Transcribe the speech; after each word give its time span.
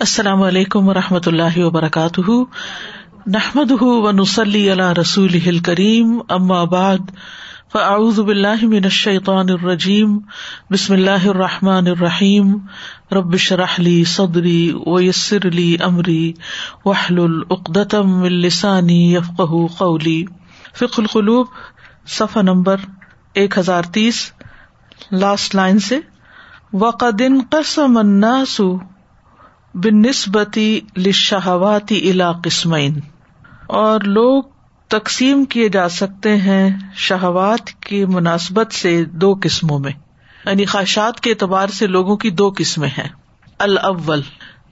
السلام 0.00 0.42
علیکم 0.42 0.88
و 0.88 0.94
رحمۃ 0.94 1.26
اللہ 1.26 1.56
وبرکاتہ۔ 1.56 2.30
نحمد 3.26 3.70
و 3.80 4.10
نسلی 4.10 4.70
اللہ 4.70 4.92
رسول 4.92 5.58
کریم 5.58 6.18
ام 6.28 6.52
آباد 6.52 7.10
فاعوذ 7.72 8.20
باللہ 8.20 8.64
من 8.64 8.84
الشیطان 8.84 9.46
الرجیم، 9.48 10.18
بسم 10.70 10.92
اللہ 10.92 11.26
الرحمٰن 11.26 11.86
الرحیم۔ 11.86 12.58
ربش 13.12 13.52
رحلی 13.52 14.04
صدری 14.04 14.72
ویسر 14.86 15.46
علی 15.46 15.76
عمری 15.80 16.32
وحل 16.84 17.20
العقدم 17.20 18.22
السانی 18.22 19.14
یفق 19.14 19.52
قولی۔ 19.78 20.24
فق 20.74 21.00
القلوب، 21.00 21.46
صفحہ 22.08 22.42
نمبر 22.42 22.76
ایک 23.34 23.58
ہزار 23.58 23.82
تیس 23.82 24.32
لاسٹ 25.12 25.54
لائن 25.54 25.78
سے۔ 25.78 25.98
وقدن 26.72 27.40
قسم 27.50 27.96
الناس 27.96 28.60
بن 29.74 30.02
نسبتی 30.02 30.80
لشہواتی 30.96 32.10
الا 32.10 32.32
قسمین۔ 32.32 33.00
اور 33.66 34.00
لوگ 34.00 34.42
تقسیم 34.88 35.44
کیے 35.44 35.68
جا 35.68 35.88
سکتے 35.88 36.36
ہیں 36.36 36.78
شہوات 36.94 37.70
کی 37.70 38.04
مناسبت 38.04 38.72
سے 38.72 39.04
دو 39.04 39.34
قسموں 39.42 39.78
میں۔ 39.78 39.92
یعنی 40.46 40.64
خواہشات 40.64 41.20
کے 41.20 41.30
اعتبار 41.30 41.68
سے 41.68 41.86
لوگوں 41.86 42.16
کی 42.16 42.30
دو 42.30 42.52
قسمیں 42.56 42.88
ہیں۔ 42.88 43.08
الاول، 43.58 44.22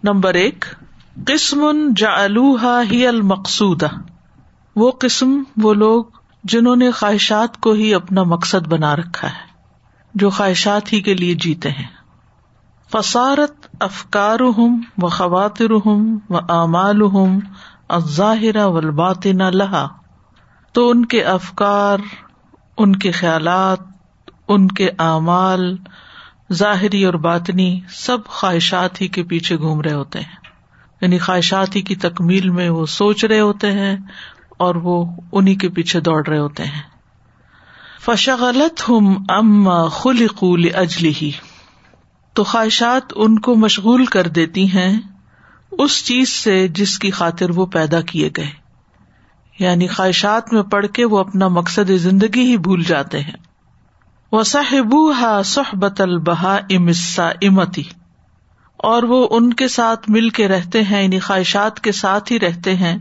نمبر 0.02 0.34
ایک 0.34 0.64
قسم 1.26 1.88
جا 1.96 2.26
ہی 2.90 3.06
المقصود 3.06 3.82
وہ 4.76 4.90
قسم، 4.90 5.42
وہ 5.56 5.74
لوگ 5.74 6.04
جنہوں 6.44 6.76
نے 6.76 6.90
خواہشات 6.90 7.60
کو 7.60 7.72
ہی 7.72 7.94
اپنا 7.94 8.22
مقصد 8.22 8.68
بنا 8.68 8.96
رکھا 8.96 9.28
ہے، 9.28 9.46
جو 10.14 10.30
خواہشات 10.30 10.92
ہی 10.92 11.00
کے 11.00 11.14
لیے 11.14 11.34
جیتے 11.34 11.70
ہیں۔ 11.70 11.97
فسارت 12.92 13.66
افکار 13.80 14.40
ہم 14.40 14.80
و 14.98 15.08
خواتر 15.08 15.70
ہم 15.86 16.18
و 16.30 16.36
اعمال 16.36 17.02
ہم 17.02 17.38
ظاہرہ 17.98 18.66
ولبات 18.66 19.26
لہا 19.26 19.88
تو 20.72 20.90
ان 20.90 21.04
کے 21.04 21.24
افکار، 21.24 21.98
ان 22.78 22.96
کے 22.96 23.10
خیالات، 23.10 23.78
ان 24.48 24.68
کے 24.68 24.90
اعمال 24.98 25.76
ظاہری 26.52 27.04
اور 27.04 27.14
باطنی 27.14 27.80
سب 27.88 28.18
خواہشات 28.26 29.00
ہی 29.00 29.08
کے 29.08 29.22
پیچھے 29.22 29.58
گھوم 29.58 29.80
رہے 29.80 29.92
ہوتے 29.92 30.20
ہیں۔ 30.20 30.36
یعنی 31.00 31.18
خواہشات 31.18 31.76
ہی 31.76 31.82
کی 31.82 31.96
تکمیل 31.96 32.50
میں 32.50 32.70
وہ 32.70 32.86
سوچ 32.86 33.24
رہے 33.24 33.40
ہوتے 33.40 33.72
ہیں 33.72 33.96
اور 34.58 34.74
وہ 34.74 35.04
انہیں 35.32 35.54
کے 35.54 35.68
پیچھے 35.68 36.00
دوڑ 36.00 36.26
رہے 36.26 36.38
ہوتے 36.38 36.64
ہیں۔ 36.64 36.82
فشغلت 38.04 38.88
ہم 38.88 39.24
اما 39.28 39.88
خل 39.88 40.26
اجلی 40.74 41.12
ہی 41.22 41.30
تو 42.38 42.44
خواہشات 42.44 43.12
ان 43.16 43.38
کو 43.38 43.54
مشغول 43.54 44.04
کر 44.04 44.26
دیتی 44.26 44.72
ہیں 44.72 45.00
اس 45.72 46.04
چیز 46.04 46.28
سے 46.28 46.68
جس 46.68 46.98
کی 46.98 47.10
خاطر 47.10 47.50
وہ 47.50 47.66
پیدا 47.66 48.00
کیے 48.00 48.30
گئے۔ 48.36 48.50
یعنی 49.58 49.86
خواہشات 49.86 50.52
میں 50.52 50.62
پڑھ 50.62 50.86
کے 50.86 51.04
وہ 51.04 51.18
اپنا 51.18 51.48
مقصد 51.48 51.90
زندگی 51.90 52.40
ہی 52.40 52.56
بھول 52.56 52.82
جاتے 52.82 53.20
ہیں۔ 53.20 53.36
وہ 54.32 54.42
صاحب 54.42 55.12
ہا 55.20 55.42
صحبت 55.42 56.00
البہا 56.00 56.58
امسا 56.70 57.28
امتی 57.42 57.82
اور 58.76 59.02
وہ 59.02 59.28
ان 59.30 59.52
کے 59.52 59.68
ساتھ 59.68 60.10
مل 60.10 60.30
کے 60.30 60.48
رہتے 60.48 60.82
ہیں 60.82 61.02
یعنی 61.02 61.18
خواہشات 61.18 61.80
کے 61.80 61.92
ساتھ 61.92 62.32
ہی 62.32 62.40
رہتے 62.40 62.74
ہیں۔ 62.74 62.98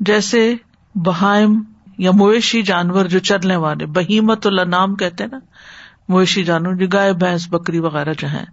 جیسے 0.00 0.54
بہائم 0.94 1.62
یا 1.98 2.10
مویشی 2.10 2.62
جانور 2.62 3.04
جو 3.04 3.18
چلنے 3.18 3.56
والے، 3.56 3.86
بہیمت 3.86 4.46
اللہ 4.46 4.62
نام 4.62 4.94
کہتے 4.94 5.26
نا۔ 5.26 5.38
مویشی 6.08 6.44
جانور 6.44 6.74
جو 6.74 6.86
گائے 6.86 7.12
بھینس، 7.12 7.48
بکری 7.48 7.78
وغیرہ 7.78 8.12
جو 8.18 8.30
ہے 8.30 8.44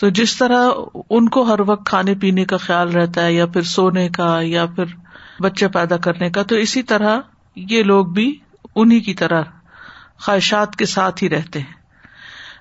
تو 0.00 0.08
جس 0.08 0.36
طرح 0.36 0.68
ان 1.10 1.28
کو 1.28 1.42
ہر 1.42 1.60
وقت 1.60 1.86
کھانے 1.86 2.14
پینے 2.14 2.44
کا 2.44 2.56
خیال 2.56 2.88
رہتا 2.88 3.24
ہے، 3.24 3.32
یا 3.32 3.46
پھر 3.46 3.62
سونے 3.62 4.08
کا، 4.08 4.38
یا 4.42 4.66
پھر 4.66 4.84
بچے 5.40 5.68
پیدا 5.68 5.96
کرنے 5.96 6.30
کا، 6.30 6.42
تو 6.42 6.56
اسی 6.56 6.82
طرح 6.82 7.18
یہ 7.56 7.82
لوگ 7.82 8.06
بھی 8.06 8.38
انہیں 8.76 9.00
کی 9.00 9.14
طرح 9.14 9.42
خواہشات 10.18 10.76
کے 10.76 10.86
ساتھ 10.86 11.24
ہی 11.24 11.28
رہتے 11.28 11.58
ہیں۔ 11.58 11.74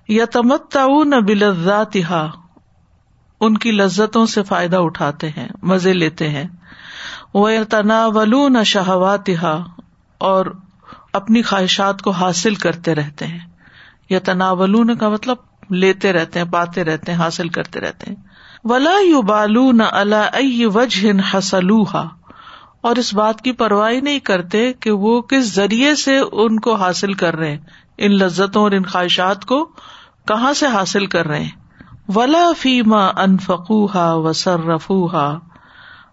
یا 0.07 0.25
تمت 0.25 0.71
تعاون 0.71 1.09
بلزات 1.09 1.97
ان 3.39 3.57
کی 3.57 3.71
لذتوں 3.71 4.25
سے 4.25 4.43
فائدہ 4.43 4.77
اٹھاتے 4.77 5.29
ہیں، 5.29 5.47
مزے 5.61 5.93
لیتے 5.93 6.29
ہیں۔ 6.29 6.47
وہ 7.33 7.49
تنا 7.69 8.07
ولون 8.07 8.63
شہوات 8.63 9.29
اور 10.17 10.45
اپنی 11.13 11.41
خواہشات 11.41 12.01
کو 12.01 12.11
حاصل 12.11 12.55
کرتے 12.55 12.95
رہتے 12.95 13.27
ہیں۔ 13.27 13.52
یا 14.13 14.19
تناولون 14.19 14.95
کا 14.97 15.09
مطلب 15.09 15.37
لیتے 15.69 16.13
رہتے 16.13 16.39
ہیں، 16.39 16.45
پاتے 16.45 16.83
رہتے 16.83 17.11
ہیں، 17.11 17.19
حاصل 17.19 17.49
کرتے 17.49 17.79
رہتے 17.79 18.09
ہیں۔ 18.09 18.15
ولا 18.63 18.99
یو 19.03 19.21
بالو 19.21 19.71
نہ 19.71 19.83
اللہ 19.91 20.67
وجہ 20.67 21.11
حسلوہا 21.33 22.07
اور 22.81 22.95
اس 22.95 23.13
بات 23.13 23.41
کی 23.41 23.51
پرواہ 23.51 23.91
نہیں 23.91 24.19
کرتے 24.19 24.73
کہ 24.73 24.91
وہ 24.91 25.21
کس 25.21 25.55
ذریعے 25.55 25.95
سے 25.95 26.19
ان 26.31 26.59
کو 26.59 26.75
حاصل 26.75 27.13
کر 27.13 27.35
رہے 27.35 27.57
ان 27.97 28.11
لذتوں 28.11 28.63
اور 28.63 28.71
ان 28.71 28.83
خواہشات 28.83 29.45
کو 29.45 29.65
کہاں 30.27 30.53
سے 30.53 30.67
حاصل 30.67 31.05
کر 31.05 31.27
رہے 31.27 31.45
ولا 32.15 32.51
فیما 32.57 33.07
انفقوہا 33.17 34.13
وسرفوہا 34.13 35.39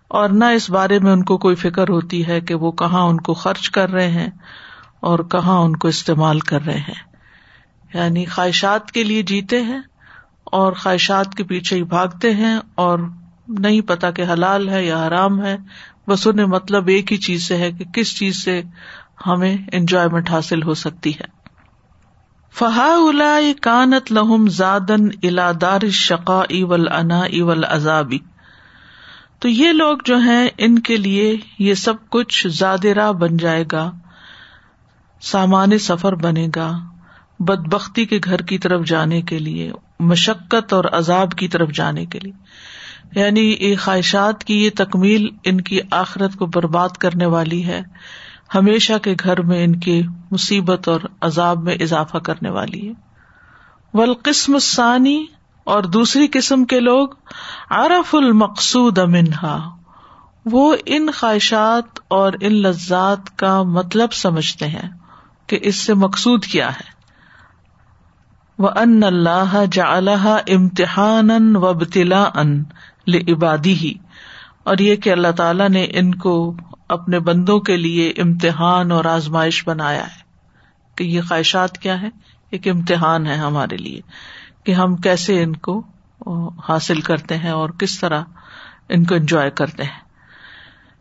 اور 0.09 0.29
نہ 0.29 0.45
اس 0.45 0.71
بارے 0.71 0.99
میں 0.99 1.13
ان 1.13 1.23
کو 1.25 1.39
کوئی 1.39 1.55
فکر 1.55 1.89
ہوتی 1.89 2.27
ہے 2.27 2.41
کہ 2.41 2.55
وہ 2.55 2.73
کہاں 2.73 3.03
ان 3.03 3.21
کو 3.21 3.35
خرچ 3.35 3.71
کر 3.71 3.91
رہے 3.91 4.09
ہیں 4.09 4.29
اور 5.01 5.19
کہاں 5.19 5.59
ان 5.59 5.77
کو 5.77 5.89
استعمال 5.89 6.41
کر 6.41 6.63
رہے 6.67 6.79
ہیں۔ 6.79 7.10
یعنی 7.95 8.25
خواہشات 8.25 8.93
کے 8.93 9.05
لیے 9.05 9.23
جیتے 9.23 9.63
ہیں 9.63 9.81
اور 10.45 10.73
خواہشات 10.73 11.35
کے 11.35 11.45
پیچھے 11.45 11.77
ہی 11.77 11.83
بھاگتے 11.83 12.35
ہیں 12.35 12.59
اور 12.75 12.99
نہیں 13.49 13.81
پتا 13.81 14.11
کہ 14.11 14.23
حلال 14.23 14.69
ہے 14.69 14.85
یا 14.85 15.07
حرام 15.07 15.45
ہے۔ 15.45 15.57
بس 16.09 16.27
انہیں 16.27 16.47
مطلب 16.47 16.89
ایک 16.89 17.13
ہی 17.13 17.17
چیز 17.17 17.49
سے 17.49 17.57
ہے 17.57 17.73
کہ 17.73 17.85
کس 17.85 18.19
چیز 18.19 18.45
سے 18.45 18.63
ہمیں 19.27 19.57
انجوائےمنٹ 19.73 20.31
حاصل 20.31 20.63
ہو 20.63 20.75
سکتی 20.75 21.11
ہے۔ 21.11 21.41
فہا 22.53 22.95
الا 23.09 23.39
کانت 23.63 24.13
لہم 24.13 24.49
زادن 24.49 25.09
الادار 25.23 25.89
شقا 25.89 26.39
اول 26.39 26.89
انا 26.93 27.21
اول 27.21 27.65
ازابی 27.65 28.19
تو 29.39 29.49
یہ 29.49 29.73
لوگ 29.73 29.99
جو 30.05 30.17
ہیں، 30.17 30.49
ان 30.59 30.79
کے 30.79 30.97
لیے 30.97 31.37
یہ 31.59 31.75
سب 31.75 31.95
کچھ 32.11 32.47
زیادہ 32.49 33.13
بن 33.13 33.37
جائے 33.37 33.65
گا، 33.73 33.93
سامان 35.21 35.79
سفر 35.79 36.15
بنے 36.15 36.49
گا۔ 36.57 36.79
بد 37.41 37.69
بختی 37.69 38.05
کے 38.05 38.19
گھر 38.25 38.43
کی 38.43 38.59
طرف 38.59 38.87
جانے 38.87 39.23
کے 39.23 39.39
لیے، 39.39 39.73
مشقت 40.01 40.73
اور 40.73 40.85
عذاب 40.93 41.33
کی 41.33 41.49
طرف 41.49 41.71
جانے 41.73 42.07
کے 42.07 42.19
لیے۔ 42.19 42.33
یعنی 43.21 43.57
یہ 43.61 43.77
خواہشات 43.77 44.45
کی 44.45 44.65
یہ 44.65 44.71
تکمیل 44.77 45.29
ان 45.45 45.61
کی 45.61 45.81
آخرت 45.91 46.35
کو 46.35 46.47
برباد 46.47 46.89
کرنے 46.89 47.27
والی 47.27 47.67
ہے، 47.67 47.81
ہمیشہ 48.55 48.93
کے 49.03 49.15
گھر 49.21 49.41
میں 49.41 49.65
ان 49.65 49.79
کی 49.79 50.03
مصیبت 50.31 50.89
اور 50.89 51.01
عذاب 51.21 51.63
میں 51.63 51.75
اضافہ 51.75 52.19
کرنے 52.19 52.51
والی 52.51 52.89
ہے۔ 52.89 52.93
ولقسم 53.95 54.59
ثانی 54.59 55.27
اور 55.65 55.83
دوسری 55.83 56.27
قسم 56.33 56.65
کے 56.65 56.81
لوگ، 56.81 57.09
عرف 57.71 58.15
المقصود 58.15 58.99
امنہا 58.99 59.77
وہ 60.47 60.77
ان 60.87 61.11
خواہشات 61.17 62.01
اور 62.09 62.33
ان 62.41 62.53
لذات 62.53 63.39
کا 63.39 63.63
مطلب 63.63 64.13
سمجھتے 64.13 64.67
ہیں 64.67 64.91
کہ 65.47 65.59
اس 65.63 65.77
سے 65.77 65.95
مقصود 65.95 66.45
کیا 66.45 66.73
ہے۔ 66.73 67.00
وہ 68.61 68.69
ان 68.77 69.03
اللہ 69.03 69.65
جا 69.73 69.97
اللہ 69.97 70.37
امتحان 70.49 71.57
و 71.57 71.75
بتلا 71.75 72.31
ان 72.35 72.63
لبادی 73.07 73.73
ہی 73.73 73.95
اور 74.63 74.79
یہ 74.79 74.97
کہ 74.97 75.11
اللہ 75.11 75.33
تعالیٰ 75.37 75.69
نے 75.69 75.87
ان 75.91 76.15
کو 76.15 76.55
اپنے 76.89 77.19
بندوں 77.19 77.61
کے 77.61 77.77
لیے 77.77 78.13
امتحان 78.17 78.93
اور 78.93 79.05
آزمائش 79.05 79.69
بنایا 79.69 80.05
ہے 80.05 80.21
کہ 80.95 81.05
یہ 81.05 81.21
خواہشات 81.29 81.79
کیا 81.79 82.03
ہے 82.03 82.09
ایک 82.51 82.69
امتحان 82.69 83.27
ہے 83.27 83.35
ہمارے 83.35 83.77
لیے 83.77 84.01
کہ 84.65 84.73
ہم 84.73 84.97
کیسے 84.97 85.43
ان 85.43 85.57
کو 85.57 85.83
حاصل 86.69 87.01
کرتے 87.01 87.37
ہیں 87.37 87.51
اور 87.51 87.71
کس 87.71 88.01
طرح 88.01 88.23
ان 88.89 89.05
کو 89.05 89.15
انجوائے 89.15 89.51
کرتے 89.51 89.83
ہیں۔ 89.83 90.10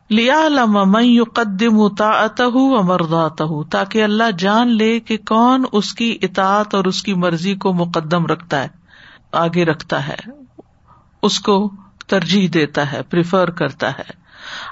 لیا 0.10 0.48
لمن 0.50 1.24
قدم 1.34 1.80
اطاعت 1.80 2.42
امردات 2.80 3.42
تاکہ 3.72 4.04
اللہ 4.04 4.32
جان 4.38 4.68
لے 4.68 5.00
کہ 5.00 5.18
کون 5.18 5.64
اس 5.72 5.94
کی 5.94 6.18
اطاعت 6.22 6.76
اور 6.76 6.86
اس 6.86 7.04
کی 7.04 7.14
مرضی 7.14 7.56
کو 7.56 7.74
مقدم 7.74 8.26
رکھتا 8.26 8.64
ہے، 8.64 8.68
آگے 9.32 9.66
رکھتا 9.66 10.08
ہے، 10.08 10.16
اس 11.22 11.40
کو 11.40 11.72
ترجیح 12.08 12.48
دیتا 12.54 12.92
ہے 12.92 13.02
پریفر 13.04 13.50
کرتا 13.50 13.90
ہے۔ 13.90 14.20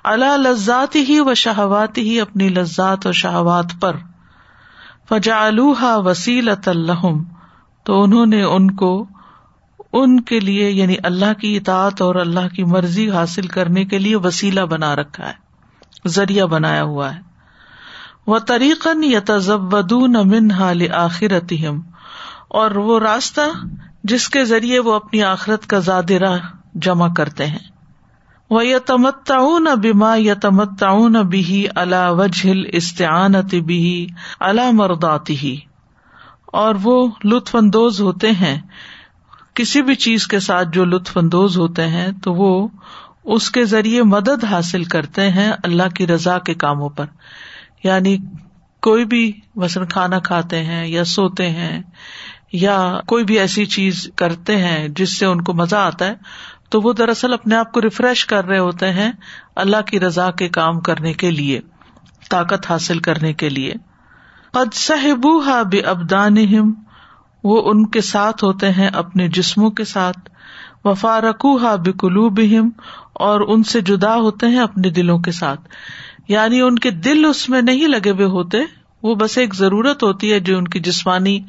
اللہ 0.04 0.38
لذات 0.38 0.96
ہی 0.96 1.20
و 1.20 1.34
شہوات 1.34 1.98
ہی 1.98 2.22
اپنی 2.22 2.50
لذات 2.50 3.06
اور 3.06 3.14
شہوات 3.14 3.66
پر۔ 3.82 3.96
فجا 5.10 5.46
الحا 5.46 5.98
وسیلت 5.98 6.68
الحم 6.68 7.24
تو 7.84 8.04
انہوں 8.04 8.26
نے 8.26 8.44
ان 8.44 8.72
کو 8.72 9.08
ان 10.02 10.20
کے 10.20 10.40
لیے 10.40 10.70
یعنی 10.70 10.96
اللہ 11.04 11.34
کی 11.34 11.58
اطاعت 11.58 12.02
اور 12.02 12.16
اللہ 12.16 12.48
کی 12.56 12.64
مرضی 12.64 13.12
حاصل 13.12 13.48
کرنے 13.48 13.86
کے 13.86 14.00
لیے 14.00 14.16
وسیلہ 14.16 14.62
بنا 14.62 14.96
رکھا 14.96 15.28
ہے، 15.28 15.34
ذریعہ 16.08 16.46
بنایا 16.46 16.84
ہوا 16.84 17.16
ہے۔ 17.16 17.20
وہ 18.28 18.40
طریقن 18.40 19.04
یا 19.04 19.20
تزبدون 19.26 20.14
من 20.14 20.52
حال 20.52 20.92
آخرت 20.92 21.54
اور 22.48 22.72
وہ 22.72 23.00
راستہ 23.00 23.42
جس 24.04 24.30
کے 24.30 24.46
ذریعے 24.46 24.80
وہ 24.80 24.94
اپنی 24.94 25.24
آخرت 25.24 25.68
کا 25.68 25.80
زیادہ 25.80 26.38
جمع 26.74 27.14
کرتے 27.14 27.46
ہیں۔ 27.46 27.78
وہ 28.50 28.66
یتمتعون 28.66 29.68
بما 29.84 30.16
یتمتعون 30.16 31.14
به 31.14 31.60
على 31.76 32.06
وجه 32.10 32.52
الاستعانة 32.52 33.66
به 33.66 34.06
على 34.40 34.72
مرضاته۔ 34.74 35.56
اور 36.46 36.76
وہ 36.84 37.08
لطف 37.24 37.56
اندوز 37.56 38.02
ہوتے 38.02 38.32
ہیں 38.32 38.62
کسی 39.58 39.82
بھی 39.82 39.96
چیز 39.96 40.28
کے 40.28 40.40
ساتھ 40.40 40.68
جو 40.74 40.86
لطف 40.86 41.18
اندوز 41.18 41.58
ہوتے 41.58 41.88
ہیں 41.88 42.12
تو 42.24 42.34
وہ 42.34 42.68
اس 43.24 43.52
کے 43.52 43.66
ذریعے 43.66 44.04
مدد 44.04 44.44
حاصل 44.44 44.84
کرتے 44.84 45.30
ہیں 45.32 45.52
اللہ 45.64 45.90
کی 45.96 46.08
رضا 46.08 46.40
کے 46.40 46.54
کاموں 46.54 46.90
پر۔ 46.90 47.06
یعنی 47.84 48.18
کوئی 48.82 49.06
بھی 49.06 49.32
مثلاً 49.56 49.88
کھانا 49.88 50.20
کھاتے 50.20 50.64
ہیں 50.64 50.88
یا 50.88 51.04
سوتے 51.04 51.50
ہیں 51.50 51.82
یا 52.54 53.00
کوئی 53.08 53.24
بھی 53.24 53.40
ایسی 53.40 53.66
چیز 53.66 54.12
کرتے 54.16 54.58
ہیں 54.58 54.88
جس 54.88 55.18
سے 55.18 55.26
ان 55.26 55.42
کو 55.42 55.54
مزہ 55.54 55.76
آتا 55.76 56.06
ہے 56.06 56.14
تو 56.70 56.82
وہ 56.82 56.94
دراصل 56.94 57.34
اپنے 57.34 57.56
آپ 57.56 57.72
کو 57.72 57.82
ریفریش 57.82 58.26
کر 58.26 58.46
رہے 58.46 58.60
ہوتے 58.60 58.92
ہیں 58.92 59.12
اللہ 59.56 59.82
کی 59.82 60.00
رضا 60.00 60.32
کے 60.32 60.50
کام 60.50 60.80
کرنے 60.80 61.14
کے 61.14 61.32
لیے، 61.32 61.60
طاقت 62.30 62.72
حاصل 62.72 63.00
کرنے 63.00 63.34
کے 63.34 63.50
لیے۔ 63.50 63.74
قد 64.52 64.74
صحبو 64.74 65.40
ہا 65.40 65.64
بے 65.64 65.80
ابدان 65.80 66.38
وہ 67.48 67.72
ان 67.72 67.86
کے 67.86 68.02
ساتھ 68.02 68.44
ہوتے 68.44 68.72
ہیں 68.72 68.88
اپنے 68.88 69.28
جسموں 69.28 69.70
کے 69.70 69.84
ساتھ۔ 69.84 70.20
وفارکو 70.84 71.58
ہا 71.58 71.76
بکلو 71.76 72.30
بہم 72.30 72.70
اور 73.14 73.42
ان 73.42 73.64
سے 73.64 73.82
جدا 73.82 74.16
ہوتے 74.16 74.48
ہیں 74.48 74.60
اپنے 74.60 74.90
دلوں 74.90 75.20
کے 75.20 75.32
ساتھ۔ 75.32 75.62
یعنی 76.28 76.62
ان 76.62 76.76
کے 76.76 76.92
دل 76.92 77.26
اس 77.26 77.50
میں 77.50 77.62
نہیں 77.62 77.88
لگے 77.88 78.12
ہوئے 78.12 78.26
ہوتے، 78.26 78.58
وہ 79.04 79.16
بس 79.16 79.38
ایک 79.38 79.56
ضرورت 79.56 80.04
ہوتی 80.04 80.32
ہے 80.32 80.40
جو 80.40 80.58
ان 80.58 80.68
کی 80.68 80.80
جسمانی 80.80 81.40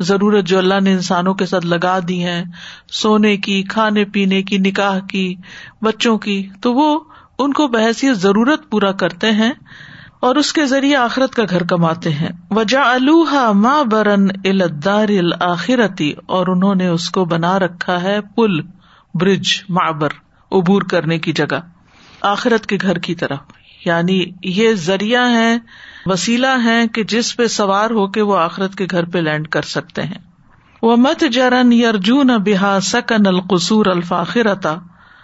ضرورت 0.00 0.44
جو 0.44 0.58
اللہ 0.58 0.80
نے 0.82 0.92
انسانوں 0.92 1.34
کے 1.34 1.46
ساتھ 1.46 1.66
لگا 1.66 1.98
دی 2.08 2.24
ہے 2.24 2.44
سونے 2.92 3.36
کی، 3.36 3.62
کھانے 3.62 4.04
پینے 4.04 4.42
کی، 4.42 4.58
نکاح 4.58 4.98
کی، 4.98 5.34
بچوں 5.82 6.18
کی، 6.18 6.48
تو 6.60 6.74
وہ 6.74 7.00
ان 7.38 7.52
کو 7.52 7.68
بحثیت 7.68 8.16
ضرورت 8.16 8.70
پورا 8.70 8.92
کرتے 8.92 9.30
ہیں۔ 9.30 9.52
اور 10.20 10.36
اس 10.36 10.52
کے 10.52 10.66
ذریعے 10.66 10.96
آخرت 10.96 11.34
کا 11.34 11.42
گھر 11.50 11.62
کماتے 11.62 12.10
ہیں۔ 12.10 12.28
وجا 12.50 12.82
الوحا 12.82 13.52
ماں 13.52 13.84
برن 13.84 14.28
الدار 14.44 15.08
الآخرتی 15.08 16.12
اور 16.26 16.46
انہوں 16.46 16.74
نے 16.74 16.86
اس 16.86 17.10
کو 17.10 17.24
بنا 17.24 17.58
رکھا 17.58 18.02
ہے 18.02 18.20
پل، 18.20 18.60
برج، 19.14 19.62
معبر، 19.68 20.08
عبور 20.52 20.82
کرنے 20.82 21.18
کی 21.18 21.32
جگہ، 21.32 21.60
آخرت 22.20 22.66
کے 22.66 22.78
گھر 22.82 22.98
کی 22.98 23.14
طرف۔ 23.14 23.38
یعنی 23.84 24.24
یہ 24.42 24.72
ذریعہ 24.72 25.30
ہے 25.30 25.58
وسیلہ 26.06 26.64
ہے 26.64 26.88
کہ 26.88 27.04
جس 27.04 27.36
پہ 27.36 27.46
سوار 27.46 27.90
ہو 27.90 28.06
کے 28.06 28.22
وہ 28.22 28.36
آخرت 28.38 28.74
کے 28.74 28.86
گھر 28.90 29.04
پہ 29.04 29.18
لینڈ 29.18 29.48
کر 29.48 29.62
سکتے 29.62 30.02
ہیں۔ 30.02 30.18
وہ 30.82 30.96
مت 30.96 31.24
جرن 31.32 31.72
یارجون 31.72 32.26
بحا 32.26 32.80
سکن 32.80 33.26
القصور 33.26 33.86
الفاخرتا 33.86 34.76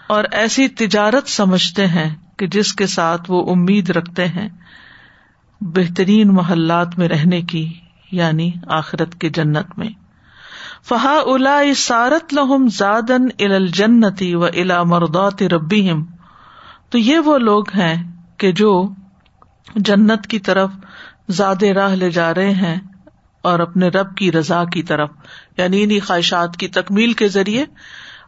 اور 0.06 0.24
ایسی 0.32 0.68
تجارت 0.68 1.28
سمجھتے 1.28 1.86
ہیں 1.86 2.14
کہ 2.36 2.46
جس 2.46 2.72
کے 2.72 2.86
ساتھ 2.86 3.22
وہ 3.28 3.52
امید 3.52 3.90
رکھتے 3.90 4.28
ہیں۔ 4.28 4.48
بہترین 5.60 6.28
محلات 6.28 6.98
میں 6.98 7.08
رہنے 7.08 7.42
کی 7.42 7.72
یعنی 8.12 8.50
آخرت 8.68 9.14
کے 9.14 9.28
جنت 9.28 9.78
میں۔ 9.78 9.88
فہا 10.88 11.18
الا 11.26 11.60
سارت 11.76 12.34
لہم 12.34 12.68
زادن 12.68 13.26
ال 13.38 13.66
جنتی 13.66 14.34
و 14.34 14.44
الا 14.44 14.82
مردات 14.82 15.42
ربی 15.42 15.90
تو 16.90 16.98
یہ 16.98 17.18
وہ 17.18 17.38
لوگ 17.38 17.64
ہیں 17.70 18.10
کہ 18.36 18.52
جو 18.52 18.88
جنت 19.74 20.26
کی 20.26 20.38
طرف 20.38 20.70
زیادہ 21.28 21.66
راہ 21.66 21.94
لے 21.94 22.10
جا 22.10 22.34
رہے 22.34 22.50
ہیں 22.50 22.76
اور 23.42 23.60
اپنے 23.60 23.88
رب 23.88 24.16
کی 24.16 24.32
رضا 24.32 24.64
کی 24.64 24.82
طرف 24.82 25.10
یعنی 25.56 25.82
انہیں 25.82 26.06
خواہشات 26.06 26.56
کی 26.56 26.68
تکمیل 26.68 27.12
کے 27.12 27.28
ذریعے 27.28 27.64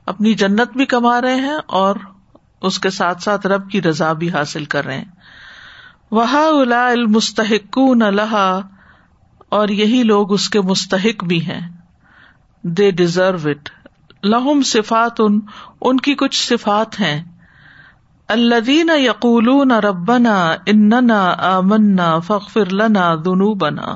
اپنی 0.07 0.35
جنت 0.35 0.77
بھی 0.77 0.87
کما 0.87 1.21
رہے 1.21 1.35
ہیں 1.35 1.59
اور 1.67 1.97
اس 2.63 2.79
کے 2.79 2.91
ساتھ 2.91 3.23
ساتھ 3.23 3.47
رب 3.47 3.71
کی 3.71 3.83
رضا 3.83 4.13
بھی 4.13 4.31
حاصل 4.31 4.65
کر 4.65 4.85
رہے 4.85 4.99
ہیں۔ 4.99 5.05
وہ 6.11 6.61
الا 6.61 6.89
المستحق 6.89 7.79
لہا 8.13 8.61
اور 9.49 9.69
یہی 9.69 10.03
لوگ 10.03 10.33
اس 10.33 10.49
کے 10.49 10.61
مستحق 10.61 11.25
بھی 11.25 11.47
ہیں۔ 11.47 11.69
دے 12.63 12.91
ڈیزرو 12.91 13.49
اٹ 13.49 13.71
لہم 14.25 14.63
صفات، 14.63 15.13
ان 15.19 15.41
ان 15.81 15.97
کی 15.97 16.15
کچھ 16.15 16.49
صفات 16.49 17.01
ہیں۔ 17.01 17.25
الدین 18.29 18.91
یقول 18.99 19.73
ربنا 19.73 20.55
اننا 20.67 21.35
آمنا 21.39 22.19
فخر 22.19 22.73
لنا 22.73 23.15
دنو 23.15 23.55
بنا 23.55 23.95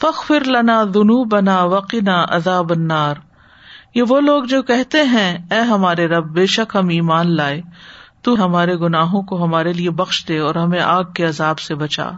فخر 0.00 0.44
لنا 0.44 0.84
دنو 0.94 1.24
بنا 1.24 1.64
وقنا 1.64 2.24
عذاب 2.28 2.70
النار۔ 2.70 3.14
یہ 3.94 4.02
وہ 4.08 4.20
لوگ 4.20 4.44
جو 4.44 4.62
کہتے 4.62 5.02
ہیں، 5.02 5.38
اے 5.50 5.60
ہمارے 5.60 6.06
رب، 6.08 6.24
بے 6.24 6.46
شک 6.46 6.76
ہم 6.76 6.88
ایمان 6.88 7.36
لائے۔ 7.36 7.62
تو 8.22 8.44
ہمارے 8.44 8.76
گناہوں 8.76 9.22
کو 9.22 9.44
ہمارے 9.44 9.72
لیے 9.72 9.90
بخش 9.90 10.24
دے 10.28 10.38
اور 10.38 10.54
ہمیں 10.54 10.80
آگ 10.80 11.04
کے 11.04 11.24
عذاب 11.24 11.58
سے 11.58 11.74
بچا۔ 11.74 12.10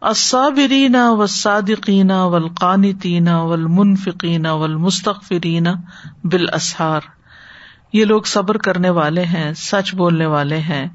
الصابرین 0.00 0.96
و 0.96 1.26
صادقین 1.26 2.10
والقانتین 2.10 3.28
والمنفقین 3.28 4.46
والمستغفرین 4.46 5.66
بالاسحار۔ 6.24 7.00
یہ 7.92 8.04
لوگ 8.04 8.22
صبر 8.22 8.56
کرنے 8.56 8.90
والے 8.90 9.24
ہیں، 9.24 9.52
سچ 9.56 9.94
بولنے 9.94 10.26
والے 10.26 10.58
ہیں، 10.58 10.88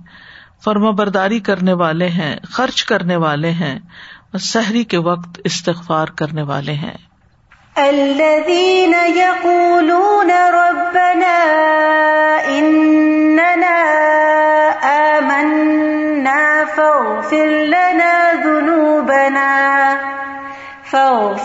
فرما 0.64 0.90
برداری 0.90 1.40
کرنے 1.40 1.74
والے 1.74 2.10
ہیں، 2.10 2.36
خرچ 2.52 2.84
کرنے 2.84 3.16
والے 3.16 3.52
ہیں، 3.52 3.80
اور 4.32 4.40
سحری 4.40 4.84
کے 4.84 4.98
وقت 4.98 5.40
استغفار 5.44 6.08
کرنے 6.08 6.42
والے 6.42 6.74
ہیں۔ 6.74 6.98
الذين 7.76 8.94
يقولون 9.16 10.32
ربنا 10.32 11.97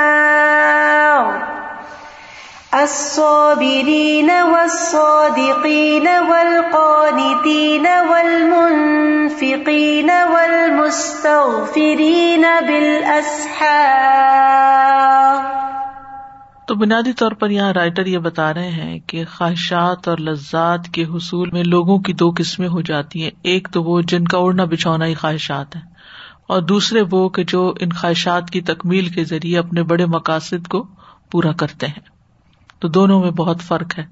الصابرين 2.83 4.31
والصادقين 4.31 6.07
والقانتين 6.07 7.87
والمنفقين 8.11 10.11
والمستغفرين 10.33 12.45
بالأسحار. 12.61 14.86
بنیادی 16.77 17.13
طور 17.13 17.31
پر 17.31 17.49
یہاں 17.49 17.73
رائٹر 17.73 18.05
یہ 18.05 18.17
بتا 18.17 18.53
رہے 18.53 18.69
ہیں 18.69 18.99
کہ 19.07 19.23
خواہشات 19.31 20.07
اور 20.07 20.17
لذات 20.17 20.87
کے 20.87 21.03
حصول 21.05 21.49
میں 21.49 21.63
لوگوں 21.63 21.97
کی 21.99 22.13
دو 22.13 22.31
قسمیں 22.37 22.67
ہو 22.67 22.81
جاتی 22.81 23.23
ہیں۔ 23.23 23.31
ایک 23.43 23.67
تو 23.71 23.83
وہ 23.83 24.01
جن 24.01 24.25
کا 24.25 24.37
اڑنا 24.37 24.65
بچھونا 24.65 25.05
ہی 25.05 25.13
خواہشات 25.13 25.75
ہیں، 25.75 25.83
اور 26.47 26.61
دوسرے 26.61 27.03
وہ 27.11 27.27
کہ 27.29 27.43
جو 27.43 27.73
ان 27.79 27.89
خواہشات 27.91 28.49
کی 28.49 28.61
تکمیل 28.61 29.07
کے 29.07 29.23
ذریعے 29.23 29.57
اپنے 29.59 29.83
بڑے 29.83 30.05
مقاصد 30.05 30.67
کو 30.67 30.83
پورا 31.31 31.51
کرتے 31.51 31.87
ہیں۔ 31.87 32.05
تو 32.79 32.87
دونوں 32.87 33.19
میں 33.21 33.31
بہت 33.31 33.61
فرق 33.61 33.97
ہے، 33.99 34.03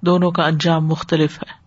دونوں 0.00 0.30
کا 0.30 0.42
انجام 0.42 0.86
مختلف 0.86 1.38
ہے۔ 1.38 1.61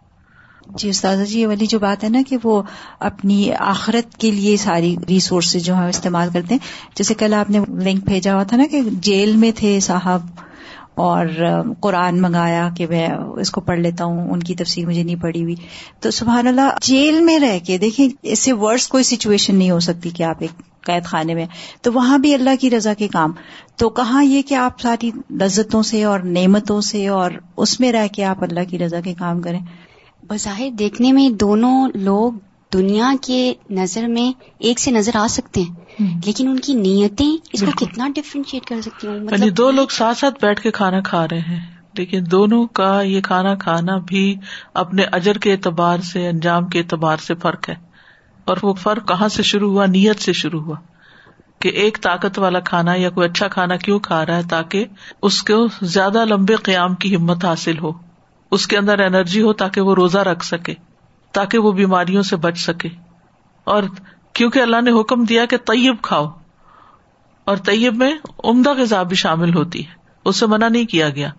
جی 0.70 0.90
استاد 0.90 1.18
جی 1.28 1.42
یہ 1.42 1.48
والی 1.48 1.66
جو 1.66 1.80
بات 1.80 2.04
ہے 2.04 2.10
نا 2.10 2.22
کہ 2.30 2.38
وہ 2.44 2.62
اپنی 3.00 3.54
آخرت 3.54 4.18
کے 4.18 4.32
لیے 4.32 4.58
ساری 4.58 4.96
ریسورسز 5.10 5.66
جو 5.66 5.76
ہم 5.76 5.84
استعمال 5.84 6.30
کرتے 6.34 6.54
ہیں۔ 6.54 6.88
جیسے 6.96 7.14
کل 7.14 7.34
آپ 7.34 7.50
نے 7.50 7.60
لنک 7.68 8.04
بھیجا 8.04 8.34
ہوا 8.34 8.44
تھا 8.44 8.58
نا 8.58 8.64
کہ 8.72 8.82
جیل 8.92 9.36
میں 9.36 9.52
تھے 9.56 9.80
صاحب 9.80 10.22
اور 10.96 11.26
قرآن 11.80 12.22
منگایا 12.22 12.70
کہ 12.78 12.88
میں 12.88 13.08
اس 13.38 13.52
کو 13.52 13.62
پڑھ 13.62 13.80
لیتا 13.80 14.06
ہوں، 14.06 14.30
ان 14.30 14.40
کی 14.40 14.56
تفصیل 14.56 14.86
مجھے 14.86 15.04
نہیں 15.04 15.16
پڑھی 15.16 15.44
ہوئی۔ 15.44 15.56
تو 16.00 16.12
سبحان 16.12 16.48
اللہ، 16.48 16.78
جیل 16.82 17.22
میں 17.22 17.40
رہ 17.40 17.60
کے 17.66 17.78
دیکھیں، 17.78 18.10
اس 18.22 18.40
سے 18.40 18.54
ورس 18.54 18.88
کوئی 18.88 19.04
سچویشن 19.04 19.56
نہیں 19.56 19.72
ہو 19.72 19.80
سکتی 19.80 20.10
کہ 20.10 20.24
آپ 20.24 20.36
ایک 20.40 20.82
قید 20.82 21.06
خانے 21.06 21.34
میں۔ 21.34 21.46
تو 21.82 21.94
وہاں 21.94 22.18
بھی 22.18 22.34
اللہ 22.34 22.50
کی 22.60 22.70
رضا 22.70 22.94
کے 22.94 23.08
کام۔ 23.08 23.32
تو 23.76 23.90
کہاں 23.90 24.24
یہ 24.24 24.42
کہ 24.42 24.56
آپ 24.56 24.82
ساری 24.82 25.12
لذتوں 25.32 25.84
سے 25.84 26.04
اور 26.04 26.20
نعمتوں 26.20 26.82
سے 26.82 27.08
اور 27.08 27.32
اس 27.58 27.80
میں 27.80 27.92
رہ 27.92 28.08
کے 28.12 28.24
آپ 28.24 28.44
اللہ 28.44 28.60
کی 28.70 28.80
رضا 28.80 29.00
کے 29.00 29.14
کام 29.14 29.42
کریں۔ 29.42 29.60
بظاہر 30.28 30.70
دیکھنے 30.80 31.12
میں 31.12 31.30
دونوں 31.30 31.90
لوگ 31.96 32.32
دنیا 32.74 33.12
کے 33.22 33.54
نظر 33.70 34.08
میں 34.08 34.54
ایک 34.60 34.80
سے 34.80 34.92
نظر 34.92 35.16
آ 35.16 35.28
سکتے 35.30 35.62
ہیں۔ 35.62 36.20
لیکن 36.26 36.48
ان 36.48 36.60
کی 36.60 36.74
نیتیں 36.74 37.38
اس 37.54 37.62
کو 37.62 37.86
کتنا 37.86 38.10
ڈفرینشیٹ 38.16 38.66
کر 38.66 38.82
سکتی 38.82 39.08
ہوں 39.08 39.16
یعنی 39.16 39.26
مطلب 39.26 39.58
دو 39.58 39.72
لوگ 39.72 39.88
ساتھ 39.88 40.18
ساتھ 40.18 40.46
بیٹھ 40.46 40.62
کے 40.62 40.72
کھانا 40.72 41.00
کھا 41.02 41.26
رہے 41.32 41.40
ہیں۔ 41.40 41.60
لیکن 41.94 42.24
دونوں 42.32 42.68
کا 42.68 43.02
یہ 43.02 43.22
کھانا 43.22 43.56
کھانا 43.56 43.98
بھی 43.98 44.36
اپنے 44.74 45.04
اجر 45.04 45.38
کے 45.38 45.52
اعتبار 45.52 45.98
سے 46.00 46.28
انجام 46.30 46.68
کے 46.68 46.80
اعتبار 46.80 47.18
سے 47.18 47.36
فرق 47.36 47.70
ہے۔ 47.70 47.76
اور 48.46 48.58
وہ 48.64 48.74
فرق 48.74 49.08
کہاں 49.08 49.28
سے 49.28 49.44
شروع 49.44 49.72
ہوا؟ 49.72 49.86
نیت 49.86 50.20
سے 50.20 50.34
شروع 50.34 50.62
ہوا۔ 50.62 50.76
کہ 51.60 51.70
ایک 51.70 51.98
طاقت 52.02 52.40
والا 52.40 52.60
کھانا 52.60 52.94
یا 52.96 53.10
کوئی 53.10 53.30
اچھا 53.30 53.48
کھانا 53.48 53.76
کیوں 53.76 54.00
کھا 54.00 54.26
رہا 54.26 54.38
ہے 54.38 54.42
تاکہ 54.50 54.86
اس 55.22 55.44
کو 55.44 55.68
زیادہ 55.82 56.26
لمبے 56.26 56.56
قیام 56.56 56.96
کی 56.96 57.16
ہمت 57.16 57.46
حاصل 57.46 57.78
ہو۔ 57.80 58.05
اس 58.56 58.68
کے 58.68 58.78
اندر 58.78 59.00
انرجی 59.00 59.42
ہو 59.42 59.54
تاکہ 59.54 59.82
وہ 59.82 59.96
روزہ 59.96 60.18
رکھ 60.18 60.46
سکے، 60.46 60.74
تاکہ 61.32 61.58
وہ 61.58 61.72
بیماریوں 61.72 62.22
سے 62.22 62.36
بچ 62.36 62.58
سکے۔ 62.58 62.90
اور 63.64 63.84
کیونکہ 64.34 64.60
اللہ 64.60 64.82
نے 64.82 64.92
حکم 64.92 65.24
دیا 65.24 65.46
کہ 65.46 65.58
طیب 65.58 65.96
کھاؤ، 66.02 66.26
اور 67.46 67.58
طیب 67.58 67.96
میں 67.96 68.14
عمدہ 68.44 68.74
غذا 68.78 69.04
بھی 69.04 69.16
شامل 69.16 69.56
ہوتی 69.56 69.88
ہے۔ 69.88 69.94
اس 70.26 70.36
سے 70.36 70.46
منع 70.46 70.68
نہیں 70.68 70.86
کیا 70.86 71.10
گیا۔ 71.10 71.30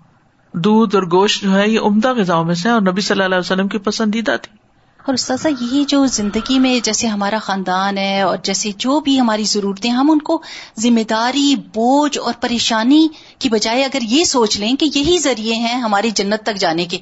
دودھ 0.54 0.94
اور 0.94 1.04
گوشت 1.12 1.42
جو 1.42 1.54
ہے، 1.58 1.68
یہ 1.68 1.80
عمدہ 1.80 2.12
غذا 2.14 2.42
میں 2.42 2.54
سے 2.54 2.68
اور 2.68 2.80
نبی 2.80 3.00
صلی 3.00 3.14
اللہ 3.14 3.34
علیہ 3.34 3.52
وسلم 3.52 3.68
کی 3.68 3.78
پسندیدہ 3.78 4.36
تھی۔ 4.42 4.65
اور 5.06 5.14
استاذہ 5.14 5.48
یہی 5.60 5.84
جو 5.84 6.06
زندگی 6.06 6.58
میں 6.58 6.80
جیسے 6.80 7.06
ہمارا 7.06 7.38
خاندان 7.38 7.98
ہے 7.98 8.20
اور 8.20 8.38
جیسے 8.42 8.70
جو 8.78 9.00
بھی 9.00 9.20
ہماری 9.20 9.44
ضرورتیں 9.44 9.90
ہم 9.90 10.10
ان 10.10 10.18
کو 10.18 10.42
ذمہ 10.80 11.00
داری 11.10 11.54
بوجھ 11.56 12.18
اور 12.18 12.34
پریشانی 12.40 13.08
کی 13.38 13.48
بجائے 13.48 13.84
اگر 13.84 13.98
یہ 14.02 14.24
سوچ 14.24 14.60
لیں 14.60 14.76
کہ 14.76 14.90
یہی 14.94 15.18
ذریعے 15.18 15.54
ہیں 15.54 15.80
ہماری 15.80 16.10
جنت 16.10 16.42
تک 16.42 16.56
جانے 16.56 16.84
کے 16.84 16.98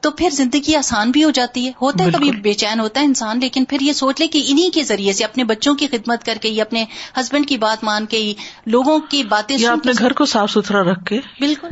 تو 0.00 0.10
پھر 0.10 0.28
زندگی 0.32 0.76
آسان 0.76 1.10
بھی 1.10 1.24
ہو 1.24 1.30
جاتی 1.30 1.66
ہے۔ 1.66 1.72
ہوتا 1.82 2.04
ہے 2.04 2.10
کبھی 2.10 2.30
بے 2.30 2.52
چین 2.52 2.80
ہوتا 2.80 3.00
ہے 3.00 3.04
انسان 3.04 3.40
لیکن 3.40 3.64
پھر 3.64 3.80
یہ 3.80 3.92
سوچ 3.92 4.20
لے 4.20 4.26
کہ 4.26 4.42
انہیں 4.46 4.70
کے 4.70 4.82
ذریعے 4.82 5.12
سے 5.12 5.24
اپنے 5.24 5.44
بچوں 5.44 5.74
کی 5.74 5.86
خدمت 5.86 6.24
کر 6.24 6.38
کے 6.40 6.48
یا 6.48 6.64
اپنے 6.64 6.84
ہسبینڈ 7.20 7.48
کی 7.48 7.58
بات 7.58 7.84
مان 7.84 8.06
کے 8.06 8.34
لوگوں 8.66 8.98
کی 8.98 9.22
باتیں 9.24 9.56
یا 9.58 9.72
اپنے 9.72 9.92
گھر 9.98 10.12
کو 10.12 10.24
صاف 10.24 10.50
ستھرا 10.50 10.82
رکھ 10.82 11.04
کے۔ 11.04 11.20
بالکل۔ 11.40 11.68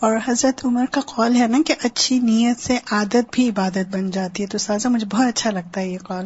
اور 0.00 0.16
حضرت 0.28 0.64
عمر 0.64 0.84
کا 0.92 1.00
قول 1.00 1.36
ہے 1.36 1.46
نا 1.46 1.58
کہ 1.66 1.74
اچھی 1.84 2.18
نیت 2.18 2.58
سے 2.60 2.78
عادت 2.90 3.32
بھی 3.32 3.48
عبادت 3.48 3.92
بن 3.92 4.10
جاتی 4.10 4.42
ہے 4.42 4.48
تو 4.48 4.58
سازا، 4.58 4.88
مجھے 4.88 5.06
بہت 5.06 5.26
اچھا 5.26 5.50
لگتا 5.50 5.80
ہے 5.80 5.88
یہ 5.88 5.98
قول۔ 5.98 6.24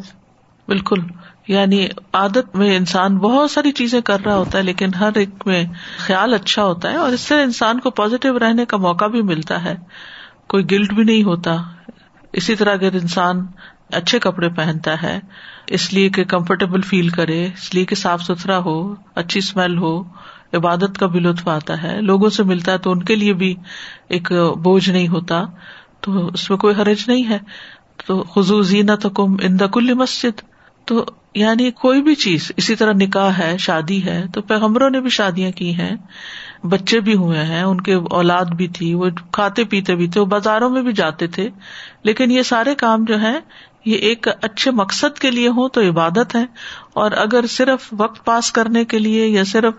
بالکل۔ 0.66 1.00
یعنی 1.48 1.88
عادت 2.12 2.56
میں 2.56 2.76
انسان 2.76 3.18
بہت 3.18 3.50
ساری 3.50 3.72
چیزیں 3.72 4.00
کر 4.00 4.20
رہا 4.20 4.36
ہوتا 4.36 4.58
ہے، 4.58 4.62
لیکن 4.62 4.94
ہر 4.94 5.10
ایک 5.14 5.30
میں 5.46 5.64
خیال 5.98 6.34
اچھا 6.34 6.64
ہوتا 6.64 6.90
ہے 6.90 6.96
اور 6.96 7.12
اس 7.12 7.20
سے 7.20 7.42
انسان 7.42 7.80
کو 7.80 7.90
پازیٹیو 7.90 8.38
رہنے 8.38 8.64
کا 8.64 8.76
موقع 8.76 9.04
بھی 9.04 9.22
ملتا 9.22 9.64
ہے۔ 9.64 9.74
کوئی 10.48 10.70
گلٹ 10.70 10.92
بھی 10.92 11.04
نہیں 11.04 11.22
ہوتا۔ 11.22 11.56
اسی 12.32 12.54
طرح 12.54 12.72
اگر 12.72 12.92
انسان 12.92 13.46
اچھے 13.92 14.18
کپڑے 14.18 14.48
پہنتا 14.48 15.02
ہے، 15.02 15.20
اس 15.66 15.92
لیے 15.92 16.08
کہ 16.08 16.24
کمفرٹیبل 16.24 16.80
فیل 16.80 17.08
کرے، 17.08 17.44
اس 17.44 17.74
لیے 17.74 17.84
کہ 17.84 17.94
صاف 17.94 18.22
ستھرا 18.22 18.58
ہو، 18.58 18.94
اچھی 19.14 19.38
اسمیل 19.38 19.78
ہو 19.78 20.02
عبادت 20.54 20.98
کا 20.98 21.06
بھی 21.06 21.20
لطف 21.20 21.48
آتا 21.48 21.82
ہے۔ 21.82 22.00
لوگوں 22.00 22.30
سے 22.30 22.42
ملتا 22.42 22.72
ہے 22.72 22.78
تو 22.78 22.90
ان 22.90 23.02
کے 23.02 23.16
لیے 23.16 23.32
بھی 23.32 23.56
ایک 24.08 24.32
بوجھ 24.32 24.90
نہیں 24.90 25.08
ہوتا۔ 25.08 25.42
تو 26.00 26.26
اس 26.26 26.50
میں 26.50 26.58
کوئی 26.58 26.74
حرج 26.74 27.04
نہیں 27.06 27.30
ہے۔ 27.30 27.38
تو 28.06 28.22
خزو 28.22 28.62
زینت 28.62 29.06
کم 29.14 29.36
ان 29.42 29.58
کل 29.72 29.94
مسجد۔ 29.94 30.40
تو 30.84 31.04
یعنی 31.34 31.70
کوئی 31.70 32.02
بھی 32.02 32.14
چیز، 32.14 32.52
اسی 32.56 32.76
طرح 32.76 32.92
نکاح 32.92 33.30
ہے، 33.30 33.56
شادی 33.58 34.04
ہے، 34.04 34.24
تو 34.34 34.42
پیغمبروں 34.42 34.90
نے 34.90 35.00
بھی 35.00 35.10
شادیاں 35.10 35.50
کی 35.50 35.74
ہیں۔ 35.74 35.96
بچے 36.66 37.00
بھی 37.00 37.14
ہوئے 37.14 37.44
ہیں، 37.44 37.62
ان 37.62 37.80
کے 37.80 37.94
اولاد 37.94 38.44
بھی 38.44 38.68
تھی، 38.68 38.94
وہ 38.94 39.06
کھاتے 39.32 39.64
پیتے 39.64 39.94
بھی 39.94 40.08
تھے، 40.08 40.20
وہ 40.20 40.26
بازاروں 40.26 40.70
میں 40.70 40.82
بھی 40.82 40.92
جاتے 40.92 41.26
تھے۔ 41.26 41.48
لیکن 42.02 42.30
یہ 42.30 42.42
سارے 42.42 42.74
کام 42.74 43.04
جو 43.04 43.20
ہے 43.20 43.40
یہ 43.84 43.94
ایک 43.94 44.28
اچھے 44.42 44.70
مقصد 44.70 45.18
کے 45.18 45.30
لیے 45.30 45.48
ہوں 45.48 45.68
تو 45.68 45.80
عبادت 45.80 46.34
ہے 46.34 46.44
اور 46.94 47.10
اگر 47.10 47.46
صرف 47.46 47.94
وقت 47.96 48.24
پاس 48.24 48.52
کرنے 48.52 48.84
کے 48.84 48.98
لیے 48.98 49.26
یا 49.26 49.44
صرف 49.44 49.74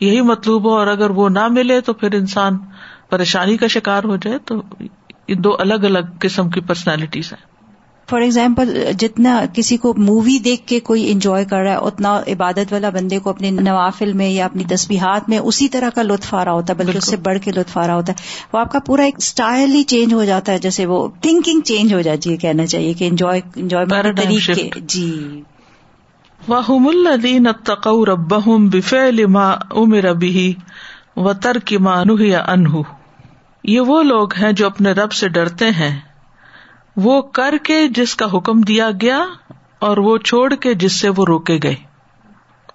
یہی 0.00 0.20
مطلوب 0.20 0.64
ہو 0.64 0.70
اور 0.70 0.86
اگر 0.86 1.10
وہ 1.10 1.28
نہ 1.28 1.48
ملے 1.48 1.80
تو 1.80 1.92
پھر 1.92 2.14
انسان 2.14 2.58
پریشانی 3.10 3.56
کا 3.56 3.66
شکار 3.66 4.04
ہو 4.04 4.16
جائے 4.16 4.38
تو 4.44 4.62
یہ 5.28 5.34
دو 5.34 5.56
الگ 5.58 5.74
الگ 5.74 5.98
قسم 6.18 6.50
کی 6.50 6.60
پرسنالٹیز 6.60 7.32
ہیں۔ 7.32 7.50
فار 8.08 8.20
ایگزامپل 8.20 8.92
جتنا 8.98 9.44
کسی 9.54 9.76
کو 9.76 9.94
مووی 9.96 10.38
دیکھ 10.38 10.66
کے 10.66 10.80
کوئی 10.80 11.12
انجوائے 11.12 11.44
کر 11.44 11.56
رہا 11.56 11.70
ہے 11.70 11.76
اتنا 11.76 12.20
عبادت 12.28 12.72
والا 12.72 12.90
بندے 12.90 13.18
کو 13.18 13.30
اپنے 13.30 13.50
نوافل 13.50 14.12
میں 14.12 14.28
یا 14.30 14.44
اپنی 14.44 14.64
تصویرات 14.64 15.28
میں 15.28 15.38
اسی 15.38 15.68
طرح 15.68 15.90
کا 15.90 16.02
لطف 16.02 16.34
آ 16.34 16.44
رہا 16.44 16.52
ہوتا 16.52 16.72
ہے 16.72 16.78
بلکہ 16.78 16.98
اس 16.98 17.08
سے 17.08 17.16
بڑھ 17.16 17.38
کے 17.38 17.50
لطف 17.50 17.78
آ 17.78 17.86
رہا 17.86 17.94
ہوتا 17.94 18.12
ہے۔ 18.12 18.22
وہ 18.52 18.58
آپ 18.58 18.72
کا 18.72 18.78
پورا 18.78 19.02
ایک 19.02 19.14
اسٹائل 19.18 19.70
ہی 19.72 19.82
چینج 19.82 20.14
ہو 20.14 20.24
جاتا 20.24 20.52
ہے 20.52 20.58
جیسے 20.58 20.86
وہ 20.86 21.08
تھنکنگ 21.20 21.60
چینج 21.60 21.94
ہو 21.94 22.00
جاتی 22.00 22.30
ہے 22.30 22.36
کہنا 22.36 22.66
چاہیے 22.66 22.92
کہ 22.92 23.08
انجوائے 23.08 23.40
انجوائے 23.56 23.86
طریقے 23.86 24.80
جی۔ 24.80 25.42
وحم 26.48 26.86
الدین 26.86 27.46
اتقو 27.46 28.06
ربہم 28.06 28.68
بفعل 28.68 29.26
ما 29.26 29.50
امر 29.50 30.12
به 30.12 30.50
وترک 31.16 31.72
ما 31.72 32.04
نهی 32.04 32.34
عنہ 32.34 32.68
یہ 33.64 33.80
وہ 33.80 34.02
لوگ 34.02 34.34
ہیں 34.34 34.52
جو 34.52 34.66
اپنے 34.66 34.92
رب 34.92 35.12
سے 35.12 35.28
ڈرتے 35.28 35.70
ہیں۔ 35.70 36.00
وہ 36.96 37.22
کر 37.22 37.54
کے 37.62 37.88
جس 37.88 38.16
کا 38.16 38.26
حکم 38.34 38.60
دیا 38.60 38.90
گیا 39.00 39.24
اور 39.78 39.96
وہ 39.96 40.18
چھوڑ 40.18 40.54
کے 40.54 40.74
جس 40.74 41.00
سے 41.00 41.08
وہ 41.08 41.24
روکے 41.28 41.58
گئے۔ 41.62 41.74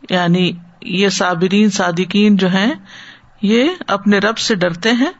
یعنی 0.10 0.52
یہ 0.82 1.10
صابرین، 1.10 1.70
صادقین 1.70 2.36
جو 2.36 2.48
ہیں، 2.48 2.74
یہ 3.42 3.70
اپنے 3.88 4.20
رب 4.20 4.38
سے 4.38 4.56
ڈرتے 4.56 4.92
ہیں۔ 4.92 5.12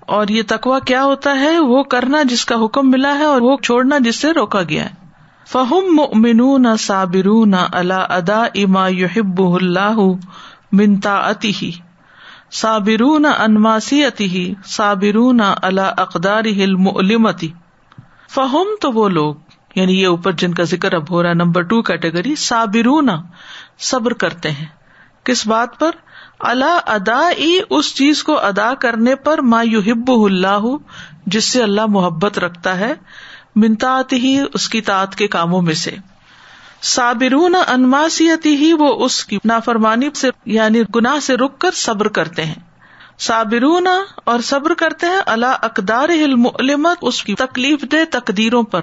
اور 0.00 0.28
یہ 0.28 0.42
تقوا 0.46 0.78
کیا 0.78 1.04
ہوتا 1.04 1.38
ہے؟ 1.38 1.58
وہ 1.58 1.82
کرنا 1.82 2.22
جس 2.22 2.44
کا 2.44 2.54
حکم 2.64 2.90
ملا 2.90 3.18
ہے 3.18 3.24
اور 3.24 3.40
وہ 3.40 3.56
چھوڑنا 3.62 3.98
جس 3.98 4.16
سے 4.16 4.32
روکا 4.32 4.62
گیا 4.62 4.84
ہے۔ 4.84 5.05
فہم 5.46 6.00
منو 6.12 6.56
نہ 6.58 6.76
صابرو 6.78 7.44
نہ 7.44 7.66
اللہ 7.72 8.06
ادا 8.08 8.42
اما 8.54 8.88
یحب 8.88 9.42
اللہ 9.54 10.00
منتا 10.72 11.16
اتی 11.16 11.52
ہی 11.62 11.70
صابرو 12.52 13.18
نہ 13.18 13.28
انماسی 13.38 14.04
اتی 14.04 14.52
نہ 15.32 15.54
اللہ 15.62 15.92
اقدار 15.96 16.44
فہم 18.34 18.74
تو 18.80 18.92
وہ 18.92 19.08
لوگ 19.08 19.34
یعنی 19.74 20.00
یہ 20.00 20.06
اوپر 20.06 20.32
جن 20.32 20.54
کا 20.54 20.62
ذکر 20.62 20.94
اب 20.94 21.10
ہو 21.10 21.22
رہا 21.22 21.30
ہے، 21.30 21.34
نمبر 21.34 21.62
ٹو 21.62 21.82
کیٹیگری، 21.82 22.34
صابرون 22.34 23.08
صبر 23.78 24.12
کرتے 24.12 24.50
ہیں. 24.50 24.66
کس 25.24 25.46
بات 25.46 25.78
پر؟ 25.78 25.90
اللہ 26.40 26.78
ادا 26.86 27.20
اس 27.70 27.94
چیز 27.94 28.22
کو 28.24 28.38
ادا 28.38 28.74
کرنے 28.74 29.14
پر 29.14 29.38
ما 29.42 29.62
یحب 29.62 30.10
اللہ، 30.10 30.66
جس 31.26 31.44
سے 31.44 31.62
اللہ 31.62 31.86
محبت 31.88 32.38
رکھتا 32.38 32.78
ہے 32.78 32.94
منتاط 33.56 34.12
ہی 34.12 34.40
اس 34.54 34.68
کی 34.68 34.80
تعت 34.80 35.16
کے 35.16 35.28
کاموں 35.28 35.62
میں 35.62 35.74
سے۔ 35.74 35.90
صابرون 36.82 37.54
انماسیتی 37.68 38.56
ہی 38.56 38.72
وہ 38.72 39.04
اس 39.04 39.24
کی 39.24 39.38
نافرمانی 39.44 40.08
سے 40.14 40.30
یعنی 40.46 40.82
گناہ 40.94 41.20
سے 41.20 41.36
رک 41.36 41.58
کر 41.58 41.70
صبر 41.74 42.08
کرتے 42.08 42.44
ہیں۔ 42.44 42.60
صابرون 43.18 43.86
اور 44.24 44.40
صبر 44.40 44.74
کرتے 44.74 45.06
ہیں 45.06 45.20
اللہ 45.26 45.56
اقدار 45.62 46.08
علمت 46.08 46.98
اس 47.02 47.24
کی 47.24 47.34
تکلیف 47.34 47.82
دہ 47.82 48.18
تقدیروں 48.18 48.62
پر۔ 48.62 48.80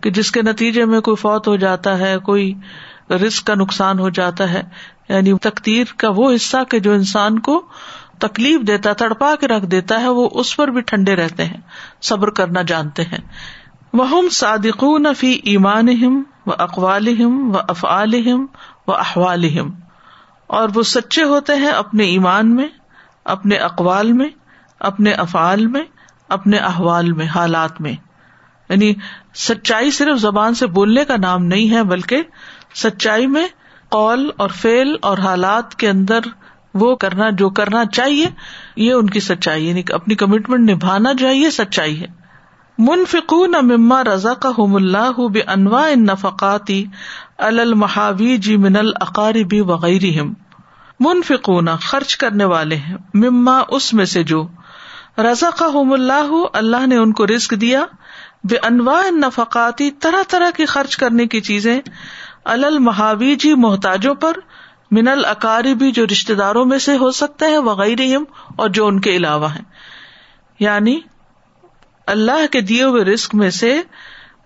کہ 0.00 0.10
جس 0.10 0.30
کے 0.30 0.42
نتیجے 0.42 0.84
میں 0.84 1.00
کوئی 1.00 1.14
فوت 1.16 1.48
ہو 1.48 1.56
جاتا 1.56 1.98
ہے، 1.98 2.18
کوئی 2.18 2.54
رسک 3.10 3.46
کا 3.46 3.54
نقصان 3.54 3.98
ہو 3.98 4.08
جاتا 4.08 4.52
ہے۔ 4.52 4.62
یعنی 5.08 5.38
تقدیر 5.38 5.84
کا 5.96 6.08
وہ 6.16 6.34
حصہ 6.34 6.56
کہ 6.70 6.78
جو 6.78 6.92
انسان 6.92 7.38
کو 7.38 7.66
تکلیف 8.18 8.60
دیتا، 8.60 8.92
تڑپا 8.92 9.34
کے 9.40 9.48
رکھ 9.48 9.66
دیتا 9.66 10.00
ہے، 10.00 10.08
وہ 10.08 10.28
اس 10.32 10.56
پر 10.56 10.68
بھی 10.68 10.80
ٹھنڈے 10.80 11.16
رہتے 11.16 11.44
ہیں، 11.44 11.56
صبر 12.02 12.30
کرنا 12.30 12.62
جانتے 12.62 13.02
ہیں۔ 13.02 13.18
وہ 13.92 14.28
صادقون 14.30 15.06
فی 15.14 15.30
ایمان 15.30 15.88
و 16.46 16.50
اقوال 16.58 17.08
و 17.20 17.58
افعال 17.68 18.14
و 18.86 18.92
احوال 18.92 19.44
اور 20.46 20.68
وہ 20.74 20.82
سچے 20.82 21.22
ہوتے 21.22 21.54
ہیں 21.54 21.68
اپنے 21.68 22.04
ایمان 22.04 22.54
میں، 22.54 22.66
اپنے 23.24 23.56
اقوال 23.56 24.12
میں، 24.12 24.28
اپنے 24.80 25.12
افعال 25.12 25.66
میں، 25.66 25.82
اپنے 26.28 26.56
احوال 26.56 27.12
میں، 27.12 27.26
حالات 27.26 27.80
میں۔ 27.80 27.92
یعنی 28.68 28.94
سچائی 29.34 29.90
صرف 29.90 30.18
زبان 30.18 30.54
سے 30.54 30.66
بولنے 30.66 31.04
کا 31.04 31.16
نام 31.16 31.44
نہیں 31.44 31.70
ہے، 31.70 31.82
بلکہ 31.82 32.22
سچائی 32.74 33.26
میں 33.26 33.46
قول 33.90 34.30
اور 34.36 34.48
فیل 34.48 34.96
اور 35.02 35.18
حالات 35.18 35.74
کے 35.74 35.88
اندر 35.88 36.18
وہ 36.74 36.96
کرنا، 36.96 37.30
جو 37.30 37.50
کرنا 37.50 37.84
چاہیے، 37.84 38.26
یہ 38.76 38.92
ان 38.92 39.10
کی 39.10 39.20
سچائی 39.20 39.68
یعنی 39.68 39.82
اپنی 39.92 40.14
کمٹمنٹ 40.14 40.70
نبھانا 40.70 41.14
چاہیے، 41.20 41.50
سچائی 41.50 42.00
ہے۔ 42.00 42.17
منفقون 42.78 43.54
مما 43.62 44.04
رضا 44.04 44.34
کا 44.34 44.50
حم 44.58 44.74
اللہ 44.74 45.28
بے 45.28 45.40
انواع 45.40 45.90
ان 45.90 46.04
نفقاتی 46.04 46.84
جی 48.36 48.56
من 48.56 48.76
العقاربی 48.76 49.60
وغیرہ 49.60 50.22
منفقون 51.00 51.68
خرچ 51.80 52.16
کرنے 52.16 52.44
والے 52.44 52.76
ہیں، 52.76 52.96
مما 53.14 53.62
اس 53.68 53.94
میں 53.94 54.04
سے 54.04 54.22
جو 54.22 54.46
رضا 55.18 55.50
کا 55.56 55.68
اللہ 55.92 56.30
اللہ 56.52 56.86
نے 56.86 56.96
ان 56.96 57.12
کو 57.12 57.26
رسک 57.26 57.50
دیا 57.50 57.84
بے 58.44 58.56
انواع 58.56 59.10
نفقاتی 59.10 59.90
طرح 59.90 60.22
طرح 60.28 60.50
کی 60.56 60.64
خرچ 60.64 60.96
کرنے 60.96 61.26
کی 61.26 61.40
چیزیں 61.40 61.80
المحاوی 62.44 63.36
جی 63.36 63.54
محتاجوں 63.54 64.14
پر 64.14 64.32
من 64.90 65.08
العقاری 65.08 65.74
بھی 65.74 65.92
جو 65.92 66.06
رشتے 66.06 66.34
داروں 66.34 66.64
میں 66.64 66.78
سے 66.78 66.96
ہو 66.96 67.10
سکتا 67.10 67.46
ہے 67.46 67.58
وغیرہ 67.58 68.16
اور 68.56 68.68
جو 68.68 68.86
ان 68.86 69.00
کے 69.00 69.16
علاوہ 69.16 69.54
ہیں۔ 69.54 69.64
یعنی 70.60 71.00
اللہ 72.08 72.46
کے 72.50 72.60
دیے 72.60 72.82
ہوئے 72.82 73.04
رسک 73.04 73.34
میں 73.34 73.50
سے 73.50 73.82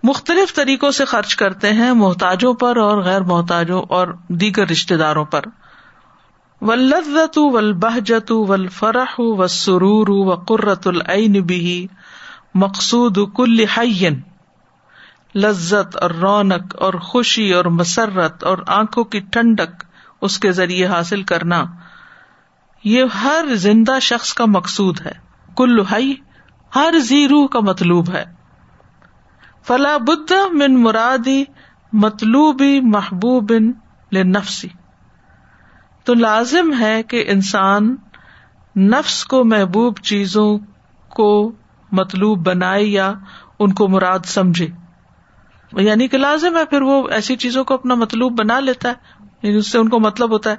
مختلف 0.03 0.53
طریقوں 0.55 0.91
سے 0.91 1.05
خرچ 1.05 1.35
کرتے 1.35 1.73
ہیں 1.73 1.91
محتاجوں 1.93 2.53
پر 2.53 2.77
اور 2.77 3.01
غیر 3.01 3.21
محتاجوں 3.21 3.81
اور 3.89 4.07
دیگر 4.27 4.67
رشتے 4.67 4.97
داروں 4.97 5.25
پر۔ 5.25 5.41
ولزت 6.61 7.37
ول 7.37 7.73
بہجت 7.73 8.31
ول 8.31 8.67
فرح 8.67 9.15
و 9.17 9.47
سرور 9.47 10.07
و 10.09 10.35
قرۃ 10.35 10.85
العین 10.85 11.31
بھی 11.31 11.87
مقصود 12.55 13.17
کل 13.35 13.59
حین 13.77 14.21
لذت 15.35 15.97
اور 15.97 16.11
رونق 16.11 16.75
اور 16.79 16.93
خوشی 16.93 17.53
اور 17.53 17.65
مسرت 17.65 18.43
اور 18.43 18.57
آنکھوں 18.67 19.03
کی 19.03 19.19
ٹھنڈک 19.19 19.83
اس 20.21 20.39
کے 20.39 20.51
ذریعے 20.51 20.85
حاصل 20.85 21.23
کرنا، 21.23 21.63
یہ 22.83 23.03
ہر 23.23 23.45
زندہ 23.53 23.99
شخص 24.01 24.33
کا 24.33 24.45
مقصود 24.47 25.01
ہے۔ 25.05 25.11
کل 25.57 25.79
ہائی 25.91 26.13
ہر 26.75 26.99
زی 26.99 27.27
روح 27.27 27.47
کا 27.47 27.59
مطلوب 27.59 28.09
ہے۔ 28.09 28.25
فلا 29.63 29.97
بد 29.97 30.31
من 30.53 30.83
مرادی 30.83 31.43
مطلوبی 31.93 32.81
محبوب 32.81 33.53
نفسی 34.13 34.67
تو 36.03 36.13
لازم 36.13 36.73
ہے 36.79 37.03
کہ 37.03 37.23
انسان 37.27 37.95
نفس 38.75 39.25
کو 39.25 39.43
محبوب 39.43 39.99
چیزوں 39.99 40.57
کو 41.09 41.51
مطلوب 41.91 42.47
بنائے 42.47 42.83
یا 42.83 43.13
ان 43.59 43.73
کو 43.73 43.87
مراد 43.87 44.19
سمجھے۔ 44.25 44.67
یعنی 45.71 46.07
کہ 46.07 46.17
لازم 46.17 46.57
ہے 46.57 46.65
پھر 46.65 46.81
وہ 46.81 47.09
ایسی 47.09 47.35
چیزوں 47.35 47.63
کو 47.63 47.73
اپنا 47.73 47.95
مطلوب 47.95 48.39
بنا 48.39 48.59
لیتا 48.59 48.89
ہے۔ 48.89 48.93
یعنی 49.41 49.57
اس 49.57 49.71
سے 49.71 49.77
ان 49.77 49.89
کو 49.89 49.99
مطلب 49.99 50.31
ہوتا 50.31 50.51
ہے۔ 50.51 50.55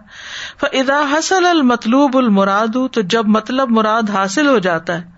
فدا 0.61 1.19
حسل 1.19 1.47
المطلوب 1.47 2.17
المراد 2.17 2.77
تو 2.93 3.01
جب 3.01 3.29
مطلب 3.29 3.71
مراد 3.71 4.11
حاصل 4.11 4.47
ہو 4.47 4.59
جاتا 4.59 4.99
ہے۔ 4.99 5.14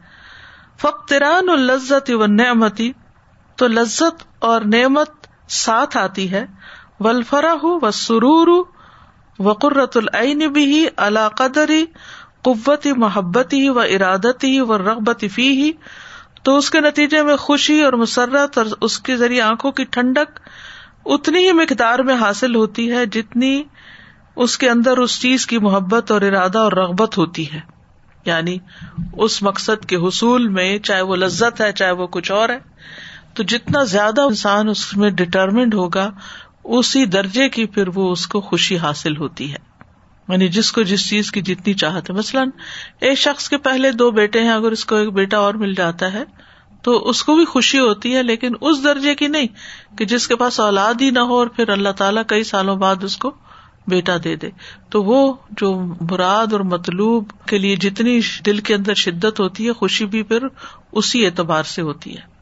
فقتران 0.81 1.49
الزت 1.49 2.11
و 2.11 2.27
نعمتی 2.27 2.93
تو 3.57 3.67
لذت 3.67 4.25
اور 4.39 4.61
نعمت 4.61 5.11
ساتھ 5.49 5.97
آتی 5.97 6.31
ہے۔ 6.31 6.47
ولفرا 7.01 7.55
ہو 7.63 7.87
و 7.87 7.91
سرور 7.91 8.49
و 9.39 9.53
قرۃ 9.53 9.95
العین 9.95 10.39
بھی 10.39 10.87
اللہ 10.97 11.29
قدری 11.29 11.85
قوت 12.43 12.87
محبت 12.97 13.53
ہی 13.53 13.69
و 13.69 13.81
ارادت 13.81 14.45
ہی 14.45 14.61
و 14.61 14.79
رغبت 14.79 15.25
فی 15.33 15.49
ہی 15.49 15.73
تو 16.43 16.57
اس 16.57 16.71
کے 16.71 16.81
نتیجے 16.81 17.23
میں 17.23 17.37
خوشی 17.37 17.81
اور 17.81 17.93
مسرت 17.93 18.59
اور 18.59 18.67
اس 18.81 18.99
کے 18.99 19.17
ذریعے 19.17 19.41
آنکھوں 19.41 19.73
کی 19.73 19.85
ٹھنڈک 19.85 20.41
اتنی 21.05 21.39
ہی 21.39 21.53
مقدار 21.53 21.99
میں 21.99 22.15
حاصل 22.15 22.55
ہوتی 22.55 22.93
ہے 22.93 23.07
جتنی 23.07 23.63
اس 24.37 24.59
کے 24.59 24.71
اندر 24.71 24.99
اس 24.99 25.21
چیز 25.21 25.47
کی 25.47 25.59
محبت 25.59 26.11
اور 26.11 26.23
ارادہ 26.23 26.59
اور 26.59 26.73
رغبت 26.73 27.19
ہوتی 27.19 27.53
ہے۔ 27.53 27.76
یعنی 28.27 28.59
اس 29.13 29.43
مقصد 29.43 29.85
کے 29.85 29.97
حصول 29.97 30.49
میں 30.49 30.79
چاہے 30.79 31.03
وہ 31.03 31.17
لذت 31.17 31.61
ہے، 31.61 31.73
چاہے 31.73 31.91
وہ 31.91 32.07
کچھ 32.07 32.33
اور 32.33 32.49
ہے، 32.49 32.59
تو 33.35 33.43
جتنا 33.43 33.85
زیادہ 33.85 34.21
انسان 34.21 34.69
اس 34.69 34.97
میں 34.97 35.11
ڈٹرمنڈ 35.11 35.75
ہوگا، 35.75 36.11
اسی 36.65 37.05
درجے 37.05 37.49
کی 37.49 37.67
پھر 37.67 37.89
وہ 37.95 38.13
اس 38.13 38.27
کو 38.27 38.41
خوشی 38.41 38.79
حاصل 38.79 39.17
ہوتی 39.17 39.53
ہے۔ 39.53 39.67
یعنی 40.29 40.49
جس 40.49 40.73
کو 40.73 40.83
جس 40.83 41.09
چیز 41.09 41.31
کی 41.31 41.43
جتنی 41.43 41.75
چاہت 41.75 42.11
ہے۔ 42.11 42.15
مثلاً 42.15 42.51
ایک 43.01 43.19
شخص 43.19 43.49
کے 43.49 43.59
پہلے 43.59 43.91
دو 43.91 44.11
بیٹے 44.11 44.41
ہیں، 44.41 44.53
اگر 44.53 44.71
اس 44.71 44.85
کو 44.85 44.97
ایک 44.97 45.13
بیٹا 45.13 45.39
اور 45.39 45.55
مل 45.55 45.75
جاتا 45.75 46.13
ہے، 46.13 46.25
تو 46.83 47.09
اس 47.09 47.23
کو 47.23 47.37
بھی 47.37 47.45
خوشی 47.45 47.79
ہوتی 47.79 48.17
ہے، 48.17 48.23
لیکن 48.23 48.53
اس 48.61 48.85
درجے 48.85 49.15
کی 49.15 49.27
نہیں، 49.27 49.47
کہ 49.99 50.05
جس 50.05 50.29
کے 50.29 50.37
پاس 50.37 50.61
اولاد 50.61 50.95
ہی 51.01 51.11
نہ 51.11 51.19
ہو 51.19 51.39
اور 51.39 51.47
پھر 51.47 51.69
اللہ 51.69 51.89
تعالیٰ 51.89 52.23
کئی 52.27 52.45
سالوں 52.45 52.77
بعد 52.77 53.05
اس 53.05 53.17
کو 53.17 53.31
بیٹا 53.89 54.17
دے 54.25 54.37
دے۔ 54.37 54.51
تو 54.91 55.03
وہ 55.03 55.35
جو 55.51 55.81
مراد 56.11 56.53
اور 56.53 56.61
مطلوب 56.61 57.33
کے 57.47 57.59
لیے 57.59 57.77
جتنی 57.77 58.21
دل 58.47 58.59
کے 58.59 58.75
اندر 58.75 58.95
شدت 58.95 59.41
ہوتی 59.41 59.67
ہے، 59.67 59.73
خوشی 59.73 60.07
بھی 60.07 60.23
پھر 60.23 60.47
اسی 60.93 61.27
اعتبار 61.27 61.63
سے 61.63 61.83
ہوتی 61.83 62.17
ہے۔ 62.17 62.37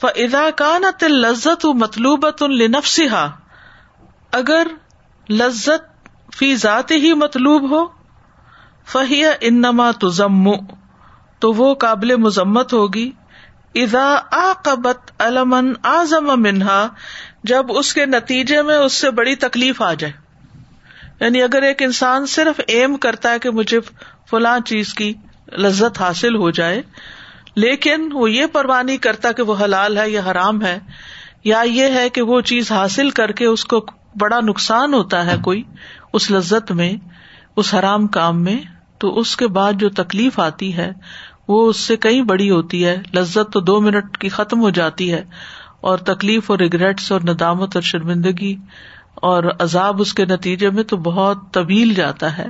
فضا 0.00 0.50
کان 0.56 0.82
تل 0.98 1.12
لذت 1.12 1.66
و 1.66 1.72
مطلوبت 1.72 2.42
لنفسا 2.42 3.26
اگر 4.32 4.66
لذت 5.30 6.08
فی 6.36 6.56
ذات 6.56 6.90
ہی 6.90 7.14
مطلوب 7.14 7.70
ہو 7.70 7.86
فہی 8.86 9.22
انما 9.40 9.90
تزم، 9.90 10.50
تو 11.38 11.52
وہ 11.52 11.74
قابل 11.74 12.16
مذمت 12.16 12.72
ہوگی۔ 12.72 13.10
اذا 13.74 14.20
آقبت 14.30 15.12
المن 15.18 15.72
آزم 15.82 16.42
منہا، 16.42 16.88
جب 17.44 17.66
اس 17.68 17.94
کے 17.94 18.06
نتیجے 18.06 18.62
میں 18.62 18.76
اس 18.76 18.92
سے 18.92 19.10
بڑی 19.10 19.34
تکلیف 19.34 19.82
آ 19.82 19.94
جائے۔ 19.94 20.27
یعنی 21.20 21.42
اگر 21.42 21.62
ایک 21.62 21.82
انسان 21.82 22.26
صرف 22.26 22.60
ایم 22.66 22.96
کرتا 22.96 23.32
ہے 23.32 23.38
کہ 23.38 23.50
مجھے 23.50 23.80
فلاں 24.30 24.58
چیز 24.66 24.94
کی 24.94 25.12
لذت 25.58 26.00
حاصل 26.00 26.36
ہو 26.36 26.50
جائے، 26.50 26.82
لیکن 27.56 28.08
وہ 28.12 28.30
یہ 28.30 28.46
پرواہ 28.52 28.82
نہیں 28.82 28.96
کرتا 28.98 29.32
کہ 29.32 29.42
وہ 29.42 29.54
حلال 29.60 29.98
ہے 29.98 30.08
یا 30.10 30.20
حرام 30.26 30.62
ہے، 30.62 30.78
یا 31.44 31.62
یہ 31.66 31.94
ہے 31.94 32.08
کہ 32.10 32.22
وہ 32.22 32.40
چیز 32.46 32.72
حاصل 32.72 33.10
کر 33.12 33.32
کے 33.32 33.46
اس 33.46 33.64
کو 33.64 33.84
بڑا 34.20 34.40
نقصان 34.40 34.94
ہوتا 34.94 35.24
ہے 35.26 35.36
کوئی 35.44 35.62
اس 36.12 36.30
لذت 36.30 36.72
میں، 36.72 36.92
اس 37.56 37.72
حرام 37.74 38.06
کام 38.08 38.42
میں، 38.44 38.56
تو 38.98 39.18
اس 39.18 39.36
کے 39.36 39.46
بعد 39.48 39.72
جو 39.72 39.88
تکلیف 39.96 40.38
آتی 40.40 40.76
ہے، 40.76 40.90
وہ 41.48 41.68
اس 41.70 41.76
سے 41.80 41.96
کئی 41.96 42.22
بڑی 42.22 42.50
ہوتی 42.50 42.84
ہے، 42.86 42.96
لذت 43.14 43.52
تو 43.52 43.60
دو 43.62 43.80
منٹ 43.80 44.18
کی 44.18 44.28
ختم 44.28 44.60
ہو 44.60 44.70
جاتی 44.70 45.12
ہے، 45.12 45.22
اور 45.80 45.98
تکلیف 46.04 46.50
اور 46.50 46.58
ریگریٹس 46.58 47.10
اور 47.12 47.20
ندامت 47.24 47.76
اور 47.76 47.82
شرمندگی 47.82 48.54
اور 49.22 49.44
عذاب 49.58 50.00
اس 50.00 50.14
کے 50.14 50.24
نتیجے 50.24 50.70
میں 50.70 50.82
تو 50.82 50.96
بہت 50.96 51.38
طویل 51.52 51.94
جاتا 51.94 52.38
ہے۔ 52.38 52.46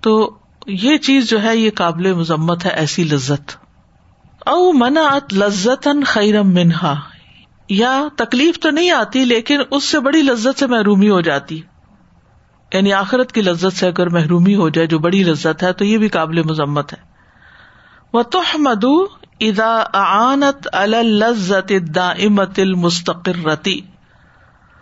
تو 0.00 0.36
یہ 0.66 0.96
چیز 0.96 1.30
جو 1.30 1.42
ہے، 1.42 1.56
یہ 1.56 1.70
قابل 1.74 2.12
مذمت 2.12 2.64
ہے، 2.64 2.70
ایسی 2.70 3.04
لذت۔ 3.04 3.52
او 4.46 4.72
منعت 4.72 5.34
لذت 5.34 5.88
خیرم 6.06 6.48
منہا۔ 6.48 7.00
یا 7.68 8.02
تکلیف 8.16 8.58
تو 8.58 8.70
نہیں 8.70 8.90
آتی، 8.90 9.24
لیکن 9.24 9.60
اس 9.70 9.84
سے 9.84 10.00
بڑی 10.00 10.22
لذت 10.22 10.58
سے 10.58 10.66
محرومی 10.66 11.10
ہو 11.10 11.20
جاتی۔ 11.20 11.60
یعنی 12.74 12.92
آخرت 12.92 13.32
کی 13.32 13.42
لذت 13.42 13.76
سے 13.76 13.86
اگر 13.86 14.08
محرومی 14.08 14.54
ہو 14.54 14.68
جائے، 14.68 14.86
جو 14.86 14.98
بڑی 14.98 15.24
لذت 15.24 15.62
ہے، 15.62 15.72
تو 15.72 15.84
یہ 15.84 15.98
بھی 15.98 16.08
قابل 16.08 16.42
مذمت 16.42 16.92
ہے۔ 16.92 16.98
وہ 18.12 18.22
تو 18.22 18.42
مدو 18.58 19.06
ادا 19.40 19.84
آنت 19.92 20.68
الزت 20.72 21.72
دا 21.94 22.10
امت 22.10 22.58
المستقرتی 22.58 23.80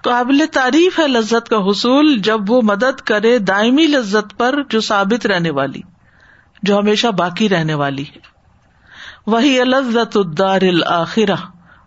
قابل 0.03 0.45
تعریف 0.53 0.99
ہے 0.99 1.09
لذت 1.09 1.49
کا 1.49 1.57
حصول 1.57 2.19
جب 2.19 2.51
وہ 2.51 2.61
مدد 2.65 3.01
کرے 3.01 3.39
دائمی 3.39 3.87
لذت 3.87 4.39
پر 4.39 4.63
جو 4.69 4.81
ثابت 4.81 5.27
رہنے 5.27 5.51
والی، 5.51 5.81
جو 6.63 6.79
ہمیشہ 6.79 7.07
باقی 7.07 7.49
رہنے 7.49 7.75
والی 7.75 8.03
ہے۔ 8.03 8.19
وہی 9.27 9.59
لذت 9.65 10.17
الدار 10.17 10.61
الآخرہ 10.63 11.35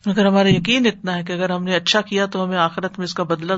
اگر 0.06 0.26
ہمارا 0.26 0.50
یقین 0.50 0.86
اتنا 0.86 1.16
ہے 1.16 1.24
کہ 1.24 1.34
اگر 1.34 1.50
ہم 1.50 1.64
نے 1.64 1.76
اچھا 1.76 2.02
کیا 2.02 2.26
تو 2.26 2.44
ہمیں 2.44 2.58
آخرت 2.58 3.00
میں 3.00 3.04
اس 3.04 3.14
کا 3.14 3.24
بدلا 3.24 3.54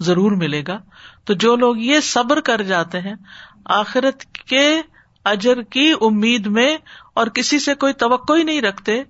ضرور 0.00 0.32
ملے 0.32 0.62
گا۔ 0.68 0.78
تو 1.24 1.34
جو 1.34 1.56
لوگ 1.56 1.76
یہ 1.78 2.00
صبر 2.00 2.40
کر 2.40 2.62
جاتے 2.62 3.00
ہیں، 3.00 3.14
آخرت 3.64 4.24
کے 4.48 4.80
اجر 5.24 5.62
کی 5.62 5.92
امید 6.00 6.46
میں 6.46 6.76
اور 7.14 7.26
کسی 7.26 7.58
سے 7.58 7.74
کوئی 7.74 7.92
توقع 7.92 8.32
ہی 8.32 8.42
نہیں 8.42 8.60
رکھتے 8.60 9.00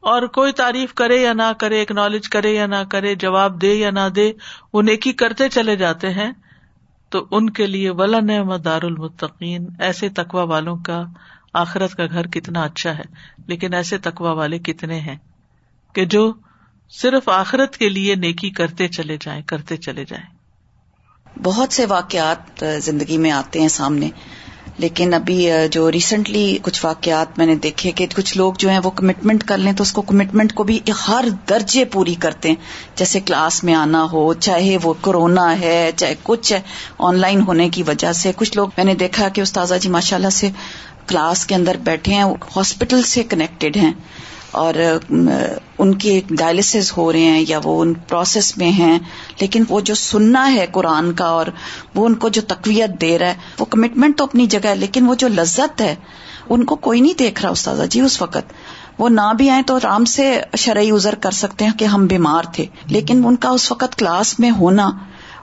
اور 0.00 0.22
کوئی 0.22 0.52
تعریف 0.52 0.94
کرے 0.94 1.16
یا 1.16 1.32
نہ 1.32 1.52
کرے 1.58 1.82
اکنالج 1.82 2.28
کرے 2.28 2.54
یا 2.54 2.66
نہ 2.66 2.82
کرے، 2.90 3.14
جواب 3.14 3.62
دے 3.62 3.74
یا 3.74 3.90
نہ 3.90 4.08
دے، 4.16 4.32
وہ 4.72 4.82
نیکی 4.82 5.12
کرتے 5.12 5.48
چلے 5.48 5.76
جاتے 5.76 6.10
ہیں۔ 6.10 6.32
تو 7.08 7.26
ان 7.30 7.50
کے 7.50 7.66
لیے 7.66 7.90
ولا 7.90 8.20
نعم 8.20 8.56
دار 8.56 8.82
المتقین 8.82 9.66
ایسے 9.78 10.08
تقوا 10.08 10.42
والوں 10.42 10.76
کا 10.76 11.02
آخرت 11.54 11.94
کا 11.94 12.06
گھر 12.06 12.26
کتنا 12.26 12.62
اچھا 12.62 12.96
ہے، 12.98 13.02
لیکن 13.46 13.74
ایسے 13.74 13.98
تقوا 13.98 14.32
والے 14.32 14.58
کتنے 14.58 14.98
ہیں 15.00 15.16
کہ 15.94 16.04
جو 16.04 16.32
صرف 16.92 17.28
آخرت 17.28 17.76
کے 17.76 17.88
لیے 17.88 18.14
نیکی 18.14 18.50
کرتے 18.50 18.88
چلے 18.88 19.16
جائیں، 19.20 19.42
کرتے 19.42 19.76
چلے 19.76 20.04
جائیں۔ 20.04 20.24
بہت 21.42 21.72
سے 21.72 21.86
واقعات 21.86 22.64
زندگی 22.82 23.18
میں 23.18 23.30
آتے 23.30 23.60
ہیں 23.60 23.68
سامنے، 23.68 24.08
لیکن 24.78 25.14
ابھی 25.14 25.48
جو 25.70 25.90
ریسنٹلی 25.92 26.58
کچھ 26.62 26.84
واقعات 26.84 27.38
میں 27.38 27.46
نے 27.46 27.54
دیکھے 27.54 27.90
کہ 27.90 28.06
کچھ 28.16 28.36
لوگ 28.38 28.54
جو 28.58 28.68
ہیں 28.70 28.80
وہ 28.84 28.90
کمٹمنٹ 28.90 29.44
کر 29.44 29.58
لیں 29.58 29.72
تو 29.72 29.82
اس 29.82 29.92
کو 29.92 30.02
کمٹمنٹ 30.02 30.52
کو 30.52 30.64
بھی 30.64 30.78
ہر 31.08 31.24
درجے 31.48 31.84
پوری 31.84 32.14
کرتے 32.14 32.48
ہیں۔ 32.48 32.56
جیسے 32.96 33.20
کلاس 33.20 33.62
میں 33.64 33.74
آنا 33.74 34.06
ہو، 34.12 34.32
چاہے 34.34 34.76
وہ 34.82 34.94
کورونا 35.00 35.60
ہے، 35.60 35.90
چاہے 35.96 36.14
کچھ 36.22 36.52
آن 36.98 37.18
لائن 37.18 37.40
ہونے 37.40 37.68
کی 37.68 37.82
وجہ 37.82 38.12
سے 38.12 38.32
کچھ 38.36 38.56
لوگ 38.56 38.68
میں 38.76 38.84
نے 38.84 38.94
دیکھا 38.94 39.28
کہ 39.28 39.40
استاذہ 39.40 39.74
جی 39.74 39.88
ماشاء 39.88 40.16
اللہ 40.16 40.30
سے 40.30 40.50
کلاس 41.06 41.46
کے 41.46 41.54
اندر 41.54 41.76
بیٹھے 41.84 42.14
ہیں، 42.14 42.24
ہاسپٹل 42.56 43.02
سے 43.02 43.22
کنیکٹڈ 43.22 43.76
ہیں 43.76 43.92
اور 44.52 44.74
ان 45.78 45.94
کے 45.94 46.20
ڈائلسز 46.30 46.92
ہو 46.96 47.12
رہے 47.12 47.20
ہیں 47.20 47.44
یا 47.48 47.58
وہ 47.64 47.80
ان 47.82 47.92
پروسیس 48.08 48.56
میں 48.58 48.70
ہیں، 48.70 48.98
لیکن 49.40 49.64
وہ 49.68 49.80
جو 49.80 49.94
سننا 49.94 50.52
ہے 50.52 50.66
قرآن 50.72 51.12
کا 51.12 51.26
اور 51.26 51.46
وہ 51.94 52.06
ان 52.06 52.14
کو 52.14 52.28
جو 52.28 52.42
تقویت 52.46 53.00
دے 53.00 53.18
رہا 53.18 53.26
ہے، 53.26 53.34
وہ 53.58 53.64
کمٹمنٹ 53.64 54.18
تو 54.18 54.24
اپنی 54.24 54.46
جگہ 54.46 54.66
ہے، 54.66 54.74
لیکن 54.74 55.08
وہ 55.08 55.14
جو 55.14 55.28
لذت 55.28 55.80
ہے، 55.80 55.94
ان 56.48 56.64
کو 56.64 56.76
کوئی 56.76 57.00
نہیں 57.00 57.18
دیکھ 57.18 57.42
رہا 57.42 57.50
استاذہ 57.50 57.82
جی 57.82 58.00
اس 58.00 58.20
وقت۔ 58.22 58.52
وہ 58.98 59.08
نہ 59.08 59.32
بھی 59.38 59.50
آئے 59.50 59.62
تو 59.62 59.74
آرام 59.76 60.04
سے 60.04 60.40
شرعی 60.56 60.90
ازر 60.90 61.14
کر 61.14 61.30
سکتے 61.30 61.64
ہیں 61.64 61.72
کہ 61.72 61.84
ہم 61.84 62.06
بیمار 62.06 62.44
تھے، 62.52 62.66
لیکن 62.86 63.22
ان 63.26 63.36
کا 63.36 63.48
اس 63.48 63.70
وقت 63.72 63.96
کلاس 63.98 64.38
میں 64.38 64.50
ہونا 64.50 64.90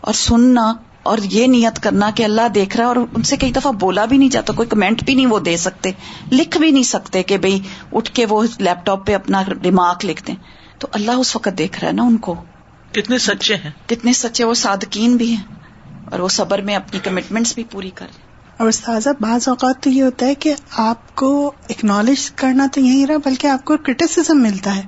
اور 0.01 0.13
سننا 0.13 0.73
اور 1.07 1.17
یہ 1.23 1.47
نیت 1.47 1.83
کرنا 1.83 2.09
کہ 2.15 2.23
اللہ 2.23 2.47
دیکھ 2.55 2.77
رہا 2.77 2.83
ہے 2.83 2.87
اور 2.87 2.95
ان 2.95 3.23
سے 3.23 3.37
کئی 3.37 3.51
دفعہ 3.51 3.71
بولا 3.71 4.05
بھی 4.05 4.17
نہیں 4.17 4.29
جاتا 4.29 4.53
کوئی 4.53 4.69
کمنٹ 4.69 5.03
بھی 5.03 5.15
نہیں 5.15 5.25
وہ 5.25 5.39
دے 5.39 5.57
سکتے 5.57 5.91
لکھ 6.31 6.57
بھی 6.57 6.71
نہیں 6.71 6.83
سکتے 6.83 7.23
کہ 7.23 7.37
بھائی 7.37 7.59
اٹھ 7.93 8.11
کے 8.11 8.25
وہ 8.25 8.43
لیپ 8.57 8.85
ٹاپ 8.85 9.07
پہ 9.07 9.15
اپنا 9.15 9.43
ریمارک 9.63 10.05
لکھ 10.05 10.23
دیں۔ 10.27 10.35
تو 10.79 10.87
اللہ 10.91 11.11
اس 11.11 11.35
وقت 11.35 11.57
دیکھ 11.57 11.79
رہا 11.79 11.87
ہے 11.87 11.93
نا 11.93 12.03
ان 12.03 12.17
کو۔ 12.17 12.35
کتنے 12.91 13.17
سچے 13.17 13.55
ہیں۔ 13.55 13.71
کتنے 13.87 14.13
سچے 14.13 14.43
وہ 14.43 14.53
صادقین 14.53 15.15
بھی 15.15 15.35
ہیں 15.35 15.43
اور 16.11 16.19
وہ 16.19 16.27
صبر 16.27 16.61
میں 16.61 16.75
اپنی 16.75 16.99
کمٹمنٹس 16.99 17.55
بھی 17.55 17.63
پوری 17.63 17.89
کر 17.89 18.05
رہے 18.05 18.21
اور 18.57 18.67
استاذہ 18.67 19.09
بعض 19.19 19.47
اوقات 19.47 19.83
تو 19.83 19.89
یہ 19.89 20.03
ہوتا 20.03 20.25
ہے 20.25 20.35
کہ 20.35 20.53
آپ 20.71 21.15
کو 21.15 21.51
اکنالج 21.69 22.31
کرنا 22.31 22.67
تو 22.73 22.79
یہی 22.81 23.07
رہا 23.07 23.17
بلکہ 23.25 23.47
آپ 23.47 23.65
کو 23.65 23.77
کرٹیسزم 23.77 24.41
ملتا 24.41 24.75
ہے۔ 24.75 24.81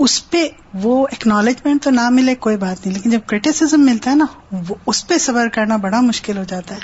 اس 0.00 0.30
پہ 0.30 0.48
وہ 0.74 1.06
اکنالجمنٹ 1.12 1.82
تو 1.82 1.90
نہ 1.90 2.08
ملے، 2.10 2.34
کوئی 2.34 2.56
بات 2.56 2.86
نہیں، 2.86 2.96
لیکن 2.96 3.10
جب 3.10 3.20
کریٹیسم 3.26 3.80
ملتا 3.80 4.10
ہے 4.10 4.16
نا، 4.16 4.26
وہ 4.68 4.74
اس 4.86 5.06
پہ 5.06 5.18
صبر 5.18 5.48
کرنا 5.48 5.76
بڑا 5.76 6.00
مشکل 6.00 6.36
ہو 6.36 6.44
جاتا 6.44 6.74
ہے۔ 6.74 6.80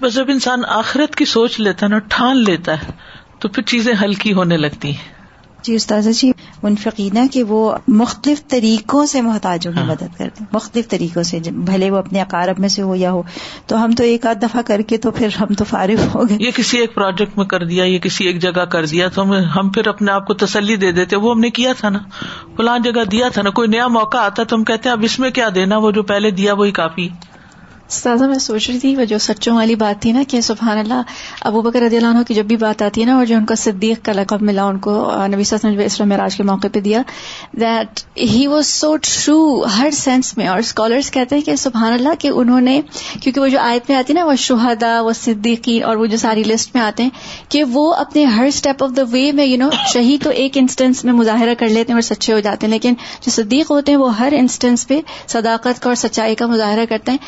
بس 0.00 0.14
جب 0.14 0.24
انسان 0.28 0.64
آخرت 0.68 1.16
کی 1.16 1.24
سوچ 1.24 1.60
لیتا 1.60 1.86
ہے 1.86 1.90
نا، 1.90 1.98
ٹھان 1.98 2.36
لیتا 2.36 2.82
ہے، 2.82 2.90
تو 3.38 3.48
پھر 3.48 3.62
چیزیں 3.62 3.94
ہلکی 4.02 4.32
ہونے 4.32 4.56
لگتی 4.56 4.90
ہیں۔ 4.90 5.21
جی 5.62 5.74
استاذہ 5.74 6.10
جی 6.10 6.32
منفقینہ 6.62 7.18
کے 7.32 7.42
وہ 7.42 7.76
مختلف 7.88 8.48
طریقوں 8.48 9.06
سے 9.06 9.20
محتاجوں 9.22 9.72
کی 9.72 9.78
ہاں۔ 9.78 9.86
مدد 9.86 9.98
کرتے 9.98 10.24
ہیں۔ 10.24 10.46
مختلف 10.52 10.88
طریقوں 10.88 11.22
سے 11.22 11.38
بھلے 11.52 11.90
وہ 11.90 11.96
اپنے 11.96 12.20
اقارب 12.20 12.60
میں 12.60 12.68
سے 12.68 12.82
ہو 12.82 12.94
یا 12.94 13.12
ہو۔ 13.12 13.22
تو 13.66 13.84
ہم 13.84 13.90
تو 13.90 14.04
ایک 14.04 14.26
آدھ 14.26 14.38
دفعہ 14.42 14.62
کر 14.62 14.82
کے 14.82 14.96
تو 14.96 15.10
پھر 15.10 15.28
ہم 15.40 15.54
تو 15.54 15.64
فارغ 15.64 16.06
ہو 16.14 16.28
گئے۔ 16.28 16.36
یہ 16.40 16.50
کسی 16.54 16.78
ایک 16.78 16.94
پروجیکٹ 16.94 17.38
میں 17.38 17.46
کر 17.46 17.64
دیا 17.64 17.84
یا 17.86 17.98
کسی 17.98 18.24
ایک 18.24 18.42
جگہ 18.42 18.64
کر 18.64 18.86
دیا 18.86 19.08
تو 19.08 19.22
ہم 19.56 19.68
پھر 19.68 19.88
اپنے 19.88 20.12
آپ 20.12 20.26
کو 20.26 20.34
تسلی 20.34 20.76
دے 20.76 20.92
دیتے۔ 20.92 21.16
وہ 21.16 21.34
ہم 21.34 21.40
نے 21.40 21.50
کیا 21.50 21.72
تھا 21.72 21.88
نا؟ 21.88 21.98
فلاں 22.56 22.78
جگہ 22.78 23.04
دیا 23.04 23.28
تھا 23.28 23.42
نا 23.42 23.50
کوئی 23.50 23.68
نیا 23.68 23.88
موقع 23.88 24.18
آتا 24.18 24.42
تو 24.42 24.56
ہم 24.56 24.64
کہتے 24.64 24.88
ہیں 24.88 24.96
اب 24.96 25.02
اس 25.02 25.18
میں 25.18 25.30
کیا 25.30 25.48
دینا؟ 25.54 25.76
وہ 25.76 25.90
جو 25.90 26.02
پہلے 26.02 26.30
دیا 26.30 26.54
وہی 26.54 26.70
کافی۔ 26.70 27.08
سازا 27.92 28.26
میں 28.26 28.38
سوچ 28.40 28.68
رہی 28.70 28.78
تھی، 28.78 28.94
وہ 28.96 29.04
جو 29.04 29.18
سچوں 29.20 29.54
والی 29.54 29.74
بات 29.76 30.00
تھی 30.02 30.12
نا 30.12 30.22
کہ 30.28 30.40
سبحان 30.40 30.78
اللہ، 30.78 31.02
ابو 31.42 31.60
بکر 31.62 31.82
رضی 31.82 31.96
اللہ 31.96 32.08
عنہ 32.08 32.22
کی 32.28 32.34
جب 32.34 32.44
بھی 32.44 32.56
بات 32.56 32.82
آتی 32.82 33.00
ہے 33.00 33.06
نا، 33.06 33.16
اور 33.16 33.26
جو 33.26 33.36
ان 33.36 33.44
کو 33.46 33.54
صدیق 33.54 34.04
کا 34.04 34.12
لقب 34.12 34.42
ملا، 34.42 34.64
ان 34.64 34.78
کو 34.78 34.94
نبی 35.26 35.42
نے 35.64 35.84
اسلام 35.84 36.08
معراج 36.08 36.36
کے 36.36 36.42
موقع 36.42 36.68
پہ 36.72 36.80
دیا 36.80 37.02
that 37.60 38.00
he 38.32 38.46
was 38.46 38.66
so 38.66 38.94
true 38.98 39.64
her 39.76 39.90
sense 39.94 40.36
میں، 40.36 40.46
اور 40.48 40.58
اسکالرس 40.58 41.10
کہتے 41.10 41.36
ہیں 41.36 41.42
کہ 41.42 41.56
سبحان 41.56 41.92
اللہ 41.92 42.14
کہ 42.18 42.28
انہوں 42.28 42.60
نے، 42.60 42.80
کیونکہ 43.20 43.40
وہ 43.40 43.48
جو 43.48 43.58
آیت 43.60 43.90
میں 43.90 43.98
آتی 43.98 44.12
ہے 44.12 44.18
نا، 44.18 44.24
وہ 44.26 44.34
شہدا، 44.38 45.00
وہ 45.00 45.12
صدیقی 45.14 45.78
اور 45.80 45.96
وہ 45.96 46.06
جو 46.06 46.16
ساری 46.16 46.42
لسٹ 46.44 46.74
میں 46.74 46.82
آتے 46.82 47.02
ہیں، 47.02 47.10
کہ 47.48 47.64
وہ 47.72 47.92
اپنے 47.94 48.24
ہر 48.26 48.44
اسٹیپ 48.44 48.82
آف 48.82 48.90
دا 48.96 49.02
وے 49.10 49.30
میں 49.32 49.46
یو 49.46 49.58
نو 49.58 49.68
شہید 49.92 50.22
تو 50.24 50.30
ایک 50.32 50.56
انسٹنس 50.56 51.04
میں 51.04 51.12
مظاہرہ 51.12 51.54
کر 51.58 51.68
لیتے 51.68 51.92
ہیں 51.92 51.96
اور 51.96 52.02
سچے 52.04 52.32
ہو 52.32 52.40
جاتے 52.40 52.66
ہیں، 52.66 52.72
لیکن 52.72 52.94
جو 53.22 53.30
صدیق 53.32 53.70
ہوتے 53.70 53.92
ہیں، 53.92 53.98
وہ 53.98 54.18
ہر 54.18 54.32
انسٹنس 54.36 54.86
پہ 54.88 55.00
صداقت 55.28 55.82
کا 55.82 55.88
اور 55.90 55.96
سچائی 55.96 56.34
کا 56.34 56.46
مظاہرہ 56.46 56.84
کرتے 56.88 57.12
ہیں 57.12 57.18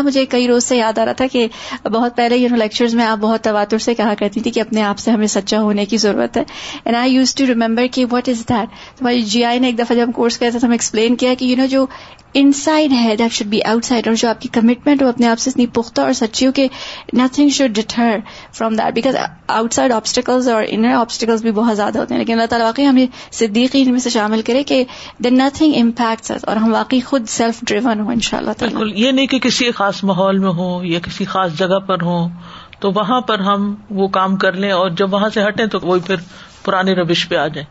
مجھے 0.00 0.26
کئی 0.26 0.48
روز 0.48 0.64
سے 0.64 0.76
یاد 0.76 0.98
آ 0.98 1.04
رہا 1.04 1.12
تھا 1.12 1.26
کہ 1.26 1.48
بہت 1.84 2.16
پہلے 2.16 2.36
یو 2.36 2.48
نو 2.48 2.56
لیکچرز 2.56 2.94
میں 2.94 3.04
آپ 3.04 3.18
بہت 3.18 3.44
تواتر 3.44 3.78
سے 3.78 3.94
کہا 3.94 4.14
کرتی 4.18 4.40
تھی 4.40 4.50
کہ 4.50 4.60
اپنے 4.60 4.82
آپ 4.82 4.98
سے 4.98 5.10
ہمیں 5.10 5.26
سچا 5.26 5.60
ہونے 5.60 5.84
کی 5.84 5.96
ضرورت 5.96 6.36
ہے۔ 6.36 6.42
And 6.84 6.96
I 6.96 7.14
used 7.14 7.34
to 7.34 7.46
remember 7.46 7.86
کہ 7.92 8.04
واٹ 8.10 8.28
از 8.28 8.40
دیٹ 8.48 8.98
تمہاری 8.98 9.22
جی 9.22 9.44
آئی 9.44 9.58
نے 9.58 9.66
ایک 9.66 9.78
دفعہ 9.78 9.96
جب 9.96 10.02
ہم 10.06 10.12
کورس 10.12 10.38
کیا 10.38 10.50
تھا 10.50 10.58
تو 10.58 10.66
ہم 10.66 10.72
ایکسپلین 10.72 11.16
کیا 11.16 11.34
کہ 11.34 11.44
یو 11.44 11.56
نو 11.56 11.66
جو 11.66 11.86
ان 12.34 12.52
سائڈ 12.52 12.92
ہے 12.92 13.16
that 13.16 13.32
should 13.32 13.48
be 13.48 13.62
out 13.62 13.84
side 13.84 14.08
اور 14.08 14.14
جو 14.14 14.28
آپ 14.28 14.40
کی 14.40 14.48
کمٹمنٹ 14.48 15.02
ہو 15.02 15.08
اپنے 15.08 15.26
آپ 15.26 15.38
سے 15.38 15.50
اتنی 15.50 15.66
پختہ 15.66 16.00
اور 16.00 16.12
سچی 16.12 16.46
ہو 16.46 16.52
کہ 16.52 16.66
nothing 17.14 17.48
should 17.48 17.70
deter 17.70 18.18
from 18.52 18.74
that 18.74 18.94
because 18.94 19.16
outside 19.72 19.92
obstacles 19.92 20.48
اور 20.48 20.64
انر 20.68 20.94
آبسٹیکلز 20.94 21.42
بھی 21.42 21.52
بہت 21.52 21.76
زیادہ 21.76 21.98
ہوتے 21.98 22.14
ہیں. 22.14 22.18
لیکن 22.18 22.32
اللہ 22.32 22.46
تعالیٰ 22.46 22.66
واقعی 22.66 22.86
ہمیں 22.86 23.06
صدیقی 23.32 23.84
میں 23.84 24.00
سے 24.00 24.10
شامل 24.10 24.42
کرے 24.42 24.62
کہ 24.64 24.84
دین 25.24 25.38
نتھنگ 25.38 25.72
امپیکٹ 25.76 26.32
اور 26.44 26.56
ہم 26.56 26.72
واقعی 26.74 27.00
خود 27.00 27.28
سیلف 27.28 27.60
ڈریون 27.62 28.00
ہوں 28.00 28.12
ان 28.12 28.20
شاء 28.20 28.38
اللہ 28.38 28.50
بالکل. 28.60 28.92
یہ 28.94 29.10
نہیں 29.10 29.26
کہ 29.26 29.38
کسی 29.38 29.70
خاص 29.70 30.04
ماحول 30.04 30.38
میں 30.38 30.50
ہو 30.50 30.84
یا 30.84 30.98
کسی 30.98 31.24
خاص 31.24 31.52
جگہ 31.52 31.78
پر 31.78 32.02
ہو 32.02 32.18
تو 32.80 32.90
وہاں 32.90 33.20
پر 33.20 33.38
ہم 33.38 33.74
وہ 33.90 34.08
کام 34.08 34.36
کر 34.36 34.52
لیں 34.52 34.70
اور 34.70 34.90
جب 34.90 35.12
وہاں 35.14 35.28
سے 35.28 35.42
ہٹیں 35.48 35.66
تو 35.66 35.78
وہی 35.82 36.00
پھر 36.00 36.16
پرانے 36.64 36.92
روش 36.92 37.28
پہ 37.28 37.36
آ 37.36 37.46
جائیں۔ 37.48 37.66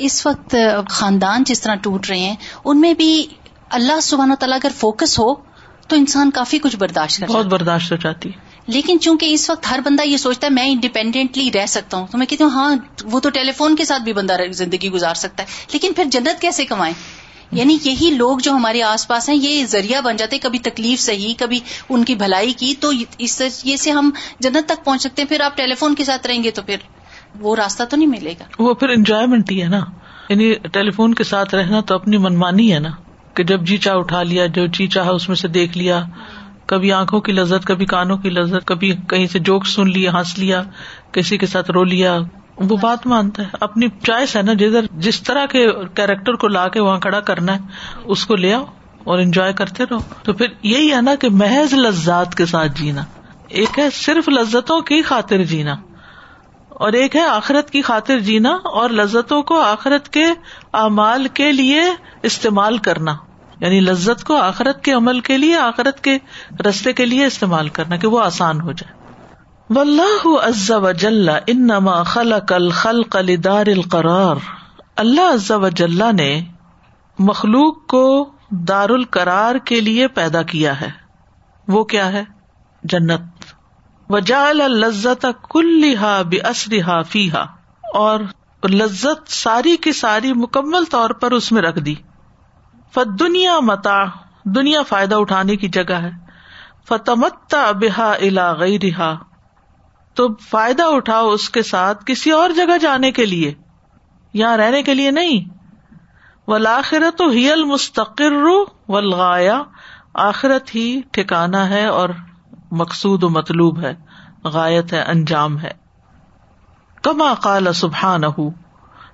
اس 0.00 0.26
وقت 0.26 0.54
خاندان 0.88 1.42
جس 1.46 1.60
طرح 1.60 1.74
ٹوٹ 1.74 2.08
رہے 2.10 2.18
ہیں 2.18 2.36
ان 2.64 2.80
میں 2.80 2.94
بھی 2.94 3.26
اللہ 3.72 4.00
سبحان 4.02 4.30
و 4.30 4.34
تعالیٰ 4.34 4.56
اگر 4.56 4.72
فوکس 4.76 5.18
ہو 5.18 5.34
تو 5.88 5.96
انسان 5.96 6.30
کافی 6.30 6.58
کچھ 6.58 6.76
برداشت 6.76 7.20
کر 7.20 7.26
بہت 7.26 7.46
برداشت 7.46 7.92
ہو 7.92 7.96
جاتی 7.96 8.30
لیکن 8.66 8.98
چونکہ 9.00 9.32
اس 9.32 9.50
وقت 9.50 9.70
ہر 9.70 9.80
بندہ 9.84 10.02
یہ 10.02 10.16
سوچتا 10.16 10.46
ہے 10.46 10.52
میں 10.52 10.68
انڈیپینڈنٹلی 10.70 11.50
رہ 11.54 11.66
سکتا 11.66 11.96
ہوں 11.96 12.06
تو 12.06 12.18
میں 12.18 12.26
کہتی 12.26 12.44
ہوں 12.44 12.50
ہاں 12.50 12.74
وہ 13.04 13.20
تو 13.20 13.30
ٹیلی 13.30 13.52
فون 13.52 13.76
کے 13.76 13.84
ساتھ 13.84 14.02
بھی 14.02 14.12
بندہ 14.12 14.36
زندگی 14.52 14.90
گزار 14.90 15.14
سکتا 15.14 15.42
ہے۔ 15.42 15.48
لیکن 15.72 15.92
پھر 15.96 16.04
جنت 16.04 16.40
کیسے 16.40 16.64
کمائیں؟ 16.64 16.94
یعنی 17.52 17.78
یہی 17.84 18.10
لوگ 18.10 18.38
جو 18.38 18.52
ہمارے 18.52 18.82
آس 18.82 19.08
پاس 19.08 19.28
ہیں 19.28 19.36
یہ 19.36 19.64
ذریعہ 19.66 20.00
بن 20.00 20.16
جاتے 20.16 20.38
کبھی 20.38 20.58
تکلیف 20.58 21.00
صحیح 21.00 21.34
کبھی 21.38 21.60
ان 21.88 22.04
کی 22.04 22.14
بھلائی 22.14 22.52
کی 22.52 22.74
تو 22.80 22.90
اس 23.18 23.42
یہ 23.64 23.76
سے 23.76 23.90
ہم 23.90 24.10
جنت 24.40 24.68
تک 24.68 24.84
پہنچ 24.84 25.00
سکتے 25.02 25.22
ہیں۔ 25.22 25.28
پھر 25.28 25.40
آپ 25.40 25.56
ٹیلی 25.56 25.74
فون 25.74 25.94
کے 25.94 26.04
ساتھ 26.04 26.26
رہیں 26.26 26.44
گے 26.44 26.50
تو 26.50 26.62
پھر 26.62 26.76
وہ 27.40 27.56
راستہ 27.56 27.82
تو 27.84 27.96
نہیں 27.96 28.08
ملے 28.08 28.34
گا۔ 28.40 28.44
وہ 28.58 28.74
پھر 28.74 28.88
انجوائےمنٹ 28.88 29.50
ہی 29.50 29.62
ہے 29.62 29.68
نا۔ 29.68 29.80
یعنی 30.28 30.54
ٹیلی 30.54 30.90
فون 30.90 31.14
کے 31.14 31.24
ساتھ 31.24 31.54
رہنا 31.54 31.80
تو 31.80 31.94
اپنی 31.94 32.16
منمانی 32.16 32.74
ہے 32.74 32.78
نا۔ 32.78 32.88
کہ 33.34 33.44
جب 33.44 33.62
جی 33.62 33.76
چاہ 33.76 33.94
اٹھا 33.94 34.22
لیا، 34.22 34.46
جو 34.46 34.66
جی 34.66 34.86
چاہا 34.86 35.10
اس 35.10 35.28
میں 35.28 35.36
سے 35.36 35.48
دیکھ 35.48 35.78
لیا، 35.78 36.04
کبھی 36.66 36.92
آنکھوں 36.92 37.20
کی 37.20 37.32
لذت، 37.32 37.66
کبھی 37.66 37.86
کانوں 37.86 38.16
کی 38.16 38.30
لذت، 38.30 38.64
کبھی 38.64 38.96
کہیں 39.08 39.26
سے 39.26 39.38
جوک 39.38 39.66
سن 39.66 39.90
لیا، 39.90 40.12
ہنس 40.12 40.38
لیا، 40.38 40.62
کسی 41.12 41.38
کے 41.38 41.46
ساتھ 41.46 41.70
رو 41.70 41.84
لیا، 41.84 42.18
وہ 42.56 42.76
بات 42.76 43.06
مانتا 43.06 43.42
ہے۔ 43.42 43.48
اپنی 43.60 43.88
چوائس 44.02 44.36
ہے 44.36 44.42
نا، 44.42 44.52
جدھر 44.52 44.86
جس 44.98 45.22
طرح 45.22 45.46
کے 45.46 45.66
کیریکٹر 45.94 46.32
کو 46.32 46.48
لا 46.48 46.68
کے 46.68 46.80
وہاں 46.80 47.00
کھڑا 47.00 47.20
کرنا 47.20 47.54
ہے، 47.54 47.58
اس 48.04 48.26
کو 48.26 48.36
لے 48.36 48.54
آؤ 48.54 48.64
اور 49.04 49.18
انجوائے 49.18 49.52
کرتے 49.52 49.84
رہو۔ 49.90 49.98
تو 50.22 50.32
پھر 50.32 50.46
یہی 50.62 50.92
ہے 50.92 51.00
نا 51.00 51.14
کہ 51.14 51.28
محض 51.30 51.74
لذات 51.74 52.34
کے 52.34 52.46
ساتھ 52.46 52.80
جینا، 52.80 53.04
ایک 53.48 53.78
ہے 53.78 53.90
صرف 53.90 54.28
لذتوں 54.28 54.80
کی 54.80 55.02
خاطر 55.02 55.44
جینا۔ 55.44 55.74
اور 56.74 56.92
ایک 56.92 57.16
ہے 57.16 57.22
آخرت 57.22 57.70
کی 57.70 57.82
خاطر 57.82 58.18
جینا 58.18 58.50
اور 58.64 58.90
لذتوں 58.90 59.42
کو 59.42 59.60
آخرت 59.60 60.08
کے 60.08 60.24
اعمال 60.72 61.28
کے 61.28 61.52
لیے 61.52 61.82
استعمال 62.22 62.78
کرنا۔ 62.78 63.16
یعنی 63.60 63.80
لذت 63.80 64.24
کو 64.24 64.36
آخرت 64.36 64.84
کے 64.84 64.92
عمل 64.92 65.20
کے 65.20 65.38
لیے، 65.38 65.56
آخرت 65.56 66.00
کے 66.00 66.18
رستے 66.68 66.92
کے 66.92 67.06
لیے 67.06 67.26
استعمال 67.26 67.68
کرنا 67.68 67.96
کہ 67.96 68.06
وہ 68.06 68.20
آسان 68.20 68.60
ہو 68.60 68.72
جائے۔ 68.72 69.02
و 70.24 70.80
وجل 70.80 71.28
انما 71.46 72.02
خلق 72.02 72.52
الخلق 72.52 73.16
لدار 73.16 73.66
القرار۔ 73.66 74.36
اللہ 74.96 75.32
عز 75.34 75.50
وجل 75.50 76.02
نے 76.16 76.44
مخلوق 77.18 77.86
کو 77.86 78.32
دار 78.50 78.88
القرار 78.88 79.54
کے 79.54 79.80
لیے 79.80 80.08
پیدا 80.08 80.42
کیا 80.42 80.80
ہے۔ 80.80 80.90
وہ 81.68 81.84
کیا 81.84 82.12
ہے؟ 82.12 82.24
جنت۔ 82.82 83.41
وجال 84.12 84.56
لذت 84.56 85.26
کلحا 85.50 86.22
بے 86.22 86.38
اسرحا 86.48 87.40
اور 87.94 88.20
لذت 88.68 89.30
ساری 89.32 89.76
کی 89.76 89.92
ساری 89.92 90.32
مکمل 90.32 90.84
طور 90.84 91.10
پر 91.10 91.30
اس 91.30 91.52
میں 91.52 91.62
رکھ 91.62 91.78
دی۔ 91.78 91.94
فت 92.94 93.20
دنیا 93.20 93.58
متا 93.60 94.04
دنیا 94.44 94.82
فائدہ 94.82 95.14
اٹھانے 95.14 95.56
کی 95.56 95.68
جگہ 95.68 95.94
ہے۔ 95.94 96.10
فتمتا 96.88 97.70
بحا 97.70 98.12
الا 98.12 98.52
گئی 98.52 98.78
رہا 98.80 99.16
تو 100.14 100.28
فائدہ 100.50 100.82
اٹھاؤ 100.82 101.28
اس 101.28 101.50
کے 101.50 101.62
ساتھ 101.62 102.04
کسی 102.06 102.30
اور 102.30 102.50
جگہ 102.50 102.78
جانے 102.78 103.10
کے 103.12 103.26
لیے، 103.26 103.54
یہاں 104.32 104.56
رہنے 104.56 104.82
کے 104.82 104.94
لیے 104.94 105.10
نہیں۔ 105.10 105.48
ولاخرت 106.48 107.22
ہی 107.32 107.50
المستقر 107.52 108.32
ولغایا 108.88 109.62
آخرت 110.14 110.74
ہی 110.74 111.00
ٹھکانا 111.10 111.68
ہے 111.68 111.86
اور 111.86 112.08
مقصود 112.72 113.22
و 113.22 113.28
مطلوب 113.28 113.80
ہے، 113.80 113.94
غایت 114.44 114.92
ہے، 114.92 115.02
انجام 115.02 115.58
ہے۔ 115.58 115.72
کما 117.04 117.32
قال 117.34 117.72
سبحان 117.72 118.22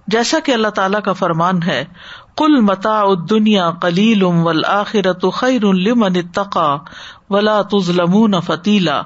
جیسا 0.07 0.39
کہ 0.45 0.53
اللہ 0.53 0.69
تعالی 0.69 1.01
کا 1.05 1.13
فرمان 1.13 1.63
ہے 1.63 1.85
کل 2.37 2.61
متا 2.61 3.03
دنیا 3.31 3.71
کلیل 3.83 4.23
ول 4.23 4.65
آخرت 4.65 5.25
خیر 5.35 5.65
لمن 5.75 6.17
اتقا 6.17 6.69
ولا 7.31 7.61
تظلمون 7.63 8.41
فتیلا۔ 8.41 9.01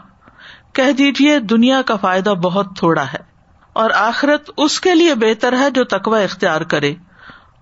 کہہ 0.72 0.92
دیجیے 0.92 1.38
دنیا 1.38 1.80
کا 1.82 1.96
فائدہ 1.96 2.30
بہت 2.30 2.76
تھوڑا 2.76 3.04
ہے 3.12 3.18
اور 3.72 3.90
آخرت 3.96 4.50
اس 4.56 4.80
کے 4.80 4.94
لیے 4.94 5.14
بہتر 5.14 5.56
ہے 5.56 5.70
جو 5.70 5.84
تقوی 5.84 6.22
اختیار 6.24 6.60
کرے، 6.60 6.94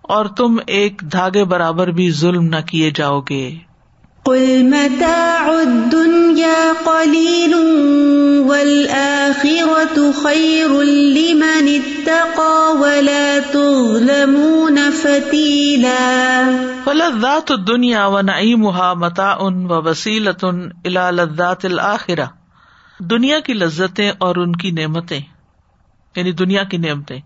اور 0.02 0.26
تم 0.26 0.58
ایک 0.66 1.02
دھاگے 1.12 1.44
برابر 1.44 1.90
بھی 1.90 2.10
ظلم 2.10 2.44
نہ 2.44 2.60
کیے 2.66 2.90
جاؤ 2.90 3.20
گے۔ 3.20 3.69
قل 4.24 4.62
متاع 4.62 5.50
الدنيا 5.62 6.72
قليل 6.84 7.54
والآخرة 8.46 10.10
خير 10.22 10.82
لمن 10.82 11.68
اتقى 11.68 12.76
ولا 12.78 13.38
تظلمون 13.52 14.78
فتيلا 15.02 16.50
فلذات 16.84 17.50
الدنيا 17.50 18.06
ونعيمها 18.06 18.94
متاع 18.94 19.38
ووسيلة 19.40 20.50
إلى 20.86 21.10
لذات 21.12 21.64
الآخرة. 21.64 22.24
دنیا 23.00 23.40
کی 23.40 23.52
لذتیں 23.52 24.12
اور 24.18 24.36
ان 24.36 24.56
کی 24.56 24.70
نعمتیں 24.70 25.20
یعنی 26.16 26.32
دنیا 26.32 26.64
کی 26.64 26.76
نعمتیں، 26.76 27.20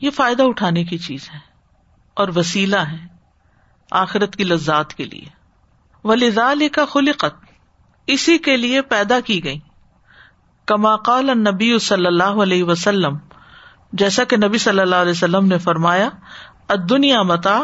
یہ 0.00 0.10
فائدہ 0.10 0.42
اٹھانے 0.42 0.84
کی 0.84 0.98
چیز 0.98 1.28
ہے 1.32 1.38
اور 2.14 2.28
وسیلہ 2.36 2.76
ہے 2.76 3.06
آخرت 3.90 4.36
کی 4.36 4.44
لذات 4.44 4.94
کے 4.94 5.04
لیے۔ 5.04 5.33
ولیزال 6.04 6.68
کا 6.68 6.84
خلقت۔ 6.84 7.44
اسی 8.06 8.38
کے 8.38 8.56
لیے 8.56 8.82
پیدا 8.82 9.20
کی 9.20 9.44
گئی 9.44 9.58
کما 10.66 10.96
قال 10.96 11.26
نبی 11.26 11.78
صلی 11.78 12.06
اللہ 12.06 12.42
علیہ 12.42 12.64
وسلم، 12.64 13.16
جیسا 13.92 14.24
کہ 14.24 14.36
نبی 14.36 14.58
صلی 14.58 14.80
اللہ 14.80 14.96
علیہ 14.96 15.10
وسلم 15.10 15.46
نے 15.46 15.58
فرمایا 15.58 16.08
دنیا 16.74 17.22
متا 17.22 17.60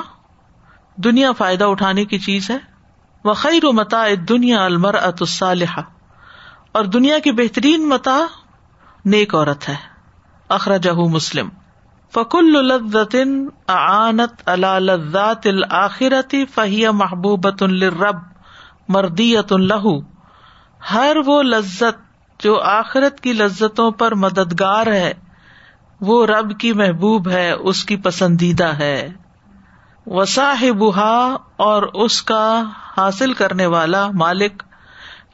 دنیا 0.97 1.33
فائدہ 1.33 1.65
اٹھانے 1.65 2.05
کی 2.05 2.19
چیز 2.19 2.51
ہے۔ 2.51 2.59
وہ 3.25 3.35
خیر 3.35 3.65
و 3.65 3.73
متا 3.73 4.05
دنیا 4.29 4.65
المر 4.65 4.95
اتالحہ 4.95 5.83
اور 6.73 6.85
دنیا 6.85 7.19
کی 7.19 7.33
بہترین 7.33 7.89
متا 7.89 8.19
نیک 9.05 9.35
عورت 9.35 9.69
ہے۔ 9.69 9.77
اخراجہ 10.49 10.91
مسلم۔ 10.91 11.49
فکل 12.15 12.67
لذن 12.67 13.47
اعنت 13.69 14.49
اللہ 14.49 14.79
لذات 14.79 15.47
الآخرتی 15.47 16.47
فہیا 16.47 16.91
محبوبۃ 16.91 17.61
الرب 17.61 18.30
مردیت 18.91 19.53
اللہ 19.53 19.87
ہر 20.93 21.17
وہ 21.27 21.43
لذت 21.43 21.99
جو 22.43 22.61
آخرت 22.61 23.21
کی 23.21 23.33
لذتوں 23.33 23.91
پر 23.91 24.15
مددگار 24.15 24.87
ہے، 24.87 25.13
وہ 26.01 26.27
رب 26.27 26.61
کی 26.61 26.73
محبوب 26.73 27.29
ہے، 27.29 27.51
اس 27.51 27.85
کی 27.85 27.97
پسندیدہ 27.97 28.65
ہے۔ 28.65 29.09
وساحبہ 30.07 31.37
اور 31.57 31.83
اس 31.83 32.23
کا 32.23 32.63
حاصل 32.97 33.33
کرنے 33.33 33.67
والا 33.67 34.11
مالک 34.11 34.63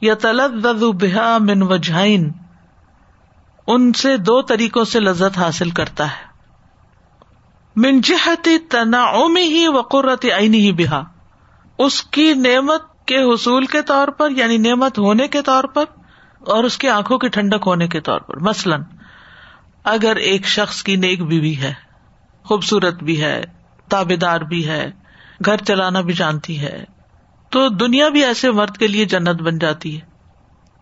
یا 0.01 0.13
تلد 0.13 0.83
بحا 1.01 1.37
من 1.37 1.61
وجہین، 1.61 2.31
ان 3.67 3.93
سے 3.93 4.17
دو 4.17 4.41
طریقوں 4.41 4.83
سے 4.83 4.99
لذت 4.99 5.37
حاصل 5.37 5.69
کرتا 5.69 6.05
ہے۔ 6.05 6.27
من 7.75 8.01
جہتی 8.01 8.57
تنا 8.57 9.05
ہی 9.37 9.67
وقرت 9.67 10.25
عینی 10.25 10.59
ہی 10.59 10.71
بحا 10.71 11.01
اس 11.77 12.03
کی 12.03 12.33
نعمت 12.33 12.96
کے 13.07 13.17
حصول 13.17 13.65
کے 13.65 13.81
طور 13.81 14.07
پر 14.07 14.29
یعنی 14.29 14.57
نعمت 14.57 14.99
ہونے 14.99 15.27
کے 15.27 15.41
طور 15.41 15.63
پر، 15.63 15.83
اور 16.39 16.63
اس 16.63 16.77
کی 16.77 16.89
آنکھوں 16.89 17.17
کی 17.17 17.27
ٹھنڈک 17.27 17.63
ہونے 17.65 17.87
کے 17.87 17.99
طور 18.01 18.19
پر۔ 18.19 18.39
مثلاً، 18.39 18.83
اگر 19.83 20.15
ایک 20.15 20.47
شخص 20.47 20.83
کی 20.83 20.95
نیک 20.95 21.23
بیوی 21.23 21.57
ہے، 21.57 21.73
خوبصورت 22.43 23.03
بھی 23.03 23.21
ہے 23.21 23.41
تابے 23.89 24.15
دار 24.15 24.41
بھی 24.41 24.67
ہے، 24.67 24.91
گھر 25.45 25.57
چلانا 25.57 26.01
بھی 26.01 26.13
جانتی 26.13 26.59
ہے، 26.59 26.83
تو 27.49 27.69
دنیا 27.69 28.09
بھی 28.09 28.25
ایسے 28.25 28.51
مرد 28.51 28.77
کے 28.77 28.87
لیے 28.87 29.05
جنت 29.05 29.41
بن 29.41 29.57
جاتی 29.57 29.95
ہے۔ 29.95 30.05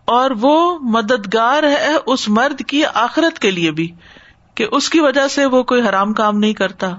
اور 0.04 0.30
وہ 0.40 0.78
مددگار 0.78 1.62
ہے 1.62 1.94
اس 2.06 2.28
مرد 2.28 2.62
کی 2.66 2.82
آخرت 2.94 3.38
کے 3.38 3.50
لیے 3.50 3.70
بھی، 3.70 3.92
کہ 4.54 4.66
اس 4.72 4.90
کی 4.90 5.00
وجہ 5.00 5.28
سے 5.28 5.46
وہ 5.46 5.62
کوئی 5.62 5.88
حرام 5.88 6.12
کام 6.12 6.38
نہیں 6.38 6.52
کرتا۔ 6.52 6.90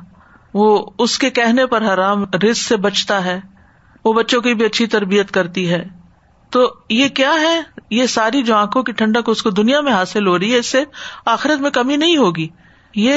وہ 0.54 0.90
اس 1.00 1.18
کے 1.20 1.30
کہنے 1.30 1.66
پر 1.66 1.94
حرام 1.94 2.24
رز 2.44 2.58
سے 2.58 2.78
بچتا 2.78 3.26
ہے۔ 3.26 3.40
وہ 4.08 4.14
بچوں 4.14 4.42
کی 4.42 4.54
بھی 4.54 4.66
اچھی 4.66 4.88
تربیت 4.88 5.32
کرتی 5.32 5.70
ہے۔ 5.70 5.86
تو 6.50 6.74
یہ 6.90 7.08
کیا 7.08 7.34
ہے؟ 7.42 7.62
یہ 7.90 8.06
ساری 8.06 8.44
جو 8.44 8.56
آنکھوں 8.56 8.84
کی 8.84 8.92
ٹھنڈک 8.92 9.30
اس 9.30 9.44
کو 9.44 9.50
دنیا 9.50 9.82
میں 9.82 9.92
حاصل 9.92 10.28
ہو 10.28 10.40
رہی 10.40 10.54
ہے، 10.54 10.58
اس 10.58 10.66
سے 10.66 10.84
آخرت 11.26 11.62
میں 11.62 11.72
کمی 11.72 11.96
نہیں 11.96 12.18
ہوگی۔ 12.18 12.48
یہ 12.96 13.14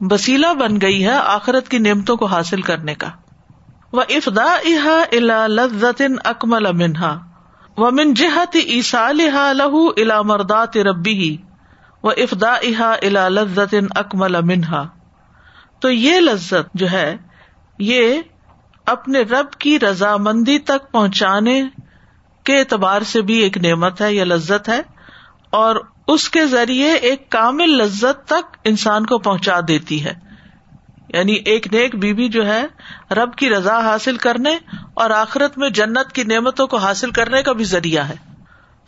وسیلہ 0.00 0.46
بن 0.54 0.80
گئی 0.80 1.04
ہے 1.04 1.10
آخرت 1.10 1.68
کی 1.68 1.78
نعمتوں 1.78 2.16
کو 2.16 2.26
حاصل 2.26 2.62
کرنے 2.62 2.94
کا۔ 2.94 3.08
وہ 3.92 4.02
افدا 4.10 4.44
احا 4.44 5.02
الا 5.12 5.46
لذت 5.46 6.02
اکمل 6.24 6.72
منہا 6.72 7.18
و 7.76 7.90
من 7.90 8.14
جہت 8.14 8.56
عیسا 8.66 9.12
لہو 9.12 9.88
الا 9.88 10.22
مردات 10.22 10.76
ربی 10.76 11.12
ہی 11.12 11.36
و 12.02 12.10
افدا 12.10 12.52
احا 12.52 12.92
الا 12.92 13.28
لذت 13.28 13.74
اکمل 13.90 14.40
منہا 14.40 14.88
تو 15.80 15.90
یہ 15.90 16.20
لذت 16.20 16.74
جو 16.74 16.90
ہے، 16.90 17.16
یہ 17.78 18.20
اپنے 18.86 19.20
رب 19.20 19.50
کی 19.50 19.80
رضامندی 19.80 20.58
تک 20.58 20.92
پہنچانے 20.92 21.62
کے 22.44 22.58
اعتبار 22.58 23.02
سے 23.02 23.22
بھی 23.22 23.34
ایک 23.34 23.58
نعمت 23.58 24.00
ہے 24.00 24.14
یا 24.14 24.24
لذت 24.24 24.68
ہے 24.68 24.80
اور 25.50 25.76
اس 26.08 26.30
کے 26.30 26.46
ذریعے 26.46 26.92
ایک 26.92 27.30
کامل 27.30 27.70
لذت 27.70 28.28
تک 28.28 28.56
انسان 28.64 29.06
کو 29.06 29.18
پہنچا 29.18 29.60
دیتی 29.68 30.04
ہے۔ 30.04 30.14
یعنی 31.08 31.32
ایک 31.32 31.74
نیک 31.74 31.96
بیوی 31.96 32.28
جو 32.28 32.46
ہے، 32.46 32.66
رب 33.10 33.34
کی 33.34 33.50
رضا 33.50 33.78
حاصل 33.78 34.16
کرنے 34.16 34.58
اور 34.94 35.10
آخرت 35.10 35.58
میں 35.58 35.70
جنت 35.70 36.12
کی 36.12 36.24
نعمتوں 36.24 36.66
کو 36.66 36.76
حاصل 36.76 37.10
کرنے 37.10 37.42
کا 37.42 37.52
بھی 37.52 37.64
ذریعہ 37.64 38.08
ہے۔ 38.08 38.16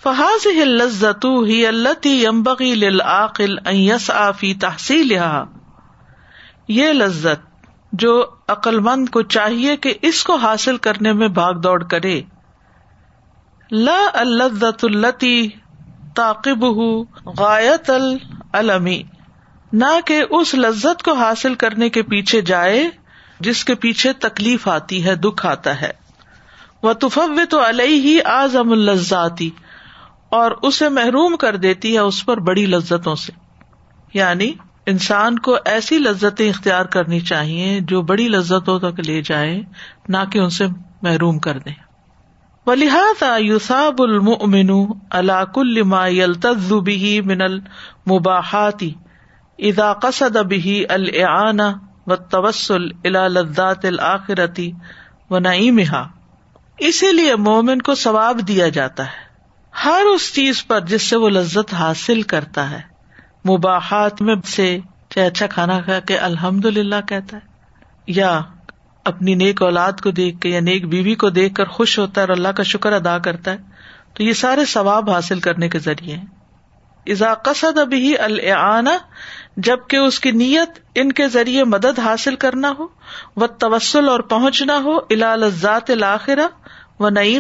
فحاظ 0.02 0.46
لذت 0.46 1.26
ہی 1.46 1.66
اللہ 1.66 2.06
یمبغی 2.06 2.74
للعاقل 2.74 3.58
ان 3.66 3.76
يسعى 3.76 4.54
تحصیل 4.54 5.18
یہ 6.68 6.92
لذت 6.92 7.55
جو 7.92 8.26
عقل 8.48 8.80
مند 8.80 9.08
کو 9.08 9.22
چاہیے 9.22 9.76
کہ 9.76 9.94
اس 10.02 10.24
کو 10.24 10.36
حاصل 10.36 10.76
کرنے 10.76 11.12
میں 11.12 11.28
بھاگ 11.28 11.52
دوڑ 11.52 11.84
کرے۔ 11.84 12.22
لا 13.70 14.06
التی 14.12 15.48
تاقب 16.14 16.64
غایت 17.38 17.90
المی 18.52 19.02
نہ 19.72 20.00
کہ 20.04 20.24
اس 20.30 20.54
لذت 20.54 21.02
کو 21.02 21.12
حاصل 21.12 21.54
کرنے 21.54 21.88
کے 21.88 22.02
پیچھے 22.02 22.40
جائے 22.40 22.90
جس 23.40 23.64
کے 23.64 23.74
پیچھے 23.74 24.12
تکلیف 24.12 24.68
آتی 24.68 25.04
ہے، 25.04 25.14
دکھ 25.14 25.46
آتا 25.46 25.80
ہے۔ 25.80 25.90
وہ 26.82 26.92
تفو 26.92 27.24
تو 27.50 27.68
علیہ 27.68 28.00
ہی 28.00 28.22
آزم 28.22 28.72
الزاتی 28.72 29.50
اور 30.28 30.50
اسے 30.62 30.88
محروم 30.88 31.36
کر 31.36 31.56
دیتی 31.56 31.94
ہے 31.94 31.98
اس 31.98 32.26
پر 32.26 32.36
بڑی 32.36 32.66
لذتوں 32.66 33.14
سے۔ 33.14 33.32
یعنی 34.14 34.52
انسان 34.86 35.38
کو 35.38 35.56
ایسی 35.64 35.98
لذتیں 35.98 36.50
اختیار 36.50 36.84
کرنی 36.84 37.20
چاہیے 37.20 37.80
جو 37.80 38.02
بڑی 38.02 38.28
لذتوں 38.28 38.78
تک 38.78 39.00
لے 39.00 39.22
جائے 39.22 39.62
نہ 40.08 40.16
کہ 40.32 40.38
ان 40.38 40.50
سے 40.50 40.66
محروم 41.02 41.38
کر 41.38 41.58
دیں۔ 41.58 41.74
ولہذا 42.66 43.36
یوساب 43.36 44.02
المؤمن 44.02 44.70
علا 45.10 45.44
ما 45.84 46.06
یلتذ 46.08 46.72
من 47.24 47.42
المباحات 47.42 48.84
اذا 49.58 49.92
قصد 49.92 50.36
به 50.36 50.84
الاعانة 50.88 51.72
والتوسل 52.06 52.82
الى 53.04 53.28
لذات 53.28 53.84
الاخرة 53.84 54.64
ونعیمها 55.30 56.08
اسی 56.78 57.12
لیے 57.12 57.36
مومن 57.36 57.82
کو 57.82 57.94
ثواب 57.94 58.40
دیا 58.48 58.68
جاتا 58.68 59.04
ہے۔ 59.04 59.24
ہر 59.84 60.02
اس 60.14 60.34
چیز 60.34 60.66
پر 60.66 60.80
جس 60.80 61.02
سے 61.02 61.16
وہ 61.16 61.28
لذت 61.28 61.74
حاصل 61.74 62.22
کرتا 62.22 62.70
ہے۔ 62.70 62.95
مباحت 63.48 64.22
میں 64.22 64.34
سے 64.46 64.78
چاہے 65.10 65.26
اچھا 65.26 65.46
کھانا 65.46 65.80
کھا 65.80 65.98
کے 66.00 66.18
الحمد 66.18 66.64
للہ 66.66 67.00
کہتا 67.08 67.36
ہے، 67.36 67.42
یا 68.06 68.40
اپنی 69.06 69.34
نیک 69.34 69.62
اولاد 69.62 70.00
کو 70.02 70.10
دیکھ 70.10 70.40
کے 70.40 70.48
یا 70.48 70.60
نیک 70.60 70.88
بیوی 70.88 71.14
کو 71.14 71.30
دیکھ 71.30 71.54
کر 71.54 71.64
خوش 71.70 71.98
ہوتا 71.98 72.20
ہے 72.20 72.26
اور 72.26 72.36
اللہ 72.36 72.56
کا 72.56 72.62
شکر 72.62 72.92
ادا 72.92 73.18
کرتا 73.18 73.52
ہے، 73.52 73.56
تو 74.14 74.22
یہ 74.22 74.32
سارے 74.32 74.64
ثواب 74.64 75.10
حاصل 75.10 75.40
کرنے 75.40 75.68
کے 75.68 75.78
ذریعے 75.78 76.16
قصد 77.42 77.78
ابھی 77.78 78.18
العنا 78.18 78.96
جبکہ 79.56 79.96
اس 79.96 80.18
کی 80.20 80.30
نیت 80.30 80.78
ان 80.94 81.12
کے 81.12 81.26
ذریعے 81.28 81.64
مدد 81.64 81.98
حاصل 81.98 82.36
کرنا 82.36 82.72
ہو 82.78 82.86
و 83.36 83.46
توسل 83.58 84.08
اور 84.08 84.20
پہنچنا 84.20 84.78
ہو 84.84 84.96
الا 85.10 85.34
لذات 85.36 85.90
الآخرہ 85.90 86.46
و 87.00 87.08
نئی 87.08 87.38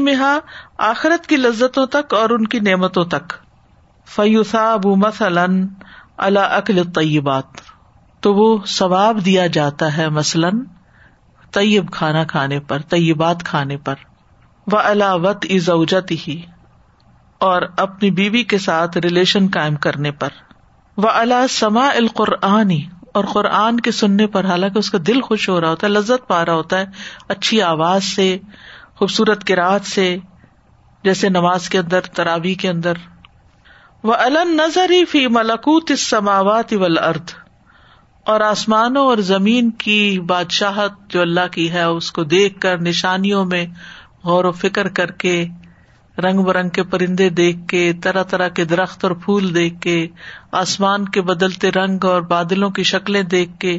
آخرت 0.86 1.26
کی 1.26 1.36
لذتوں 1.36 1.86
تک 1.86 2.14
اور 2.14 2.30
ان 2.30 2.46
کی 2.46 2.60
نعمتوں 2.60 3.04
تک۔ 3.06 3.32
فیوسا 4.08 4.72
ابو 4.72 4.94
مثلاً 4.96 5.66
اللہ 6.18 6.38
عقل 6.38 6.82
طیبات 6.94 7.44
تو 8.20 8.34
وہ 8.34 8.58
ثواب 8.66 9.24
دیا 9.24 9.46
جاتا 9.46 9.96
ہے 9.96 10.08
مثلاً 10.08 10.60
طیب 11.52 11.90
کھانا 11.90 12.24
کھانے 12.24 12.60
پر، 12.60 12.78
طیبات 12.78 13.44
کھانے 13.44 13.76
پر۔ 13.76 13.94
و 14.72 14.76
علاوت 14.76 15.46
ازوجت 15.50 16.12
ہی 16.28 16.42
اور 17.38 17.62
اپنی 17.76 18.10
بیوی 18.10 18.42
کے 18.42 18.58
ساتھ 18.58 18.98
ریلیشن 18.98 19.46
قائم 19.52 19.76
کرنے 19.76 20.10
پر۔ 20.10 20.28
وہ 20.96 21.08
اللہ 21.08 21.46
سما 21.48 21.88
القرآنی 21.88 22.82
اور 23.14 23.24
قرآن 23.24 23.80
کے 23.80 23.92
سننے 23.92 24.26
پر، 24.26 24.44
حالانکہ 24.44 24.78
اس 24.78 24.90
کا 24.90 24.98
دل 25.06 25.20
خوش 25.20 25.48
ہو 25.48 25.60
رہا 25.60 25.68
ہوتا 25.68 25.86
ہے، 25.86 25.92
لذت 25.92 26.28
پا 26.28 26.44
رہا 26.44 26.54
ہوتا 26.54 26.78
ہے، 26.78 26.84
اچھی 27.28 27.62
آواز 27.62 28.04
سے، 28.04 28.38
خوبصورت 28.96 29.44
کراط 29.44 29.86
سے، 29.86 30.16
جیسے 31.04 31.28
نماز 31.28 31.68
کے 31.68 31.78
اندر 31.78 32.00
تراوی 32.00 32.54
کے 32.54 32.68
اندر۔ 32.68 32.92
وہ 34.04 34.14
الن 34.14 34.56
نظر 34.56 34.90
ہی 34.90 35.04
فی 35.04 35.26
ملکوت 35.28 35.90
اس 35.90 36.00
سماوات 36.00 36.72
ارد 36.72 37.30
اور 38.26 38.40
آسمانوں 38.40 39.04
اور 39.06 39.18
زمین 39.18 39.70
کی 39.70 40.20
بادشاہت 40.20 40.92
جو 41.08 41.20
اللہ 41.20 41.46
کی 41.52 41.70
ہے، 41.72 41.82
اس 41.82 42.10
کو 42.12 42.24
دیکھ 42.24 42.60
کر، 42.60 42.80
نشانیوں 42.80 43.44
میں 43.44 43.64
غور 44.24 44.44
و 44.44 44.52
فکر 44.52 44.88
کر 44.88 45.10
کے، 45.10 45.44
رنگ 46.18 46.42
برنگ 46.42 46.68
کے 46.68 46.82
پرندے 46.82 47.28
دیکھ 47.30 47.58
کے، 47.68 47.92
طرح 48.02 48.22
طرح 48.22 48.48
کے 48.48 48.64
درخت 48.64 49.04
اور 49.04 49.12
پھول 49.12 49.54
دیکھ 49.54 49.80
کے، 49.80 50.06
آسمان 50.52 51.08
کے 51.08 51.22
بدلتے 51.22 51.70
رنگ 51.70 52.04
اور 52.04 52.22
بادلوں 52.22 52.70
کی 52.70 52.82
شکلیں 52.82 53.22
دیکھ 53.22 53.58
کے، 53.58 53.78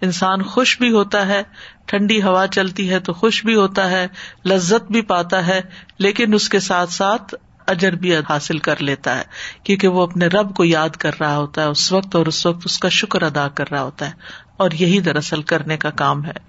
انسان 0.00 0.42
خوش 0.42 0.78
بھی 0.78 0.92
ہوتا 0.92 1.26
ہے، 1.26 1.42
ٹھنڈی 1.86 2.22
ہوا 2.22 2.46
چلتی 2.46 2.90
ہے 2.90 2.98
تو 3.00 3.12
خوش 3.12 3.44
بھی 3.44 3.54
ہوتا 3.54 3.90
ہے، 3.90 4.06
لذت 4.44 4.90
بھی 4.92 5.02
پاتا 5.02 5.46
ہے، 5.46 5.60
لیکن 5.98 6.34
اس 6.34 6.48
کے 6.48 6.60
ساتھ 6.60 6.92
ساتھ 6.92 7.34
اجر 7.66 7.92
بھی 7.92 8.16
حاصل 8.16 8.58
کر 8.58 8.82
لیتا 8.82 9.18
ہے، 9.18 9.22
کیونکہ 9.64 9.88
وہ 9.88 10.02
اپنے 10.02 10.26
رب 10.26 10.54
کو 10.54 10.64
یاد 10.64 10.88
کر 10.88 11.10
رہا 11.20 11.36
ہوتا 11.36 11.62
ہے، 11.62 11.66
اس 11.66 11.92
وقت 11.92 12.16
اور 12.16 12.26
اس 12.26 12.46
وقت 12.46 12.62
اس 12.64 12.78
کا 12.78 12.88
شکر 12.88 13.22
ادا 13.22 13.48
کر 13.48 13.70
رہا 13.70 13.82
ہوتا 13.82 14.06
ہے، 14.06 14.12
اور 14.56 14.70
یہی 14.70 15.00
دراصل 15.00 15.42
کرنے 15.42 15.76
کا 15.76 15.90
کام 15.90 16.24
ہے۔ 16.24 16.46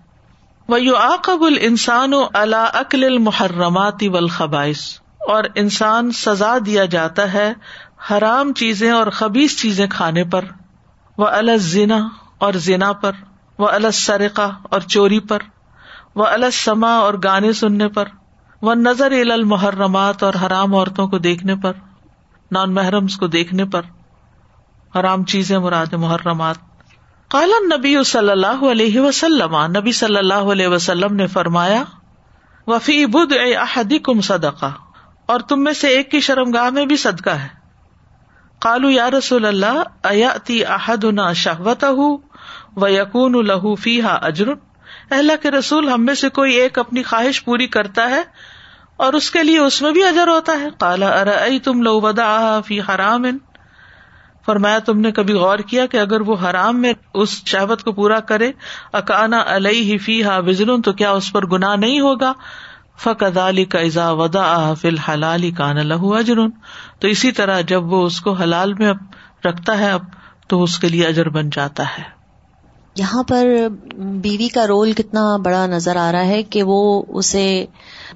وہ 0.67 0.81
یو 0.81 0.95
آقب 0.95 1.41
السان 1.41 2.13
و 2.13 2.25
اللہ 2.33 2.69
عقل 2.73 3.03
المحرماتی 3.03 4.07
والخبائش 4.07 4.99
اور 5.27 5.43
انسان 5.55 6.11
سزا 6.11 6.57
دیا 6.65 6.85
جاتا 6.85 7.33
ہے 7.33 7.53
حرام 8.11 8.53
چیزیں 8.53 8.91
اور 8.91 9.07
خبیص 9.07 9.61
چیزیں 9.61 9.87
کھانے 9.87 10.23
پر۔ 10.23 10.45
وہ 11.17 11.27
الزنا 11.27 12.07
اور 12.37 12.53
زنا 12.53 12.91
پر۔ 12.93 13.11
وہ 13.59 13.67
السرقہ 13.67 14.49
اور 14.63 14.81
چوری 14.81 15.19
پر۔ 15.19 15.37
وہ 16.15 16.25
السما 16.25 16.95
اور 16.95 17.13
گانے 17.23 17.53
سننے 17.53 17.87
پر۔ 17.87 18.05
وہ 18.61 18.75
نظر 18.75 19.11
المحرمات 19.11 20.23
اور 20.23 20.33
حرام 20.45 20.75
عورتوں 20.75 21.07
کو 21.07 21.17
دیکھنے 21.17 21.55
پر، 21.55 21.71
نان 22.51 22.73
محرم 22.73 23.07
کو 23.07 23.27
دیکھنے 23.27 23.65
پر 23.65 23.81
حرام 24.95 25.23
چیزیں 25.23 25.57
مراد 25.57 25.93
محرمات۔ 25.93 26.55
قالن 27.27 27.69
نبی 27.77 28.03
صلی 28.03 28.29
اللہ 28.29 28.63
علیہ 28.71 28.99
وسلم، 28.99 29.55
نبی 29.55 29.91
صلی 29.91 30.17
اللہ 30.17 30.51
علیہ 30.53 30.67
وسلم 30.67 31.15
نے 31.15 31.27
فرمایا 31.27 31.83
وفی 32.67 33.05
بد 33.05 33.33
احدی 33.55 33.99
کم 33.99 34.21
صدقہ 34.21 34.71
اور 35.25 35.39
تم 35.39 35.63
میں 35.63 35.73
سے 35.73 35.87
ایک 35.87 36.11
کی 36.11 36.19
شرم 36.19 36.51
گاہ 36.51 36.69
میں 36.69 36.85
بھی 36.85 36.97
صدقہ 36.97 37.29
ہے۔ 37.29 37.47
کالو 38.59 38.89
یا 38.89 39.11
رسول 39.11 39.45
اللہ 39.45 39.81
اتی 40.03 40.65
احد 40.65 41.03
نہ 41.03 41.33
شہوت 41.35 41.85
و 42.75 42.87
یقون 42.87 43.35
الہ 43.35 43.75
فی 43.75 44.01
ہا 44.01 44.13
اجرن؟ 44.13 44.55
اللہ 45.15 45.31
کے 45.41 45.51
رسول 45.51 45.89
ہم 45.89 46.05
میں 46.05 46.15
سے 46.15 46.29
کوئی 46.29 46.53
ایک 46.53 46.79
اپنی 46.79 47.03
خواہش 47.03 47.45
پوری 47.45 47.67
کرتا 47.67 48.09
ہے 48.09 48.23
اور 48.97 49.13
اس 49.13 49.31
کے 49.31 49.43
لیے 49.43 49.59
اس 49.59 49.81
میں 49.81 49.91
بھی 49.91 50.03
اجر 50.03 50.27
ہوتا 50.27 50.53
ہے۔ 50.59 50.67
کالا 50.77 51.07
ار 51.07 51.27
تم 51.63 51.81
لو 51.81 52.01
ودا 52.01 52.61
فی 52.61 52.81
حرام؟ 52.81 53.25
فرمایا، 54.45 54.79
تم 54.79 54.99
نے 54.99 55.11
کبھی 55.11 55.33
غور 55.33 55.59
کیا 55.59 55.85
کہ 55.85 55.97
اگر 55.97 56.21
وہ 56.21 56.35
حرام 56.43 56.81
میں 56.81 56.93
اس 57.13 57.43
شہبت 57.45 57.83
کو 57.83 57.91
پورا 57.91 58.19
کرے، 58.19 58.51
اکانا 58.93 59.43
علیہ 59.47 59.97
فی 59.97 60.23
ہا 60.23 60.37
وزر 60.37 60.81
تو 60.85 60.93
کیا 60.93 61.11
اس 61.11 61.31
پر 61.31 61.45
گنا 61.45 61.75
نہیں 61.75 61.99
ہوگا؟ 61.99 62.33
فقد 62.99 63.37
علی 63.37 63.65
کا 63.65 63.79
ازا 63.79 64.11
ودا 64.11 64.73
فی 64.73 64.87
الحلال 64.87 65.51
کان 65.51 65.87
لہو 65.87 66.15
اجر 66.15 66.35
تو 66.99 67.07
اسی 67.07 67.31
طرح 67.31 67.61
جب 67.61 67.93
وہ 67.93 68.05
اس 68.05 68.21
کو 68.21 68.33
حلال 68.33 68.73
میں 68.73 68.93
رکھتا 69.45 69.77
ہے، 69.77 69.91
اب 69.91 70.01
تو 70.47 70.63
اس 70.63 70.79
کے 70.79 70.89
لیے 70.89 71.05
اجر 71.05 71.29
بن 71.29 71.49
جاتا 71.49 71.83
ہے۔ 71.83 72.16
یہاں 72.97 73.23
پر 73.23 73.47
بیوی 74.21 74.47
کا 74.47 74.65
رول 74.67 74.91
کتنا 74.93 75.25
بڑا 75.37 75.65
نظر 75.67 75.95
آ 75.95 76.11
رہا 76.11 76.27
ہے 76.27 76.41
کہ 76.43 76.63
وہ 76.63 76.79
اسے 77.09 77.47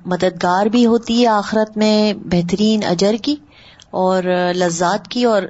مددگار 0.05 0.65
بھی 0.65 0.85
ہوتی 0.85 1.21
ہے 1.21 1.27
آخرت 1.27 1.77
میں 1.77 2.13
بہترین 2.25 2.83
اجر 2.83 3.15
کی 3.21 3.35
اور 3.91 4.23
لذات 4.55 5.07
کی 5.07 5.23
اور 5.23 5.43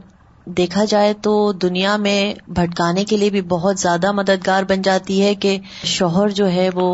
دیکھا 0.48 0.84
جائے 0.86 1.14
تو 1.22 1.32
دنیا 1.62 1.96
میں 1.98 2.34
بھٹکانے 2.48 3.04
کے 3.06 3.18
لیے 3.18 3.30
بھی 3.30 3.42
بہت 3.42 3.80
زیادہ 3.80 4.12
مددگار 4.12 4.64
بن 4.64 4.82
جاتی 4.82 5.22
ہے 5.22 5.34
کہ 5.36 5.58
شوہر 5.86 6.30
جو 6.30 6.50
ہے 6.52 6.70
وہ 6.74 6.88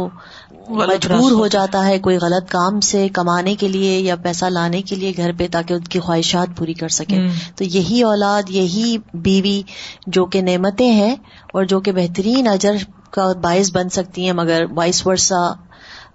مجبور 0.69 1.31
ہو 1.31 1.47
جاتا 1.47 1.85
ہے 1.85 1.99
کوئی 1.99 2.17
غلط 2.17 2.51
کام 2.51 2.79
سے 2.79 3.09
کمانے 3.09 3.55
کے 3.55 3.67
لیے 3.67 3.99
یا 3.99 4.15
پیسہ 4.15 4.45
لانے 4.45 4.81
کے 4.81 4.95
لیے 4.95 5.13
گھر 5.17 5.31
پہ 5.37 5.47
تاکہ 5.51 5.73
ان 5.73 5.81
کی 5.81 5.99
خواہشات 5.99 6.47
پوری 6.57 6.73
کر 6.73 6.87
سکے 6.87 7.17
تو 7.55 7.63
یہی 7.63 8.01
اولاد 8.01 8.43
یہی 8.49 8.97
بیوی 9.13 9.61
جو 10.07 10.25
کہ 10.25 10.41
نعمتیں 10.41 10.91
ہیں 10.91 11.15
اور 11.53 11.63
جو 11.63 11.79
کہ 11.79 11.91
بہترین 11.91 12.47
اجر 12.47 12.75
کا 13.11 13.33
باعث 13.41 13.71
بن 13.71 13.89
سکتی 13.89 14.25
ہیں 14.25 14.33
مگر 14.33 14.63
وائس 14.75 15.07
ورثہ 15.07 15.55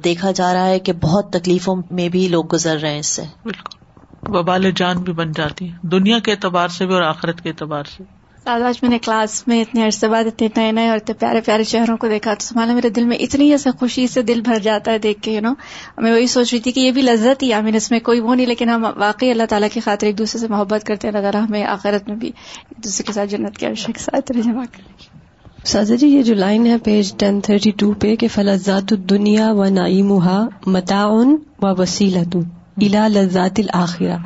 دیکھا 0.05 0.31
جا 0.31 0.55
رہا 0.55 0.67
ہے 0.67 0.79
کہ 0.79 0.93
بہت 0.93 1.33
تکلیفوں 1.33 1.77
میں 1.91 2.09
بھی 2.09 2.29
لوگ 2.29 2.55
گزر 2.55 2.79
رہے 2.81 2.91
ہیں 2.91 2.99
اس 2.99 3.07
سے۔ 3.07 3.23
بالکل۔ 3.43 3.83
وبال 4.29 4.71
جان 4.71 5.03
بھی 5.03 5.13
بن 5.13 5.33
جاتی 5.33 5.71
ہے 5.71 5.77
دنیا 5.83 6.19
کے 6.19 6.33
اعتبار 6.33 6.69
سے 6.69 6.87
بھی 6.87 6.95
اور 6.95 7.03
آخرت 7.03 7.41
کے 7.41 7.49
اعتبار 7.49 7.85
سے 7.97 8.22
آج 8.47 8.79
میں 8.83 8.91
نے 8.91 8.99
کلاس 8.99 9.49
میں 9.49 9.61
اتنے 9.63 9.85
عرصے 9.87 10.09
بعد 10.09 10.25
اتنے 10.25 10.49
نئے 10.57 10.73
نئے 10.73 10.89
اور 10.89 10.97
اتنے 10.97 11.15
پیارے 11.15 11.41
پیارے 11.41 11.65
چہروں 11.65 11.97
کو 11.97 12.09
دیکھا 12.09 12.35
تو 12.35 12.45
سنبھالا 12.45 12.75
میرے 12.75 12.89
دل 12.89 13.05
میں 13.05 13.17
اتنی 13.17 13.51
ایسے 13.51 13.71
خوشی 13.79 14.07
سے 14.07 14.23
دل 14.23 14.41
بھر 14.41 14.59
جاتا 14.59 14.93
ہے 14.93 14.99
دیکھ 14.99 15.23
کے 15.23 15.33
یو 15.33 15.41
نو 15.41 15.53
میں 15.99 16.13
وہی 16.13 16.27
سوچ 16.27 16.53
رہی 16.53 16.61
تھی 16.61 16.73
کہ 16.73 16.81
یہ 16.81 16.91
بھی 16.91 17.03
لذت 17.03 17.43
ہی 17.43 17.53
آمین 17.53 17.75
اس 17.75 17.91
میں 17.91 18.01
کوئی 18.01 18.21
وہ 18.21 18.35
نہیں، 18.35 18.47
لیکن 18.47 18.69
ہم 18.69 18.87
واقعی 18.97 19.31
اللہ 19.31 19.43
تعالیٰ 19.49 19.69
کی 19.73 19.81
خاطر 19.81 20.07
ایک 20.07 20.19
دوسرے 20.19 20.41
سے 20.41 20.49
محبت 20.49 20.85
کرتے 20.85 21.09
ہیں۔ 21.09 21.15
اگر 21.15 21.35
ہمیں 21.35 21.65
آخرت 21.65 22.09
میں 22.09 22.17
بھی 22.17 22.29
ایک 22.29 22.85
دوسرے 22.85 23.05
کے 23.05 23.13
ساتھ 23.13 23.31
جنت 23.31 23.59
کے 23.59 23.67
عرشے 23.67 23.93
کے 23.93 24.01
ساتھ 24.01 24.33
جمع 24.33 24.65
کریں 24.73 25.21
سازا 25.65 25.95
جی 25.95 26.09
یہ 26.09 26.23
جو 26.23 26.35
لائن 26.35 26.67
ہے 26.67 26.79
پیج 26.79 27.15
ٹین 27.17 27.41
تھرٹی 27.41 27.71
ٹو 27.71 27.93
پہ 27.93 28.17
کہ 28.17 28.29
فلزات 28.29 28.93
الدنیا 28.93 29.53
و 29.53 29.65
نعیمہ 29.65 30.49
متاون 30.67 31.37
و 31.63 31.83
وسیلت 31.83 32.37
الا 32.77 33.09
لذات 33.09 33.59
الآخرہ 33.59 34.17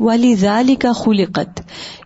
والی 0.00 0.34
ذالی 0.34 0.74
کا 0.74 0.92
خلقت. 0.92 1.60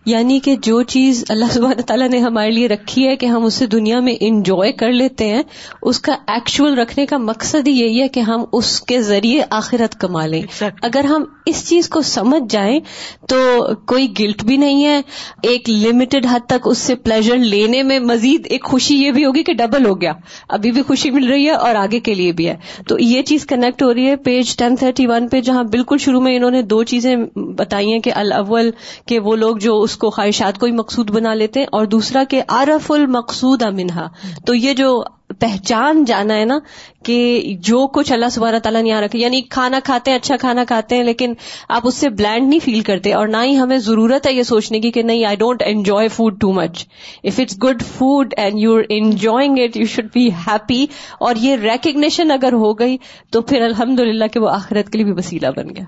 یعنی 0.05 0.39
کہ 0.39 0.55
جو 0.55 0.81
چیز 0.81 1.25
اللہ 1.29 1.45
سبحانہ 1.51 1.81
تعالیٰ 1.81 2.09
نے 2.09 2.19
ہمارے 2.19 2.51
لیے 2.51 2.67
رکھی 2.67 3.07
ہے 3.07 3.15
کہ 3.15 3.25
ہم 3.25 3.43
اسے 3.43 3.65
دنیا 3.65 3.99
میں 3.99 4.13
انجوائے 4.19 4.71
کر 4.71 4.91
لیتے 4.91 5.27
ہیں 5.27 5.43
اس 5.81 5.99
کا 5.99 6.15
ایکچوئل 6.27 6.79
رکھنے 6.79 7.05
کا 7.05 7.17
مقصد 7.17 7.67
ہی 7.67 7.73
یہی 7.73 8.01
ہے 8.01 8.07
کہ 8.07 8.19
ہم 8.19 8.43
اس 8.53 8.81
کے 8.81 9.01
ذریعے 9.01 9.41
آخرت 9.49 9.95
کما 9.99 10.25
لیں۔ 10.25 10.63
اگر 10.81 11.03
ہم 11.03 11.23
اس 11.47 11.67
چیز 11.69 11.89
کو 11.89 12.01
سمجھ 12.01 12.43
جائیں 12.49 12.79
تو 13.27 13.37
کوئی 13.85 14.13
گلٹ 14.19 14.43
بھی 14.43 14.57
نہیں 14.57 14.85
ہے۔ 14.85 15.01
ایک 15.43 15.69
لمیٹڈ 15.69 16.25
حد 16.31 16.39
تک 16.47 16.67
اس 16.67 16.77
سے 16.77 16.95
پلیزر 16.95 17.37
لینے 17.37 17.83
میں 17.83 17.99
مزید 17.99 18.47
ایک 18.49 18.63
خوشی 18.63 18.95
یہ 18.95 19.11
بھی 19.11 19.25
ہوگی 19.25 19.43
کہ 19.43 19.53
ڈبل 19.53 19.85
ہو 19.85 20.01
گیا۔ 20.01 20.13
ابھی 20.49 20.71
بھی 20.71 20.81
خوشی 20.81 21.11
مل 21.11 21.27
رہی 21.27 21.45
ہے 21.45 21.51
اور 21.51 21.75
آگے 21.75 21.99
کے 21.99 22.13
لیے 22.13 22.31
بھی 22.31 22.47
ہے۔ 22.47 22.55
تو 22.87 22.95
یہ 22.99 23.21
چیز 23.21 23.45
کنیکٹ 23.45 23.83
ہو 23.83 23.93
رہی 23.93 24.07
ہے 24.07 24.15
پیج 24.15 24.57
ٹین 24.57 24.75
تھرٹی 24.75 25.07
ون 25.07 25.27
پہ، 25.27 25.41
جہاں 25.41 25.63
بالکل 25.63 25.97
شروع 25.97 26.21
میں 26.21 26.35
انہوں 26.35 26.51
نے 26.51 26.61
دو 26.61 26.83
چیزیں 26.83 27.15
بتائی 27.35 27.91
ہیں 27.91 27.99
کہ 27.99 28.13
الاول 28.13 28.71
کہ 29.05 29.19
وہ 29.19 29.35
لوگ 29.35 29.57
جو 29.57 29.81
اس 29.81 29.97
کو 29.97 30.09
خواہشات 30.09 30.59
کو 30.59 30.65
ہی 30.65 30.71
مقصود 30.71 31.11
بنا 31.11 31.33
لیتے 31.33 31.59
ہیں 31.59 31.67
اور 31.71 31.85
دوسرا 31.85 32.23
کہ 32.23 32.41
عرف 32.47 32.91
المقصود 32.91 33.63
امنہا 33.63 34.07
تو 34.45 34.55
یہ 34.55 34.73
جو 34.73 35.03
پہچان 35.29 36.03
جانا 36.05 36.35
ہے 36.35 36.45
نا 36.45 36.57
کہ 37.05 37.55
جو 37.61 37.87
کچھ 37.87 38.11
اللہ 38.11 38.29
سبحانہ 38.31 38.57
تعالیٰ 38.57 38.81
نے 38.81 38.89
یہاں 38.89 39.01
رکھے 39.01 39.19
یعنی 39.19 39.41
کھانا 39.41 39.79
کھاتے 39.83 40.11
ہیں 40.11 40.17
اچھا 40.17 40.35
کھانا 40.37 40.63
کھاتے 40.63 40.95
ہیں، 40.95 41.03
لیکن 41.03 41.33
آپ 41.69 41.87
اس 41.87 41.95
سے 41.95 42.09
بلینڈ 42.09 42.47
نہیں 42.49 42.59
فیل 42.59 42.81
کرتے 42.81 43.13
اور 43.13 43.27
نہ 43.27 43.37
ہی 43.43 43.57
ہمیں 43.57 43.77
ضرورت 43.77 44.27
ہے 44.27 44.33
یہ 44.33 44.43
سوچنے 44.43 44.79
کی 44.79 44.91
کہ 44.91 45.03
نہیں 45.03 45.25
I 45.25 45.35
don't 45.35 45.63
enjoy 45.65 46.07
food 46.07 46.39
too 46.41 46.53
much 46.53 46.85
if 47.23 47.39
it's 47.39 47.57
good 47.63 47.83
food 47.97 48.33
and 48.37 48.59
you 48.59 48.77
enjoying 48.89 49.59
it 49.59 49.77
you 49.77 49.85
should 49.85 50.05
be 50.13 50.27
happy 50.47 50.85
اور 51.19 51.35
یہ 51.35 51.55
ریکگنیشن 51.55 52.31
اگر 52.31 52.53
ہو 52.53 52.73
گئی 52.73 52.97
تو 53.29 53.41
پھر 53.41 53.61
الحمد 53.61 53.99
للہ 53.99 54.27
کہ 54.27 54.39
وہ 54.39 54.49
آخرت 54.49 54.89
کے 54.89 54.97
لیے 54.97 55.05
بھی 55.05 55.13
وسیلہ 55.13 55.47
بن 55.55 55.75
گیا۔ 55.75 55.85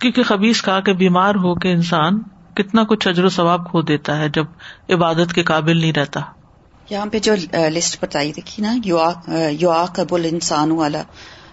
کیونکہ 0.00 0.22
خبیز 0.22 0.62
کہا 0.62 0.80
کہ 0.80 0.92
بیمار 0.92 1.34
ہو 1.34 1.54
کے 1.54 1.72
انسان 1.72 2.22
کتنا 2.54 2.82
کچھ 2.84 3.08
اجر 3.08 3.24
و 3.24 3.28
ثواب 3.28 3.70
کھو 3.70 3.82
دیتا 3.82 4.18
ہے 4.18 4.28
جب 4.28 4.44
عبادت 4.90 5.32
کے 5.34 5.42
قابل 5.42 5.76
نہیں 5.76 5.92
رہتا۔ 5.92 6.20
یہاں 6.90 7.06
پہ 7.06 7.18
جو 7.18 7.34
لسٹ 7.52 8.04
بتائی 8.04 8.32
دیکھی 8.32 8.62
نا 8.62 8.74
یو 9.60 9.70
آ 9.70 9.84
قبول 9.84 10.26
انسان 10.30 10.70
والا 10.70 11.02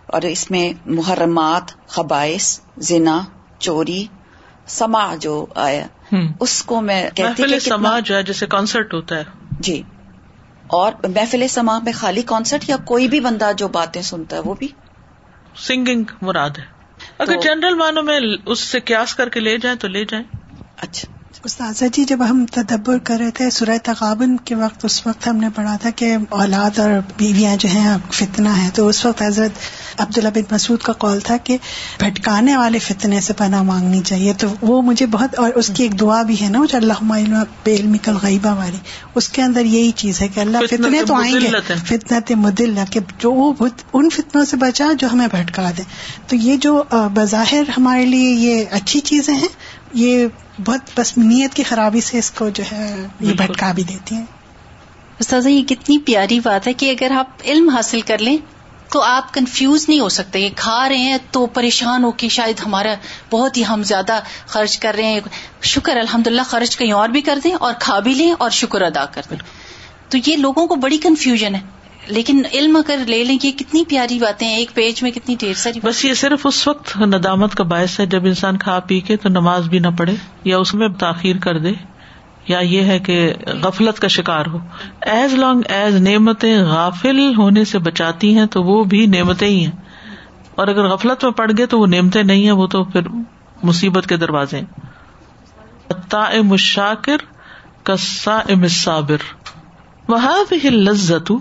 اور 0.05 0.21
اس 0.21 0.51
میں 0.51 0.73
محرمات 0.85 1.87
خبائش 1.87 2.59
زنا 2.77 3.21
چوری 3.59 4.05
سما 4.67 5.15
جو 5.15 5.45
آیا 5.55 5.87
اس 6.39 6.63
کو 6.63 6.81
میں 6.81 7.09
محفل 7.19 7.59
سما 7.59 7.99
جو 7.99 8.15
ہے 8.15 8.23
جیسے 8.23 8.45
کانسرٹ 8.45 8.93
ہوتا 8.93 9.17
ہے۔ 9.17 9.23
جی۔ 9.59 9.81
اور 10.67 10.91
محفل 11.03 11.47
سما 11.47 11.79
میں 11.79 11.93
خالی 11.93 12.21
کانسرٹ 12.21 12.69
یا 12.69 12.77
کوئی 12.77 13.07
بھی 13.07 13.19
بندہ 13.19 13.51
جو 13.57 13.67
باتیں 13.67 14.01
سنتا 14.01 14.35
ہے 14.35 14.41
وہ 14.41 14.53
بھی؟ 14.53 14.67
سنگنگ 15.55 16.03
مراد 16.21 16.49
ہے۔ 16.49 16.63
اگر 17.17 17.39
جنرل 17.41 17.73
مانو 17.73 18.01
میں 18.01 18.19
اس 18.45 18.59
سے 18.59 18.79
کیاس 18.79 19.15
کر 19.15 19.29
کے 19.29 19.39
لے 19.39 19.57
جائیں 19.57 19.77
تو 19.77 19.87
لے 19.87 20.05
جائیں۔ 20.05 20.25
اچھا۔ 20.77 21.22
استاذہ 21.45 21.85
جی 21.93 22.03
جب 22.03 22.19
ہم 22.29 22.45
تدبر 22.51 22.97
کر 22.97 23.17
رہے 23.19 23.31
تھے 23.31 23.49
سورہ 23.49 23.77
تقابن 23.83 24.37
کے 24.37 24.55
وقت 24.55 24.85
اس 24.85 25.07
وقت 25.07 25.27
ہم 25.27 25.37
نے 25.37 25.47
پڑھا 25.55 25.77
تھا 25.81 25.89
کہ 25.89 26.17
اولاد 26.29 26.79
اور 26.79 26.89
بیویاں 27.17 27.55
جو 27.57 27.69
ہیں 27.69 27.97
فتنہ 28.11 28.49
ہیں 28.49 28.69
تو 28.73 28.87
اس 28.87 29.05
وقت 29.05 29.21
حضرت 29.21 29.51
عبداللہ 30.01 30.29
بن 30.29 30.41
مسعود 30.51 30.81
کا 30.81 30.93
قول 30.93 31.19
تھا 31.19 31.37
کہ 31.37 31.57
بھٹکانے 31.99 32.57
والے 32.57 32.79
فتنے 32.79 33.21
سے 33.21 33.33
پناہ 33.33 33.61
مانگنی 33.61 34.01
چاہیے۔ 34.05 34.33
تو 34.33 34.47
وہ 34.61 34.81
مجھے 34.81 35.05
بہت 35.05 35.39
اور 35.39 35.51
اس 35.51 35.71
کی 35.73 35.83
ایک 35.83 35.99
دعا 35.99 36.21
بھی 36.21 36.41
ہے 36.41 36.49
نا 36.49 36.59
جو 36.71 36.77
اللہ 36.77 37.43
بے 37.63 37.75
علم 37.75 37.97
کل 37.97 38.17
غیبہ 38.21 38.57
والی 38.57 38.77
اس 39.15 39.29
کے 39.29 39.41
اندر 39.41 39.65
یہی 39.65 39.91
چیز 39.91 40.21
ہے 40.21 40.27
کہ 40.27 40.39
اللہ 40.39 40.57
فتنے 40.71 41.03
تو 41.07 41.13
آئیں 41.13 41.33
گے۔ 41.33 41.73
فتنت 41.85 42.31
مدل 42.31 42.79
کہ 42.89 42.99
جو 43.17 43.31
وہ 43.31 43.53
ان 43.93 44.09
فتنوں 44.09 44.45
سے 44.45 44.57
بچا 44.57 44.91
جو 44.99 45.07
ہمیں 45.13 45.27
بھٹکا 45.31 45.71
دیں 45.77 45.83
تو 46.27 46.35
یہ 46.35 46.57
جو 46.57 46.83
بظاہر 47.13 47.69
ہمارے 47.77 48.05
لیے 48.05 48.29
یہ 48.29 48.63
اچھی 48.71 48.99
چیزیں 48.99 49.33
ہیں 49.33 49.47
یہ 49.93 50.27
بہت 50.65 50.99
بس 50.99 51.17
نیت 51.17 51.53
کی 51.53 51.63
خرابی 51.63 52.01
سے 52.01 52.17
اس 52.17 52.31
کو 52.31 52.49
جو 52.49 52.63
ہے 52.71 53.07
یہ 53.19 53.33
بھٹکا 53.33 53.71
بھی 53.71 53.83
دیتی 53.83 54.15
ہیں۔ 54.15 54.25
استاذہ 55.19 55.49
یہ 55.49 55.63
کتنی 55.63 55.97
پیاری 55.97 56.39
بات 56.39 56.67
ہے 56.67 56.73
کہ 56.73 56.91
اگر 56.91 57.11
آپ 57.11 57.27
علم 57.45 57.69
حاصل 57.69 58.01
کر 58.01 58.17
لیں 58.17 58.37
تو 58.91 59.01
آپ 59.01 59.33
کنفیوز 59.33 59.89
نہیں 59.89 59.99
ہو 59.99 60.09
سکتے۔ 60.09 60.39
یہ 60.39 60.49
کھا 60.55 60.89
رہے 60.89 60.97
ہیں 60.97 61.17
تو 61.31 61.45
پریشان 61.45 62.03
ہو 62.03 62.11
کے 62.11 62.29
شاید 62.29 62.61
ہمارا 62.65 62.93
بہت 63.31 63.57
ہی 63.57 63.63
ہم 63.69 63.83
زیادہ 63.83 64.19
خرچ 64.45 64.79
کر 64.79 64.93
رہے 64.97 65.03
ہیں۔ 65.03 65.19
شکر 65.61 65.97
الحمد 65.97 66.27
للہ 66.27 66.41
خرچ 66.41 66.77
کہیں 66.77 66.91
اور 66.91 67.09
بھی 67.09 67.21
کر 67.21 67.39
دیں 67.43 67.53
اور 67.53 67.73
کھا 67.79 67.99
بھی 67.99 68.13
لیں 68.13 68.33
اور 68.39 68.49
شکر 68.49 68.81
ادا 68.81 69.05
کر 69.05 69.21
دیں۔ 69.29 69.37
تو 70.09 70.17
یہ 70.25 70.35
لوگوں 70.37 70.67
کو 70.67 70.75
بڑی 70.75 70.97
کنفیوژن 70.97 71.55
ہے۔ 71.55 71.61
لیکن 72.07 72.41
علم 72.53 72.75
اگر 72.75 72.97
لے 73.07 73.23
لیں 73.23 73.37
کہ 73.37 73.51
کتنی 73.51 73.83
پیاری 73.89 74.19
باتیں 74.19 74.47
ہیں، 74.47 74.55
ایک 74.55 74.73
پیج 74.73 75.03
میں 75.03 75.11
کتنی 75.11 75.35
ڈھیر 75.39 75.53
ساری 75.53 75.79
بس 75.83 76.05
یہ 76.05 76.13
صرف 76.13 76.41
اس 76.43 76.67
وقت 76.67 76.97
ندامت 76.97 77.55
کا 77.55 77.63
باعث 77.63 77.99
ہے، 77.99 78.05
جب 78.05 78.25
انسان 78.25 78.57
کھا 78.57 78.79
پی 78.79 78.99
کے 78.99 79.17
تو 79.17 79.29
نماز 79.29 79.69
بھی 79.69 79.79
نہ 79.79 79.87
پڑھے 79.97 80.15
یا 80.43 80.57
اس 80.57 80.73
میں 80.73 80.87
تاخیر 80.87 81.35
کر 81.37 81.57
دے، 81.57 81.71
یا 82.47 82.59
یہ 82.59 82.81
ہے 82.81 82.99
کہ 82.99 83.33
غفلت 83.63 83.99
کا 83.99 84.07
شکار 84.07 84.45
ہو۔ 84.45 84.57
ایز 85.01 85.33
لانگ 85.33 85.61
ایز 85.69 85.95
نعمتیں 85.95 86.63
غافل 86.63 87.35
ہونے 87.37 87.65
سے 87.65 87.79
بچاتی 87.79 88.37
ہیں 88.37 88.45
تو 88.45 88.63
وہ 88.63 88.83
بھی 88.83 89.05
نعمتیں 89.05 89.47
ہی 89.47 89.65
ہیں۔ 89.65 89.71
اور 90.55 90.67
اگر 90.67 90.87
غفلت 90.87 91.23
میں 91.23 91.31
پڑ 91.31 91.51
گئے 91.57 91.65
تو 91.65 91.79
وہ 91.79 91.87
نعمتیں 91.87 92.23
نہیں 92.23 92.43
ہیں، 92.43 92.51
وہ 92.51 92.67
تو 92.67 92.83
پھر 92.83 93.01
مصیبت 93.63 94.07
کے 94.07 94.17
دروازے 94.17 94.61
مشاکر 96.43 97.17
کسا 97.83 98.39
صابر 98.69 99.17
وہ 100.07 100.53
لذت 100.63 101.31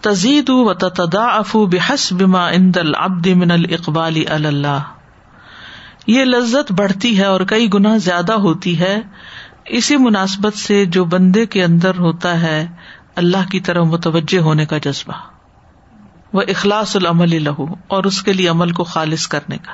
تزید 0.00 0.50
و 0.50 0.74
تدا 0.74 1.24
افو 1.24 1.66
بحس 1.66 2.12
بما 2.12 2.46
اند 2.46 2.76
العبد 2.76 3.26
من 3.26 3.50
القبال 3.50 4.22
اللہ۔ 4.28 4.82
یہ 6.06 6.24
لذت 6.24 6.72
بڑھتی 6.72 7.18
ہے 7.18 7.24
اور 7.24 7.40
کئی 7.40 7.68
گنا 7.74 7.96
زیادہ 7.96 8.32
ہوتی 8.32 8.80
ہے۔ 8.80 9.00
اسی 9.64 9.96
مناسبت 9.96 10.54
سے 10.54 10.84
جو 10.84 11.04
بندے 11.04 11.46
کے 11.46 11.64
اندر 11.64 11.98
ہوتا 11.98 12.42
ہے، 12.42 12.66
اللہ 13.16 13.50
کی 13.50 13.60
طرح 13.60 13.82
متوجہ 13.82 14.38
ہونے 14.38 14.66
کا 14.66 14.78
جذبہ۔ 14.78 15.12
وہ 16.32 16.42
اخلاص 16.48 16.96
العمل 16.96 17.42
لہو 17.42 17.66
اور 17.86 18.04
اس 18.04 18.22
کے 18.22 18.32
لیے 18.32 18.48
عمل 18.48 18.70
کو 18.70 18.84
خالص 18.84 19.28
کرنے 19.28 19.58
کا۔ 19.58 19.72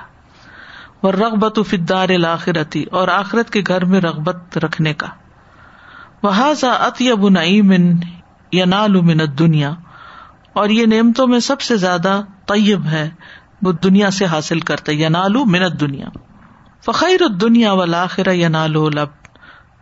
وہ 1.02 1.12
رغبت 1.12 1.58
فدار 1.70 2.08
الآخرتی 2.08 2.82
اور 2.82 3.08
آخرت 3.08 3.50
کے 3.50 3.62
گھر 3.66 3.84
میں 3.84 4.00
رغبت 4.00 4.58
رکھنے 4.58 4.94
کا۔ 4.94 5.06
وہ 6.22 6.30
ات 6.62 7.02
یا 7.02 7.14
بنائی 7.14 7.62
من 7.62 7.92
یا 8.52 8.64
نال 8.64 9.00
من 9.00 9.18
دنیا 9.38 9.72
اور 10.56 10.68
یہ 10.68 10.86
نعمتوں 10.86 11.26
میں 11.26 11.40
سب 11.40 11.60
سے 11.60 11.76
زیادہ 11.76 12.20
طیب 12.46 12.86
ہے، 12.86 13.10
وہ 13.62 13.72
دنیا 13.72 14.10
سے 14.10 14.24
حاصل 14.24 14.60
کرتا 14.60 14.92
یا 14.94 15.08
نالو 15.08 15.44
منت 15.44 15.80
دنیا 15.80 16.06
فخیر 16.86 17.28
دنیا 17.28 17.72
و 17.72 17.84
لاخر 17.84 18.32
یا 18.32 18.48
نالو 18.48 18.88
لب۔ 18.88 19.08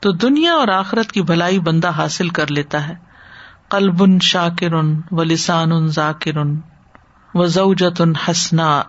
تو 0.01 0.13
دنیا 0.13 0.53
اور 0.53 0.69
آخرت 0.69 1.13
کی 1.13 1.23
بھلائی 1.23 1.59
بندہ 1.59 1.89
حاصل 1.89 2.29
کر 2.29 2.51
لیتا 2.51 2.89
ہے۔ 2.89 2.95
قلب 3.69 4.03
ان 4.03 4.19
شاکر 4.21 4.73
ان 4.73 5.01
و 5.11 5.23
لسان 5.23 5.73
ان 5.73 5.89
ذاکر 5.89 6.37
ان 6.37 6.61
و 7.35 7.47
ضوجت 7.47 8.01
ان 8.01 8.13
حسنا۔ 8.17 8.83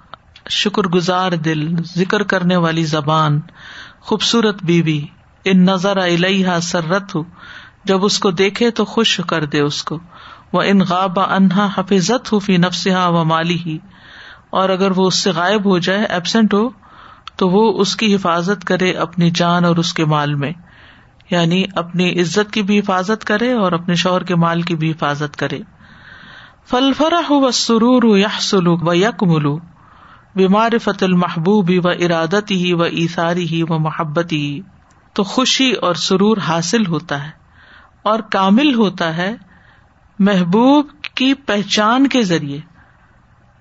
شکر 0.50 0.84
گزار 0.84 1.32
دل، 1.32 1.84
ذکر 1.84 2.24
کرنے 2.24 2.56
والی 2.56 2.84
زبان۔ 2.84 3.40
خوبصورت 4.00 4.64
بیوی۔ 4.64 5.06
ان 5.46 5.66
نظر 5.66 5.98
الحا 5.98 6.60
سرت 6.62 7.16
ہو 7.16 7.24
جب 7.84 8.06
اس 8.06 8.20
کو 8.20 8.32
دیکھے 8.32 8.72
تو 8.72 8.86
خوش 8.86 9.22
کر 9.28 9.46
دے 9.46 9.60
اس 9.60 9.84
کو۔ 9.84 10.00
وہ 10.54 10.62
ان 10.62 10.80
غاب 10.80 11.20
انہا 11.20 11.70
حفیظت 11.78 12.34
ہو 12.34 12.40
فی 12.40 12.58
نفسا 12.58 13.08
و 13.08 13.24
مالی 13.24 13.58
ہی 13.66 13.78
اور 14.50 14.70
اگر 14.70 14.92
وہ 14.92 15.08
اس 15.08 15.16
سے 15.16 15.32
غائب 15.32 15.66
ہو 15.66 15.78
جائے 15.78 16.06
ایبسنٹ 16.06 16.54
ہو، 16.54 16.70
تو 17.36 17.50
وہ 17.50 17.82
اس 17.82 17.96
کی 17.96 18.16
حفاظت 18.16 18.66
کرے 18.66 18.92
اپنی 18.92 19.30
جان 19.30 19.66
اور 19.66 19.76
اس 19.76 19.94
کے 19.94 20.06
مال 20.06 20.36
میں۔ 20.36 20.52
یعنی 21.30 21.66
اپنی 21.76 22.22
عزت 22.22 22.54
کی 22.54 22.62
بھی 22.62 22.80
حفاظت 22.80 23.26
کرے 23.26 23.54
اور 23.54 23.72
اپنے 23.72 23.96
شوہر 23.96 24.24
کے 24.24 24.36
مال 24.36 24.62
کی 24.62 24.76
بھی 24.76 24.92
حفاظت 24.92 25.38
کرے۔ 25.38 25.60
فل 26.70 26.94
فرح 26.94 27.26
و 27.30 27.52
سرور 27.52 28.18
یا 28.18 28.28
سلو 28.42 28.78
و 28.82 28.94
یک 28.94 29.24
ملو 29.24 29.58
بیمار 30.36 30.72
فت 30.84 31.04
المحبوب 31.04 31.72
و 31.84 31.90
ارادت 31.90 32.52
ہی 32.52 32.74
و 32.74 32.82
ایساری 32.82 33.48
ہی 33.48 33.64
و 33.64 33.80
محبت 33.80 34.34
ہی 34.34 34.60
تو 35.14 35.24
خوشی 35.24 35.72
اور 35.72 35.94
سرور 35.94 36.38
حاصل 36.38 36.86
ہوتا 36.86 37.26
ہے 37.26 37.30
اور 38.04 38.20
کامل 38.20 38.74
ہوتا 38.74 39.18
ہے 39.18 39.36
محبوب 40.20 40.88
کی 41.16 41.34
پہچان 41.34 42.08
کے 42.08 42.22
ذریعے 42.22 42.60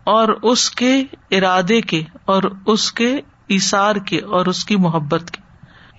اور 0.05 0.28
اس 0.28 0.70
کے 0.70 1.05
ارادے 1.30 1.80
کے 1.80 2.02
اور 2.24 2.42
اس 2.66 2.92
کے 2.92 3.20
اشار 3.48 3.96
کے 3.96 4.20
اور 4.20 4.46
اس 4.46 4.64
کی 4.64 4.76
محبت 4.76 5.30
کے۔ 5.30 5.42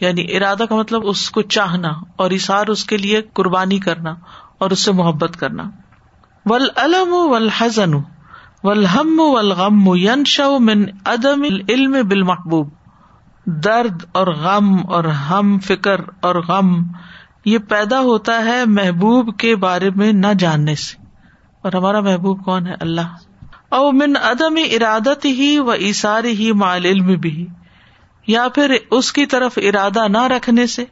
یعنی 0.05 0.37
ارادہ 0.37 0.63
کا 0.69 0.75
مطلب 0.75 1.01
اس 1.05 1.31
کو 1.31 1.41
چاہنا 1.41 1.89
اور 2.15 2.31
اشار 2.31 2.67
اس 2.67 2.83
کے 2.83 2.97
لیے 2.97 3.21
قربانی 3.21 3.79
کرنا 3.79 4.15
اور 4.57 4.71
اس 4.71 4.79
سے 4.79 4.91
محبت 4.91 5.39
کرنا۔ 5.39 5.63
ول 6.45 6.67
علم 6.75 7.13
ول 7.13 7.49
حزن 7.57 7.93
ولحم 8.63 9.19
ولغم 9.19 9.95
ینشا 9.95 10.57
من 10.59 10.83
عدم 11.05 11.43
علم 11.69 11.91
بال 11.91 12.23
محبوب 12.23 12.69
درد 13.45 14.03
اور 14.11 14.27
غم 14.27 14.91
اور 14.91 15.03
ہم 15.03 15.59
فکر 15.59 16.01
اور 16.21 16.35
غم 16.35 16.83
یہ 17.45 17.57
پیدا 17.57 17.99
ہوتا 17.99 18.45
ہے 18.45 18.65
محبوب 18.65 19.37
کے 19.37 19.55
بارے 19.55 19.89
میں 19.89 20.13
نہ 20.13 20.27
جاننے 20.39 20.75
سے۔ 20.75 21.05
اور 21.61 21.73
ہمارا 21.73 21.99
محبوب 21.99 22.45
کون 22.45 22.67
ہے؟ 22.67 22.73
اللہ۔ 22.79 23.15
او 23.69 23.91
من 23.91 24.13
عدم 24.23 24.57
ارادت 24.71 25.25
ہی 25.25 25.59
و 25.59 25.69
ایسار 25.69 26.23
ہی 26.23 26.51
مال 26.51 26.85
علم 26.85 27.05
بھی 27.05 27.47
یا 28.27 28.47
پھر 28.47 28.75
اس 28.91 29.13
کی 29.13 29.25
طرف 29.25 29.57
ارادہ 29.57 30.07
نہ 30.07 30.21
رکھنے 30.21 30.67
سے، 30.67 30.85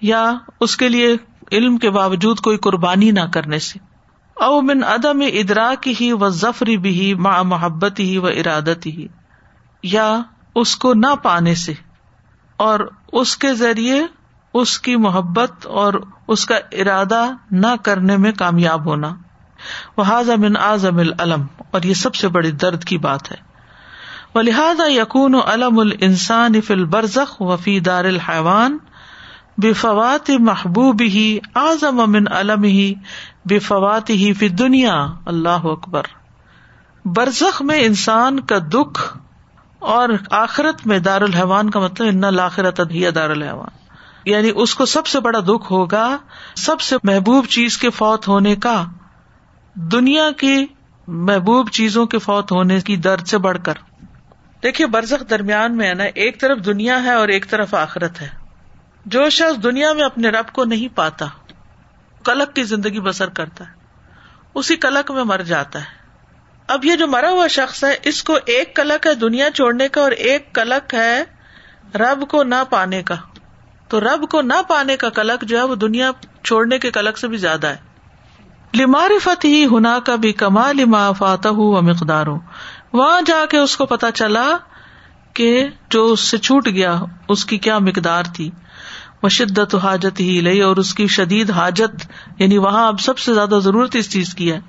یا 0.00 0.34
اس 0.60 0.76
کے 0.76 0.88
لیے 0.88 1.16
علم 1.52 1.76
کے 1.76 1.90
باوجود 1.90 2.40
کوئی 2.40 2.56
قربانی 2.56 3.10
نہ 3.10 3.20
کرنے 3.32 3.58
سے۔ 3.58 3.78
او 4.34 4.60
من 4.60 4.84
عدم 4.84 5.20
ادراک 5.20 5.88
ہی 6.00 6.12
و 6.12 6.28
ظفری 6.28 6.76
بھی 6.76 7.14
ماں 7.14 7.44
محبت 7.44 8.00
ہی 8.00 8.18
و 8.18 8.26
ارادت 8.26 8.86
ہی 8.86 9.06
یا 9.82 10.18
اس 10.54 10.76
کو 10.76 10.94
نہ 10.94 11.14
پانے 11.22 11.54
سے۔ 11.54 11.72
اور 12.56 12.80
اس 13.12 13.36
کے 13.36 13.54
ذریعے 13.54 14.02
اس 14.60 14.78
کی 14.78 14.96
محبت 14.96 15.66
اور 15.66 15.94
اس 16.28 16.46
کا 16.46 16.54
ارادہ 16.72 17.24
نہ 17.50 17.74
کرنے 17.82 18.16
میں 18.16 18.32
کامیاب 18.32 18.86
ہونا۔ 18.86 19.14
وہ 19.96 20.04
من 20.36 20.56
اعظم 20.56 20.98
العلم 20.98 21.44
اور 21.70 21.82
یہ 21.82 21.94
سب 21.94 22.14
سے 22.14 22.28
بڑی 22.28 22.50
درد 22.50 22.84
کی 22.84 22.98
بات 22.98 23.32
ہے۔ 23.32 23.36
وہ 24.34 24.42
لہٰذا 24.42 24.92
یقون 24.92 25.34
و 25.34 25.40
علم 25.40 25.78
السان 25.78 26.60
فل 26.60 26.84
برزخ 26.84 27.42
و 27.42 27.56
فی 27.56 27.80
دار 27.80 28.04
الحوان 28.04 28.78
بے 29.58 29.72
فوات 29.72 30.30
محبوب 30.30 31.02
ہی 31.02 31.38
اعظم 31.54 32.00
امن 32.00 32.32
علم 32.32 32.62
ہی 32.62 32.94
بے 33.44 33.58
فوات 33.58 34.10
ہی 34.10 34.32
فی 34.32 34.48
دنیا 34.48 35.06
اللہ 35.26 35.64
اکبر۔ 35.64 36.02
برزخ 37.04 37.62
میں 37.62 37.78
انسان 37.80 38.40
کا 38.40 38.58
دکھ 38.58 39.18
اور 39.78 40.08
آخرت 40.30 40.86
میں 40.86 40.98
دار 40.98 41.20
الحوان 41.20 41.70
کا 41.70 41.80
مطلب 41.80 42.06
ان 42.08 42.34
لاخرت 42.34 42.80
دار 43.14 43.30
الحوان 43.30 43.85
یعنی 44.26 44.50
اس 44.54 44.74
کو 44.74 44.86
سب 44.86 45.06
سے 45.06 45.20
بڑا 45.20 45.40
دکھ 45.40 45.72
ہوگا، 45.72 46.18
سب 46.56 46.80
سے 46.80 46.96
محبوب 47.02 47.46
چیز 47.46 47.78
کے 47.78 47.90
فوت 47.90 48.28
ہونے 48.28 48.56
کا، 48.56 48.84
دنیا 49.74 50.30
کی 50.30 50.66
محبوب 51.06 51.70
چیزوں 51.70 52.06
کے 52.06 52.18
فوت 52.18 52.52
ہونے 52.52 52.80
کی 52.80 52.96
درد 52.96 53.26
سے 53.26 53.38
بڑھ 53.38 53.58
کر۔ 53.64 53.74
دیکھیے، 54.62 54.86
برزخ 54.86 55.30
درمیان 55.30 55.76
میں 55.76 55.88
ہے 55.88 55.94
نا، 55.94 56.04
ایک 56.04 56.40
طرف 56.40 56.58
دنیا 56.58 57.02
ہے 57.02 57.12
اور 57.12 57.28
ایک 57.28 57.50
طرف 57.50 57.74
آخرت 57.74 58.20
ہے۔ 58.20 58.28
جو 59.06 59.30
شخص 59.30 59.62
دنیا 59.62 59.92
میں 59.92 60.04
اپنے 60.04 60.28
رب 60.28 60.52
کو 60.52 60.64
نہیں 60.64 60.96
پاتا، 60.96 61.26
کلک 62.24 62.56
کی 62.56 62.62
زندگی 62.62 63.00
بسر 63.00 63.28
کرتا 63.28 63.64
ہے۔ 63.64 63.72
اسی 64.54 64.76
کلک 64.76 65.10
میں 65.10 65.24
مر 65.24 65.38
جاتا 65.38 65.78
ہے۔ 65.78 65.96
اب 66.66 66.84
یہ 66.84 66.96
جو 66.96 67.06
مرا 67.06 67.30
ہوا 67.30 67.46
شخص 67.46 67.84
ہے، 67.84 67.96
اس 68.02 68.24
کو 68.24 68.38
ایک 68.46 68.76
کلک 68.76 69.06
ہے 69.06 69.14
دنیا 69.14 69.50
چھوڑنے 69.50 69.88
کا 69.88 70.00
اور 70.00 70.10
ایک 70.10 70.54
کلک 70.54 70.94
ہے 70.94 71.24
رب 71.94 72.28
کو 72.28 72.42
نہ 72.42 72.64
پانے 72.70 73.02
کا۔ 73.02 73.14
تو 73.88 74.00
رب 74.00 74.28
کو 74.30 74.40
نہ 74.40 74.62
پانے 74.68 74.96
کا 74.96 75.08
کلک 75.08 75.44
جو 75.44 75.58
ہے 75.58 75.62
وہ 75.62 75.74
دنیا 75.74 76.10
چھوڑنے 76.42 76.78
کے 76.78 76.90
کلک 76.90 77.18
سے 77.18 77.28
بھی 77.28 77.36
زیادہ 77.36 77.66
ہے۔ 77.66 77.76
لمار 78.74 79.10
فت 79.22 79.44
ہی 79.44 79.66
ہنا 79.66 79.98
کا 80.04 80.16
بھی 80.16 80.32
کما 80.32 80.72
لما 80.72 81.12
فاتح 81.12 81.52
مقدار 81.58 82.26
وہاں 82.92 83.20
جا 83.26 83.44
کے 83.50 83.58
اس 83.58 83.76
کو 83.76 83.86
پتا 83.86 84.10
چلا 84.10 84.48
کہ 85.32 85.66
جو 85.90 86.12
اس 86.12 86.20
سے 86.20 86.38
چھوٹ 86.38 86.68
گیا، 86.68 87.00
اس 87.28 87.44
کی 87.44 87.58
کیا 87.58 87.78
مقدار 87.78 88.24
تھی۔ 88.34 88.50
وہ 89.22 89.28
شدت 89.28 89.74
حاجت 89.74 90.20
ہی 90.20 90.40
لئی 90.40 90.60
اور 90.60 90.76
اس 90.76 90.94
کی 90.94 91.06
شدید 91.06 91.50
حاجت 91.50 92.12
یعنی 92.38 92.58
وہاں 92.58 92.88
اب 92.88 93.00
سب 93.00 93.18
سے 93.18 93.34
زیادہ 93.34 93.58
ضرورت 93.58 93.96
اس 93.96 94.12
چیز 94.12 94.34
کی 94.34 94.52
ہے۔ 94.52 94.60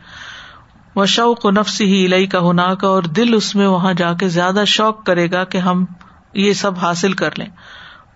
وہ 0.96 1.06
شوق 1.06 1.46
و 1.46 1.52
نفس 1.52 1.82
ہی 1.82 2.08
لئی 2.08 2.28
کا 2.28 2.40
ہونا 2.40 2.76
کا 2.76 2.88
اور 2.88 3.04
دل 3.04 3.34
اس 3.34 3.56
میں 3.56 3.68
وہاں 3.68 3.94
جا 3.94 4.14
کے 4.14 4.28
زیادہ 4.28 4.64
شوق 4.68 5.06
کرے 5.06 5.32
گا 5.32 5.44
کہ 5.44 5.58
ہم 5.58 5.86
یہ 6.34 6.54
سب 6.54 6.78
حاصل 6.78 7.14
کر 7.14 7.30
لیں۔ 7.38 7.48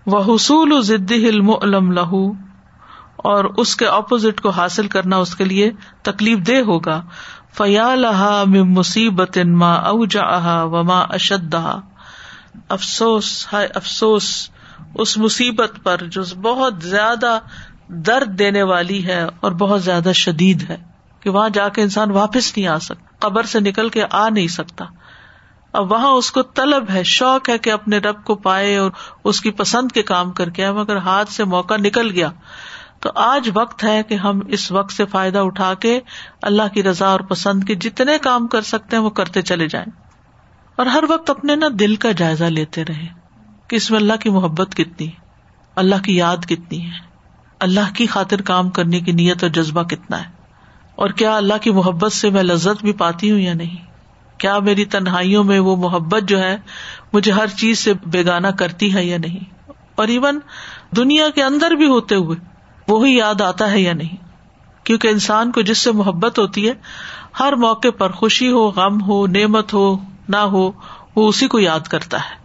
وہ 0.06 0.36
حصول 0.36 0.82
ضد 0.82 1.12
علم 1.12 1.50
علم 1.50 1.92
لہو 1.92 2.32
اور 3.16 3.46
اس 3.46 3.76
کے 3.76 3.86
اپوزٹ 3.86 4.42
کو 4.42 4.50
حاصل 4.50 4.88
کرنا 4.88 5.18
اس 5.18 5.36
کے 5.36 5.46
لیے 5.46 5.72
تکلیف 6.02 6.38
دہ 6.48 6.62
ہوگا۔ 6.68 7.02
فیا 7.54 7.96
لہا 7.96 8.44
مصیبت 8.48 9.38
ما 9.38 9.74
او 9.74 10.06
جا 10.06 10.64
وما 10.64 11.00
اشد 11.00 11.56
افسوس، 12.70 13.48
ہائے 13.54 13.68
افسوس، 13.76 14.50
اس 14.96 15.18
مصیبت 15.18 15.72
پر 15.84 15.98
جو 16.04 16.22
بہت 16.42 16.84
زیادہ 16.84 17.40
درد 17.88 18.40
دینے 18.40 18.64
والی 18.64 19.06
ہے 19.06 19.26
اور 19.40 19.52
بہت 19.52 19.84
زیادہ 19.84 20.12
شدید 20.14 20.70
ہے 20.70 20.78
کہ 21.20 21.30
وہاں 21.30 21.50
جا 21.50 21.70
کے 21.70 21.82
انسان 21.82 22.12
واپس 22.12 22.58
نہیں 22.58 22.68
آ 22.68 22.78
سکتا، 22.80 23.28
قبر 23.28 23.44
سے 23.44 23.60
نکل 23.60 23.90
کے 23.90 24.04
آ 24.12 24.30
نہیں 24.30 24.48
سکتا۔ 24.48 24.86
اب 25.74 25.92
وہاں 25.92 26.10
اس 26.10 26.32
کو 26.32 26.42
طلب 26.42 26.86
ہے، 26.94 27.04
شوق 27.04 27.50
ہے 27.50 27.58
کہ 27.58 27.72
اپنے 27.72 27.98
رب 27.98 28.24
کو 28.24 28.36
پائے 28.36 28.78
اور 28.78 28.92
اس 29.24 29.42
کی 29.42 29.52
پسند 29.52 29.92
کے 29.92 30.04
کام 30.04 30.32
کر 30.32 30.50
کے 30.50 30.72
مگر 30.72 30.98
ہاتھ 30.98 31.32
سے 31.32 31.44
موقع 31.44 31.74
نکل 31.74 32.12
گیا۔ 32.12 32.32
تو 33.00 33.10
آج 33.16 33.50
وقت 33.54 33.84
ہے 33.84 34.04
کہ 34.04 34.16
ہم 34.16 34.40
اس 34.48 34.72
وقت 34.72 34.92
سے 34.92 35.06
فائدہ 35.06 35.40
اٹھا 35.40 35.74
کے 35.74 36.00
اللہ 36.42 36.62
کی 36.74 36.84
رضا 36.84 37.08
اور 37.08 37.20
پسند 37.20 37.64
کے 37.64 37.76
جتنے 37.76 38.18
کام 38.18 38.48
کر 38.48 38.62
سکتے 38.62 38.96
ہیں، 38.96 39.04
وہ 39.04 39.10
کرتے 39.10 39.42
چلے 39.42 39.68
جائیں۔ 39.68 40.02
اور 40.76 40.86
ہر 40.86 41.04
وقت 41.10 41.30
اپنے 41.30 41.56
نا 41.56 41.68
دل 41.80 41.96
کا 41.96 42.12
جائزہ 42.12 42.44
لیتے 42.44 42.86
رہے 42.86 43.08
کہ 43.68 43.76
اس 43.76 43.92
میں 43.92 44.00
اللہ 44.00 44.14
کی 44.20 44.30
محبت 44.30 44.76
کتنی 44.76 45.08
اللہ 45.76 45.96
کی 46.04 46.18
یاد 46.18 46.38
کتنی 46.38 46.86
ہے، 46.86 47.08
اللہ 47.60 47.94
کی 47.96 48.08
خاطر 48.08 48.42
کام 48.42 48.70
کرنے 48.70 49.00
کی 49.00 49.12
نیت 49.12 49.44
اور 49.44 49.52
جذبہ 49.52 49.84
کتنا 49.84 50.20
ہے۔ 50.20 50.30
اور 50.96 51.10
کیا 51.10 51.38
اللہ 51.38 51.54
کی 51.62 51.72
محبت 51.72 52.12
سے 52.12 52.30
میں 52.30 52.44
لذت 52.44 52.84
بھی 52.84 52.94
پاتی 52.94 53.32
ہوں 53.32 53.40
یا 53.40 53.54
نہیں؟ 53.54 53.91
کیا 54.42 54.60
میری 54.60 54.86
تنہائیوں 54.86 55.44
میں 55.44 55.60
وہ 55.60 55.76
محبت 55.76 56.24
جو 56.24 56.40
ہے 56.40 56.58
مجھے 57.14 57.32
ہر 57.32 57.48
چیز 57.48 57.80
سے 57.80 57.94
بےگانا 57.94 58.52
کرتی 58.52 58.94
ہے 58.94 59.06
یا 59.06 59.18
نہیں؟ 59.18 59.72
اور 59.96 60.08
ایون 60.08 60.40
دنیا 60.96 61.30
کے 61.30 61.44
اندر 61.44 61.72
بھی 61.72 61.88
ہوتے 61.88 62.16
ہوئے 62.16 62.38
وہی 62.88 63.18
یاد 63.18 63.42
آتا 63.42 63.72
ہے 63.72 63.82
یا 63.82 63.94
نہیں؟ 63.94 64.16
کیونکہ 64.84 65.08
انسان 65.08 65.52
کو 65.52 65.62
جس 65.62 65.78
سے 65.78 65.92
محبت 65.92 66.40
ہوتی 66.40 66.68
ہے، 66.68 66.74
ہر 67.40 67.54
موقع 67.54 67.88
پر 67.98 68.12
خوشی 68.12 68.52
ہو، 68.52 68.70
غم 68.70 69.02
ہو، 69.02 69.28
نعمت 69.28 69.74
ہو، 69.74 69.98
نہ 70.30 70.38
ہو، 70.38 70.72
وہ 71.16 71.28
اسی 71.28 71.48
کو 71.48 71.60
یاد 71.60 71.80
کرتا 71.80 72.18
ہے۔ 72.18 72.41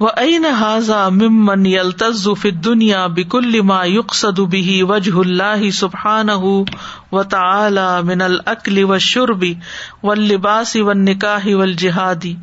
وہ 0.00 0.08
عین 0.16 0.44
حاضا 0.44 1.08
ممن 1.08 1.66
یلتز 1.66 2.28
فی 2.40 2.50
دنیا 2.50 3.06
بک 3.06 3.36
الما 3.36 3.84
یق 3.84 4.26
بھی 4.48 4.82
وجہ 4.82 5.16
اللہ 5.16 5.70
سبحان 5.70 6.28
و 7.12 7.22
تعلی 7.22 8.06
من 8.06 8.22
العقلی 8.22 8.82
و 8.82 8.98
شربی 8.98 9.54
و 10.02 10.14
لباسی 10.14 10.80
و 10.80 10.92
نکاح 10.92 11.46
و 11.46 11.64
جہادی 11.66 12.36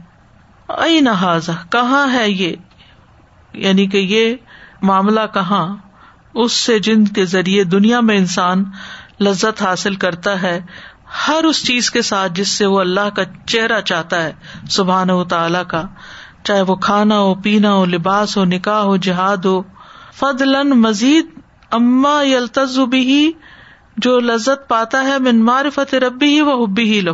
عین 0.70 1.08
حاضا 1.08 1.53
کہاں 1.70 2.14
ہے 2.14 2.30
یہ؟ 2.30 2.56
یعنی 3.53 3.88
کہ 3.88 3.97
یہ 3.97 4.36
معاملہ 4.82 5.20
کہاں؟ 5.34 5.76
اس 6.34 6.51
سے 6.51 6.80
جن 6.80 7.06
کے 7.06 7.26
ذریعے 7.26 7.64
دنیا 7.64 7.99
میں 7.99 8.18
انسان 8.18 8.64
لذت 9.22 9.62
حاصل 9.62 9.95
کرتا 9.95 10.41
ہے، 10.41 10.62
ہر 11.28 11.43
اس 11.43 11.66
چیز 11.66 11.91
کے 11.91 12.01
ساتھ 12.01 12.32
جس 12.34 12.47
سے 12.47 12.66
وہ 12.66 12.80
اللہ 12.80 13.10
کا 13.16 13.24
چہرہ 13.45 13.82
چاہتا 13.82 14.24
ہے 14.24 14.34
سبحان 14.70 15.10
و 15.10 15.24
تعالی 15.24 15.60
کا۔ 15.68 15.84
چاہے 16.46 16.62
وہ 16.62 16.76
کھانا 16.76 17.20
ہو، 17.20 17.34
پینا 17.36 17.74
ہو، 17.74 17.86
لباس 17.86 18.38
ہو، 18.38 18.46
نکاح 18.46 18.82
ہو، 18.82 18.98
جہاد 18.98 19.46
ہو 19.46 19.62
فضل 20.16 20.64
مزید 20.64 21.26
اما 21.72 22.22
یلتز 22.24 22.80
بھی 22.80 23.32
جو 23.98 24.20
لذت 24.20 24.68
پاتا 24.68 25.04
ہے، 25.04 25.20
من 25.20 25.39
معرفت 25.46 25.93
ربی 25.96 26.36
ہی، 26.36 26.41
وہ 26.41 26.66
حبی 26.66 26.93
ہی 26.93 27.00
لو 27.02 27.14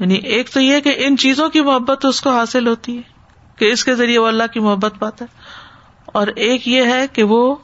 یعنی 0.00 0.14
ایک 0.14 0.50
تو 0.50 0.60
یہ 0.60 0.80
کہ 0.80 0.94
ان 0.98 1.16
چیزوں 1.16 1.48
کی 1.48 1.60
محبت 1.60 2.04
اس 2.04 2.20
کو 2.20 2.30
حاصل 2.30 2.66
ہوتی 2.66 2.96
ہے، 2.96 3.02
کہ 3.56 3.72
اس 3.72 3.84
کے 3.84 3.94
ذریعے 3.94 4.18
وہ 4.18 4.26
اللہ 4.26 4.52
کی 4.52 4.60
محبت 4.60 4.94
پاتا 4.98 5.24
ہے۔ 5.24 5.40
اور 6.06 6.26
ایک 6.26 6.68
یہ 6.68 6.82
ہے 6.82 7.06
کہ 7.12 7.22
وہ 7.22 7.54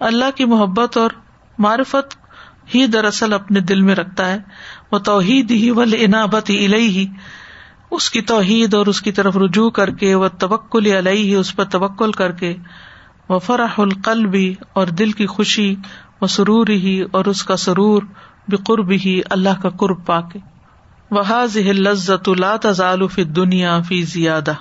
اللہ 0.00 0.30
کی 0.34 0.44
محبت 0.44 0.96
اور 0.96 1.10
معرفت 1.58 2.16
ہی 2.74 2.86
دراصل 2.86 3.32
اپنے 3.32 3.60
دل 3.60 3.80
میں 3.80 3.94
رکھتا 3.94 4.28
ہے۔ 4.28 4.38
وہ 4.92 4.98
توحید 4.98 5.50
ہی 5.50 5.70
ول 5.70 5.94
انابت 5.98 6.50
ہی 6.50 7.06
اس 7.90 8.10
کی 8.10 8.20
توحید 8.20 8.74
اور 8.74 8.86
اس 8.86 9.02
کی 9.02 9.12
طرف 9.12 9.36
رجوع 9.36 9.70
کر 9.70 9.90
کے 9.90 10.14
وہ 10.14 10.28
توکل 10.38 10.86
علیہ، 10.86 11.36
اس 11.36 11.56
پر 11.56 11.64
توکل 11.64 12.12
کر 12.12 12.32
کے 12.32 12.56
وہ 13.28 13.38
فرح 13.38 13.74
القل 13.78 14.26
بھی 14.26 14.54
اور 14.72 14.86
دل 14.86 15.12
کی 15.12 15.26
خوشی 15.26 15.74
وہ 16.20 16.26
سرور 16.26 16.66
ہی 16.68 17.02
اور 17.12 17.24
اس 17.24 17.44
کا 17.44 17.56
سرور 17.56 18.02
بقرب 18.48 18.90
ہی 18.90 19.20
اللہ 19.30 19.60
کا 19.62 19.68
قرب 19.68 20.06
پا 20.06 20.20
کے 20.20 20.38
وہ 21.10 21.22
لذت 21.54 22.28
اللہ 22.28 22.56
تزال 22.62 23.06
فی 23.08 23.24
دنیا 23.24 23.80
فی 23.80 24.02
زیادہ۔ 24.02 24.52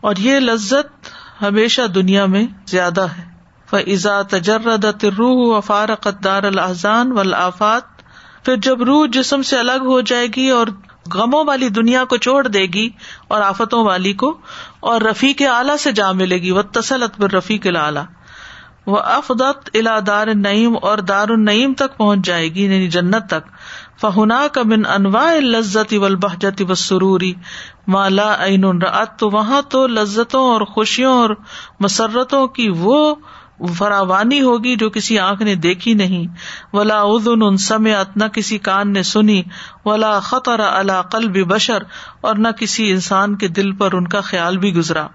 اور 0.00 0.14
یہ 0.18 0.38
لذت 0.38 1.08
ہمیشہ 1.42 1.82
دنیا 1.82 2.26
میں 2.26 2.46
زیادہ 2.66 3.06
ہے۔ 3.18 3.28
فضا 3.70 4.22
تجرد 4.22 5.04
روح 5.04 5.56
و 5.56 5.60
فارقت 5.60 6.24
دار 6.24 6.42
الحضان 6.42 7.12
و 7.12 7.50
پھر 8.42 8.56
جب 8.56 8.82
روح 8.82 9.06
جسم 9.12 9.42
سے 9.42 9.58
الگ 9.58 9.80
ہو 9.80 10.00
جائے 10.00 10.26
گی 10.36 10.50
اور 10.50 10.66
غموں 11.14 11.44
والی 11.44 11.68
دنیا 11.68 12.04
کو 12.04 12.16
چھوڑ 12.16 12.48
دے 12.48 12.66
گی 12.74 12.88
اور 13.28 13.42
آفتوں 13.42 13.84
والی 13.84 14.12
کو 14.12 14.38
اور 14.80 15.00
رفیق 15.00 15.42
اعلیٰ 15.52 15.76
سے 15.76 15.92
جا 15.92 16.12
ملے 16.12 16.38
گی 16.38 16.50
وہ 16.50 16.62
تسلط 16.62 17.34
رفیق 17.34 17.66
اعلیٰ 17.76 18.04
وہ 18.86 18.98
افدت 18.98 19.70
الا 19.74 19.98
دار 20.06 20.26
نعیم 20.26 20.76
اور 20.82 20.98
دار 20.98 21.28
النعیم 21.28 21.74
تک 21.74 21.96
پہنچ 21.96 22.26
جائے 22.26 22.48
گی 22.48 22.64
یعنی 22.64 22.88
جنت 22.88 23.26
تک۔ 23.30 23.48
فہنا 24.00 24.46
کا 24.52 24.62
بن 24.62 24.86
انواع 24.86 25.34
لذت 25.38 25.94
و 25.94 26.04
البحجت 26.04 26.62
و 26.68 26.74
سروری 26.74 27.32
مالا 27.86 28.44
عین 28.44 28.64
رات 28.64 29.18
تو 29.18 29.30
وہاں 29.30 29.62
تو 29.62 29.86
لذتوں 29.86 30.52
اور 30.52 30.60
خوشیوں 30.60 31.12
اور 31.12 31.30
مسرتوں 31.80 32.46
کی 32.48 32.68
وہ 32.68 33.14
فراوانی 33.60 34.40
ہوگی 34.42 34.76
جو 34.76 34.90
کسی 34.90 35.18
آنکھ 35.18 35.42
نے 35.42 35.54
دیکھی 35.54 35.94
نہیں۔ 35.94 36.26
ولا 36.72 37.00
ادن 37.00 37.42
ان 37.42 37.56
سمعت، 37.56 38.16
نہ 38.16 38.24
کسی 38.24 38.58
کان 38.58 38.92
نے 38.92 39.02
سنی۔ 39.02 39.42
ولا 39.84 40.18
خطر 40.20 40.60
اللہ 40.60 41.02
قلب 41.02 41.38
بشر، 41.48 41.82
اور 42.20 42.36
نہ 42.36 42.48
کسی 42.48 42.90
انسان 42.90 43.36
کے 43.36 43.48
دل 43.48 43.72
پر 43.72 43.94
ان 43.94 44.08
کا 44.08 44.20
خیال 44.20 44.58
بھی 44.58 44.74
گزرا۔ 44.74 45.06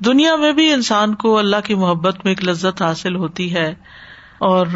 دنیا 0.00 0.36
میں 0.36 0.52
بھی 0.52 0.72
انسان 0.72 1.14
کو 1.14 1.38
اللہ 1.38 1.64
کی 1.64 1.74
محبت 1.74 2.24
میں 2.24 2.32
ایک 2.32 2.44
لذت 2.44 2.82
حاصل 2.82 3.16
ہوتی 3.16 3.52
ہے، 3.54 3.74
اور 4.38 4.66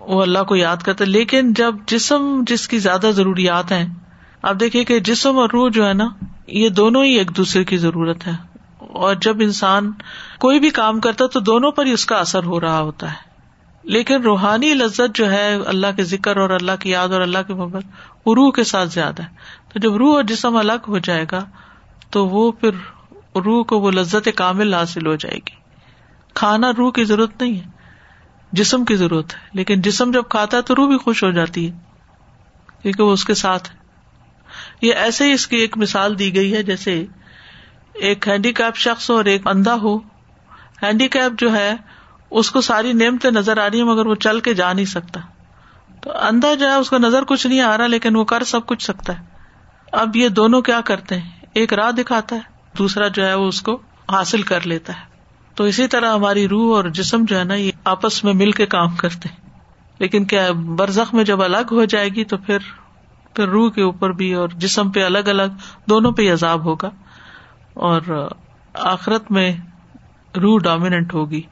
وہ 0.00 0.22
اللہ 0.22 0.42
کو 0.42 0.56
یاد 0.56 0.76
کرتا 0.76 1.04
لیکن 1.04 1.52
جب 1.52 1.74
جسم، 1.86 2.44
جس 2.46 2.68
کی 2.68 2.78
زیادہ 2.78 3.10
ضروریات 3.10 3.72
ہیں، 3.72 3.86
آپ 4.42 4.60
دیکھیے 4.60 4.84
کہ 4.84 5.00
جسم 5.00 5.38
اور 5.38 5.50
روح 5.52 5.68
جو 5.70 5.88
ہے 5.88 5.92
نا، 5.92 6.08
یہ 6.46 6.68
دونوں 6.68 7.04
ہی 7.04 7.10
ایک 7.10 7.36
دوسرے 7.36 7.64
کی 7.64 7.76
ضرورت 7.76 8.26
ہے۔ 8.26 8.49
اور 8.80 9.14
جب 9.14 9.36
انسان 9.40 9.92
کوئی 10.38 10.60
بھی 10.60 10.70
کام 10.70 11.00
کرتا 11.00 11.26
تو 11.26 11.40
دونوں 11.40 11.72
پر 11.72 11.86
ہی 11.86 11.92
اس 11.92 12.06
کا 12.06 12.16
اثر 12.16 12.44
ہو 12.44 12.60
رہا 12.60 12.80
ہوتا 12.80 13.10
ہے۔ 13.10 13.30
لیکن 13.82 14.22
روحانی 14.22 14.74
لذت 14.74 15.14
جو 15.14 15.32
ہے 15.32 15.54
اللہ 15.54 15.86
کے 15.96 16.04
ذکر 16.04 16.36
اور 16.36 16.50
اللہ 16.50 16.72
کی 16.80 16.90
یاد 16.90 17.08
اور 17.08 17.20
اللہ 17.20 17.38
کی 17.46 17.52
محبت 17.54 17.84
وہ 18.26 18.34
روح 18.34 18.52
کے 18.52 18.64
ساتھ 18.64 18.88
زیادہ 18.88 19.22
ہے۔ 19.22 19.28
تو 19.72 19.78
جب 19.78 19.96
روح 19.96 20.14
اور 20.14 20.22
جسم 20.22 20.56
الگ 20.56 20.84
ہو 20.88 20.98
جائے 20.98 21.24
گا 21.32 21.44
تو 22.10 22.28
وہ 22.28 22.52
پھر 22.52 22.70
روح 23.36 23.64
کو 23.64 23.80
وہ 23.80 23.90
لذت 23.90 24.28
کامل 24.36 24.74
حاصل 24.74 25.06
ہو 25.06 25.14
جائے 25.16 25.36
گی۔ 25.36 25.54
کھانا 26.34 26.70
روح 26.78 26.92
کی 26.92 27.04
ضرورت 27.04 27.42
نہیں 27.42 27.60
ہے، 27.60 27.70
جسم 28.52 28.84
کی 28.84 28.96
ضرورت 28.96 29.34
ہے۔ 29.34 29.40
لیکن 29.52 29.80
جسم 29.80 30.10
جب 30.10 30.22
کھاتا 30.28 30.56
ہے 30.56 30.62
تو 30.62 30.74
روح 30.74 30.88
بھی 30.88 30.98
خوش 30.98 31.24
ہو 31.24 31.30
جاتی 31.30 31.70
ہے، 31.70 31.78
کیونکہ 32.82 33.02
وہ 33.02 33.12
اس 33.12 33.24
کے 33.24 33.34
ساتھ 33.34 33.70
ہے۔ 33.70 33.76
یہ 34.82 34.94
ایسے 34.94 35.24
ہی 35.24 35.32
اس 35.32 35.46
کی 35.46 35.56
ایک 35.56 35.76
مثال 35.76 36.18
دی 36.18 36.34
گئی 36.34 36.54
ہے، 36.54 36.62
جیسے 36.62 37.06
ایک 37.94 38.28
ہینڈی 38.28 38.52
کیپ 38.52 38.76
شخص 38.76 39.10
اور 39.10 39.24
ایک 39.24 39.46
اندھا 39.46 39.74
ہو۔ 39.74 39.98
ہینڈی 40.82 41.08
کیپ 41.08 41.40
جو 41.40 41.52
ہے، 41.52 41.74
اس 42.30 42.50
کو 42.50 42.60
ساری 42.60 42.92
نعمتیں 42.92 43.30
نظر 43.30 43.58
آ 43.58 43.70
رہی 43.70 43.78
ہے 43.78 43.84
مگر 43.84 44.06
وہ 44.06 44.14
چل 44.14 44.40
کے 44.40 44.54
جا 44.54 44.72
نہیں 44.72 44.84
سکتا۔ 44.84 45.20
تو 46.00 46.10
اندھا 46.22 46.54
جو 46.54 46.70
ہے، 46.70 46.74
اس 46.74 46.90
کو 46.90 46.98
نظر 46.98 47.24
کچھ 47.24 47.46
نہیں 47.46 47.60
آ 47.60 47.78
رہا، 47.78 47.86
لیکن 47.86 48.16
وہ 48.16 48.24
کر 48.24 48.44
سب 48.44 48.66
کچھ 48.66 48.84
سکتا 48.84 49.18
ہے۔ 49.18 49.24
اب 49.92 50.16
یہ 50.16 50.28
دونوں 50.28 50.62
کیا 50.62 50.80
کرتے 50.80 51.18
ہیں؟ 51.18 51.30
ایک 51.54 51.72
راہ 51.72 51.90
دکھاتا 51.90 52.36
ہے، 52.36 52.40
دوسرا 52.78 53.08
جو 53.08 53.26
ہے، 53.26 53.34
وہ 53.34 53.48
اس 53.48 53.62
کو 53.62 53.80
حاصل 54.12 54.42
کر 54.42 54.66
لیتا 54.66 54.92
ہے۔ 54.92 55.10
تو 55.54 55.64
اسی 55.64 55.86
طرح 55.86 56.14
ہماری 56.14 56.48
روح 56.48 56.76
اور 56.76 56.84
جسم 56.84 57.24
جو 57.24 57.38
ہے 57.38 57.44
نا، 57.44 57.54
یہ 57.54 57.70
آپس 57.84 58.24
میں 58.24 58.32
مل 58.32 58.52
کے 58.52 58.66
کام 58.66 58.96
کرتے 58.96 59.28
ہیں۔ 59.28 59.50
لیکن 59.98 60.24
کیا 60.24 60.52
برزخ 60.52 61.14
میں 61.14 61.24
جب 61.24 61.42
الگ 61.42 61.66
ہو 61.70 61.84
جائے 61.84 62.08
گی، 62.08 62.24
تو 62.24 62.36
پھر 62.36 62.58
پھر 63.34 63.48
روح 63.48 63.70
کے 63.70 63.82
اوپر 63.82 64.10
بھی 64.10 64.34
اور 64.34 64.48
جسم 64.48 64.90
پہ 64.90 65.04
الگ 65.04 65.18
الگ، 65.18 65.42
دونوں 65.88 66.12
پہ 66.12 66.32
عذاب 66.32 66.64
ہوگا۔ 66.64 66.90
اور 67.74 68.28
آخرت 68.74 69.30
میں 69.30 69.52
روح 70.36 70.58
ڈومیننٹ 70.58 71.14
ہوگی۔ 71.14 71.42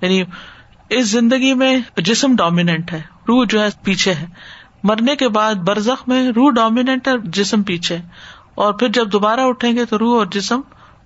یعنی 0.00 0.22
اس 0.90 1.10
زندگی 1.10 1.54
میں 1.54 1.76
جسم 1.96 2.36
ڈومیننٹ 2.36 2.92
ہے، 2.92 3.02
روح 3.28 3.46
جو 3.48 3.60
ہے 3.60 3.68
پیچھے 3.82 4.14
ہے۔ 4.14 4.26
مرنے 4.82 5.16
کے 5.16 5.28
بعد 5.28 5.54
برزخ 5.54 6.08
میں 6.08 6.28
روح 6.28 6.50
ڈومیننٹ 6.50 7.08
ہے، 7.08 7.12
جسم 7.24 7.62
پیچھے 7.62 7.98
اور 8.54 8.74
پھر 8.74 8.88
جب 8.88 9.12
دوبارہ 9.12 9.40
اٹھیں 9.40 9.76
گے 9.76 9.84
تو 9.84 9.98
روح 9.98 10.18
اور 10.18 10.26
جسم 10.26 10.60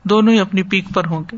دونوں 0.04 0.32
ہی 0.32 0.40
اپنی 0.40 0.62
پیک 0.62 0.84
پر 0.94 1.06
ہوں 1.06 1.24
گے۔ 1.32 1.36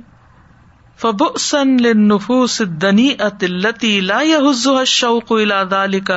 فبؤسن 0.96 1.82
للنفوس 1.82 2.60
الدنيئة 2.60 3.36
التي 3.40 4.00
لا 4.00 4.22
يهزها 4.22 4.78
الشوق 4.78 5.32
الى 5.32 5.54
ذلك 5.70 6.10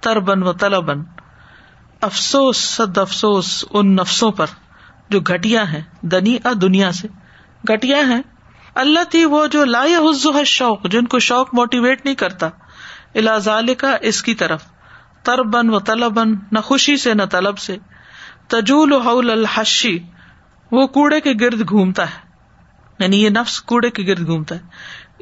تربا 0.00 0.48
وطلبا۔ 0.48 0.92
افسوس، 2.00 2.56
صد 2.56 2.98
افسوس 2.98 3.64
ان 3.70 3.96
نفسوں 3.96 4.30
پر۔ 4.30 4.46
جو 5.14 5.20
گھٹیا 5.20 5.72
ہیں 5.72 5.82
دنی 6.00 6.38
دنیا 6.62 6.92
سے۔ 6.92 7.08
گھٹیا 7.68 7.96
ہیں۔ 7.96 8.22
اللہ 8.74 9.04
تھی 9.10 9.24
وہ 9.24 9.46
جو 9.46 9.64
لا 9.64 9.82
حزو 9.82 10.44
شوق 10.44 10.84
جن 10.84 11.04
کو 11.04 11.18
شوق 11.18 11.54
موٹیویٹ 11.54 12.04
نہیں 12.04 12.14
کرتا۔ 12.14 12.48
الا 13.14 13.38
کا 13.78 13.96
اس 14.00 14.22
کی 14.22 14.34
طرف۔ 14.34 14.64
تربن 15.22 15.70
و 15.70 15.78
طلبن 15.78 16.34
نہ 16.52 16.58
خوشی 16.58 16.96
سے، 16.96 17.14
نہ 17.14 17.22
طلب 17.30 17.58
سے۔ 17.58 17.76
تجول 18.48 18.92
حول 18.92 19.30
الحشی 19.30 19.98
وہ 20.72 20.86
کوڑے 20.86 21.20
کے 21.20 21.32
گرد 21.40 21.68
گھومتا 21.68 22.04
ہے۔ 22.04 22.18
یعنی 22.98 23.24
یہ 23.24 23.30
نفس 23.30 23.60
کوڑے 23.60 23.90
کے 23.90 24.02
گرد 24.02 24.26
گھومتا 24.26 24.54
ہے۔ 24.54 24.60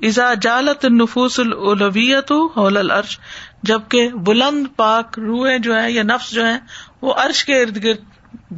ازا 0.07 0.35
جالت 0.35 0.85
نفوس 0.85 1.41
الویت 1.41 2.33
حول 2.33 2.77
العرش، 2.77 3.19
جبکہ 3.63 4.09
بلند 4.09 4.67
پاک 4.77 5.19
روحیں 5.19 5.59
جو 5.59 5.83
ہے 5.83 5.93
یا 5.93 6.03
نفس 6.03 6.31
جو 6.31 6.47
ہے 6.47 6.59
وہ 7.03 7.15
عرش 7.15 7.45
کے 7.45 7.63
ارد 7.63 7.85
گرد 7.85 7.99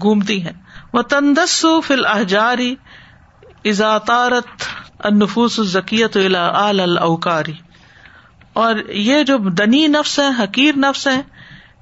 گھومتی 0.03 0.43
ہیں۔ 0.43 0.64
وہ 0.95 1.03
تندس 1.03 1.67
فل 1.85 2.07
احجاری 2.07 2.75
ازاطارت 3.65 4.47
انفوس 5.05 5.61
ذکیت 5.61 6.17
آل 6.53 6.81
الاوکاری 6.81 7.53
اور 8.53 8.75
یہ 8.89 9.23
جو 9.23 9.37
دنی 9.37 9.87
نفس 9.87 10.19
ہے 10.19 10.29
حقیر 10.39 10.77
نفس 10.77 11.07
ہے 11.07 11.23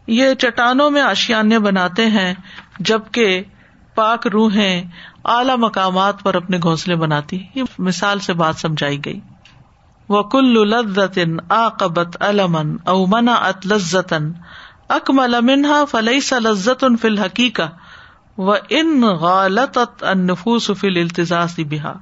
یہ 0.07 0.35
چٹانوں 0.35 0.91
میں 0.91 1.03
آشیانے 1.03 1.59
بناتے 1.59 2.07
ہیں، 2.07 2.35
جبکہ 2.79 3.43
پاک 3.95 4.27
روحیں 4.27 4.83
اعلی 5.25 5.57
مقامات 5.57 6.23
پر 6.23 6.35
اپنے 6.35 6.59
گھونسلے 6.63 6.97
بناتی 6.97 7.39
یہ 7.55 7.63
مثال 7.79 8.19
سے 8.19 8.33
بات 8.33 8.57
سمجھائی 8.57 9.05
گئی۔ 9.05 9.21
وہ 10.09 10.23
کل 10.23 10.69
لذت 10.69 11.19
آقبت 11.49 12.17
المن 12.21 12.77
او 12.85 13.07
منا 13.07 13.35
ات 13.35 13.67
لذتن 13.67 14.33
اکمل 14.89 15.41
منہا 15.41 15.85
فلئی 15.85 16.21
سا 16.21 16.39
لذت 16.39 16.85
ان 16.85 16.97
فی 16.97 17.09
الحقیقہ 17.09 17.69
و 18.39 18.53
ان 18.69 19.03
غالت 19.03 19.79
انفوس 20.03 20.71
فل 20.79 20.97
التزاز 20.97 21.61
بحا 21.71 21.93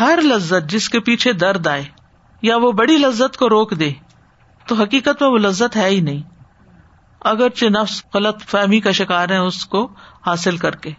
ہر 0.00 0.18
لذت 0.22 0.70
جس 0.70 0.88
کے 0.88 1.00
پیچھے 1.00 1.32
درد 1.32 1.66
آئے 1.66 1.84
یا 2.42 2.56
وہ 2.56 2.72
بڑی 2.72 2.98
لذت 2.98 3.36
کو 3.36 3.48
روک 3.48 3.78
دے، 3.78 3.92
تو 4.66 4.74
حقیقت 4.74 5.22
میں 5.22 5.30
وہ 5.30 5.38
لذت 5.38 5.76
ہے 5.76 5.88
ہی 5.88 6.00
نہیں۔ 6.00 6.22
اگرچہ 7.20 7.66
نفس 7.66 8.02
غلط 8.14 8.42
فہمی 8.42 8.80
کا 8.80 8.90
شکار 8.90 9.28
ہے 9.28 9.36
اس 9.36 9.66
کو 9.66 9.88
حاصل 10.26 10.56
کر 10.56 10.76
کے۔ 10.76 10.90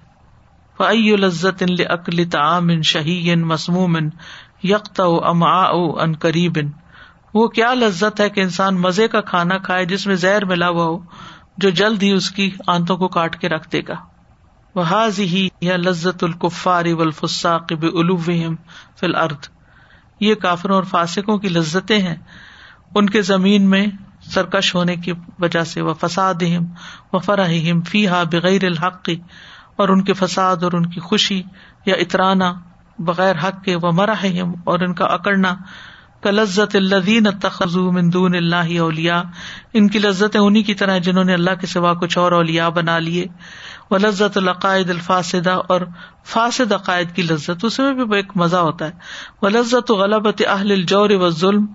فعی 0.77 1.15
لذت 1.15 1.63
ان 1.69 1.91
عقل 1.91 2.29
تعام 2.29 2.69
ان 2.69 2.81
شہی 2.81 3.31
ان 3.31 3.41
مسموم 3.41 3.95
ان 3.95 4.09
یکتا 4.63 5.03
اما 5.03 5.63
ان 6.03 6.13
قریب 6.13 6.51
ان 6.55 6.71
وہ 7.33 7.47
کیا 7.47 7.73
لذت 7.73 8.19
ہے 8.19 8.29
کہ 8.29 8.41
انسان 8.41 8.75
مزے 8.75 9.07
کا 9.07 9.21
کھانا 9.21 9.57
کھائے 9.57 9.85
جس 9.85 10.07
میں 10.07 10.15
زہر 10.15 10.45
ملا 10.45 10.69
ہوا 10.69 10.85
ہو، 10.85 10.99
جو 11.57 11.69
جلد 11.69 12.03
ہی 12.03 12.11
اس 12.11 12.31
کی 12.31 12.51
آنتوں 12.67 12.97
کو 12.97 13.07
کاٹ 13.07 13.41
کے 13.41 13.49
رکھ 13.49 13.69
دے 13.71 13.81
گا۔ 13.87 14.10
وہ 14.75 15.07
ہی 15.19 15.47
یا 15.61 15.75
لذت 15.77 16.23
القفاری 16.23 16.93
ولفساق 16.93 17.71
الوم 17.93 18.55
فل 18.99 19.15
ارد 19.15 19.47
یہ 20.19 20.35
کافروں 20.35 20.75
اور 20.75 20.83
فاسکوں 20.83 21.37
کی 21.37 21.49
لذتیں 21.49 21.99
ہیں. 21.99 22.15
ان 22.95 23.09
کے 23.09 23.21
زمین 23.21 23.69
میں 23.69 23.87
سرکش 24.21 24.75
ہونے 24.75 24.95
کی 24.95 25.11
وجہ 25.39 25.63
سے 25.63 25.81
وہ 25.81 25.93
فساد 25.93 26.43
و 27.13 27.19
فراہم 27.19 27.81
فی 27.81 28.07
ہا 28.07 28.23
بغیر 28.23 28.63
الحق 28.63 29.09
اور 29.75 29.89
ان 29.89 30.01
کے 30.01 30.13
فساد 30.13 30.63
اور 30.63 30.71
ان 30.71 30.85
کی 30.85 30.99
خوشی 30.99 31.43
یا 31.85 31.95
اطرانا 31.95 32.53
بغیر 32.99 33.35
حق 33.35 33.63
کے 33.63 33.75
وہ 33.75 33.91
مراہم 33.91 34.53
اور 34.63 34.79
ان 34.79 34.93
کا 34.93 35.05
اکڑنا. 35.05 35.55
کا 36.21 36.31
لذت 36.31 36.75
الدین 36.75 37.39
تخذو 37.39 37.91
مندون 37.91 38.35
اللہ 38.35 38.79
اولیا 38.79 39.23
ان 39.73 39.87
کی 39.87 39.99
لذت 39.99 40.37
انہیں 40.39 40.63
کی 40.63 40.73
طرح 40.73 40.97
جنہوں 40.97 41.23
نے 41.23 41.33
اللہ 41.33 41.55
کے 41.61 41.67
سوا 41.67 41.93
کچھ 41.93 42.17
اور 42.17 42.31
اولیا 42.31 42.69
بنا 42.69 42.99
لیے. 42.99 43.25
وہ 43.91 43.97
لذت 43.97 44.37
العقائد 44.37 44.89
الفاصدہ 44.89 45.61
اور 45.67 45.81
فاسد 46.25 46.71
عقائد 46.71 47.15
کی 47.15 47.21
لذت، 47.21 47.65
اس 47.65 47.79
میں 47.79 47.93
بھی 47.93 48.15
ایک 48.15 48.31
مزہ 48.35 48.57
ہوتا 48.57 48.85
ہے۔ 48.85 48.91
وہ 49.41 49.49
لذت 49.49 49.91
غلبت 49.91 50.41
اہل 50.47 50.71
الجور 50.71 51.09
و 51.09 51.29
ظلم 51.29 51.65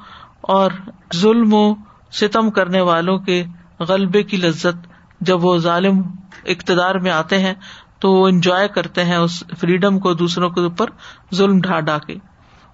اور 0.41 0.71
ظلم 1.14 1.55
و 1.55 1.75
ستم 2.12 2.51
کرنے 2.51 2.81
والوں 2.81 3.19
کے 3.19 3.45
غلبے 3.81 4.23
کی 4.23 4.37
لذت۔ 4.37 4.87
جب 5.21 5.45
وہ 5.45 5.59
ظالم 5.59 6.03
اقتدار 6.45 6.95
میں 6.95 7.11
آتے 7.11 7.39
ہیں 7.39 7.55
تو 7.99 8.12
وہ 8.12 8.29
انجوائے 8.29 8.69
کرتے 8.69 9.05
ہیں 9.05 9.17
اس 9.17 9.45
فریڈم 9.61 9.99
کو، 9.99 10.14
دوسروں 10.14 10.51
کے 10.51 10.61
اوپر 10.61 10.91
ظلم 11.35 11.61
ڈھا 11.61 11.81
ڈا 11.81 11.99
کے۔ 11.99 12.14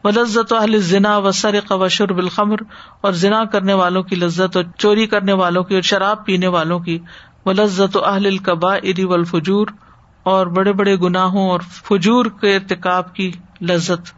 وہ 0.05 0.11
لذت 0.11 0.53
اہل 0.53 0.79
ذنا 0.79 1.19
و 1.19 1.31
سر 1.31 1.55
و 1.71 1.89
شرب 1.89 2.19
الخمر 2.19 2.57
اور 3.01 3.13
ذنا 3.13 3.45
کرنے 3.45 3.75
والوں 3.75 4.03
کی 4.03 4.17
لذت 4.17 4.57
اور 4.57 4.65
چوری 4.79 5.07
کرنے 5.07 5.33
والوں 5.33 5.63
کی 5.63 5.75
اور 5.75 5.83
شراب 5.83 6.27
پینے 6.27 6.47
والوں 6.47 6.79
کی 6.81 6.99
و 7.47 7.53
لذت 7.53 7.97
اہل 7.97 8.27
القبا 8.27 8.75
اری 8.75 9.05
اور 10.23 10.47
بڑے 10.47 10.73
بڑے 10.73 10.97
گناہوں 10.97 11.51
اور 11.51 11.61
فجور 11.61 12.27
کے 12.41 12.57
ارتقاب 12.57 13.15
کی 13.15 13.33
لذت۔ 13.61 14.13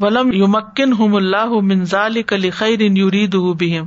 ولم 0.00 0.32
یمکن 0.32 0.92
ہم 0.92 1.14
اللہ 1.14 1.46
منظال 1.46 2.22
کلی 2.22 2.50
خیر 2.50 2.80
یورید 2.80 3.34
بہم۔ 3.34 3.86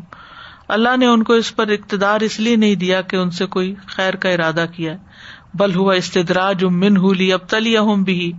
اللہ 0.67 0.97
نے 0.97 1.05
ان 1.05 1.23
کو 1.23 1.33
اس 1.33 1.55
پر 1.55 1.67
اقتدار 1.67 2.21
اس 2.21 2.39
لیے 2.39 2.55
نہیں 2.55 2.75
دیا 2.75 3.01
کہ 3.01 3.15
ان 3.15 3.31
سے 3.31 3.45
کوئی 3.45 3.75
خیر 3.87 4.13
کا 4.13 4.29
ارادہ 4.29 4.65
کیا۔ 4.75 4.93
بل 5.53 5.75
ہوا 5.75 5.93
استدراج 5.93 6.63
من 6.63 6.97
ہولی 6.97 7.33
اب 7.33 7.39
تلی 7.49 7.75
بھی 8.03 8.33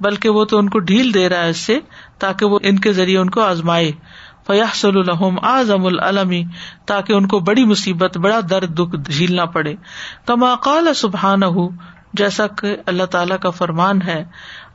بلکہ 0.00 0.28
وہ 0.28 0.44
تو 0.44 0.58
ان 0.58 0.68
کو 0.68 0.78
ڈھیل 0.78 1.14
دے 1.14 1.28
رہا 1.28 1.44
ہے 1.44 1.50
اس 1.50 1.56
سے 1.56 1.78
تاکہ 2.18 2.46
وہ 2.46 2.58
ان 2.62 2.78
کے 2.78 2.92
ذریعے 2.92 3.18
ان 3.18 3.30
کو 3.30 3.40
آزمائے۔ 3.40 3.92
فیاح 4.46 4.86
الحم 4.94 5.44
اعظم 5.44 5.86
العلمی 5.86 6.44
تاکہ 6.86 7.12
ان 7.12 7.26
کو 7.26 7.38
بڑی 7.38 7.64
مصیبت، 7.64 8.16
بڑا 8.18 8.40
درد 8.50 8.78
دکھ 8.78 9.10
جھیلنا 9.10 9.44
پڑے۔ 9.44 9.74
کما 10.26 10.54
قال 10.54 10.94
سبحان 10.94 11.42
ہُ 11.42 11.68
جیسا 12.12 12.46
کہ 12.46 12.76
اللہ 12.86 13.04
تعالی 13.04 13.34
کا 13.40 13.50
فرمان 13.50 14.02
ہے 14.02 14.24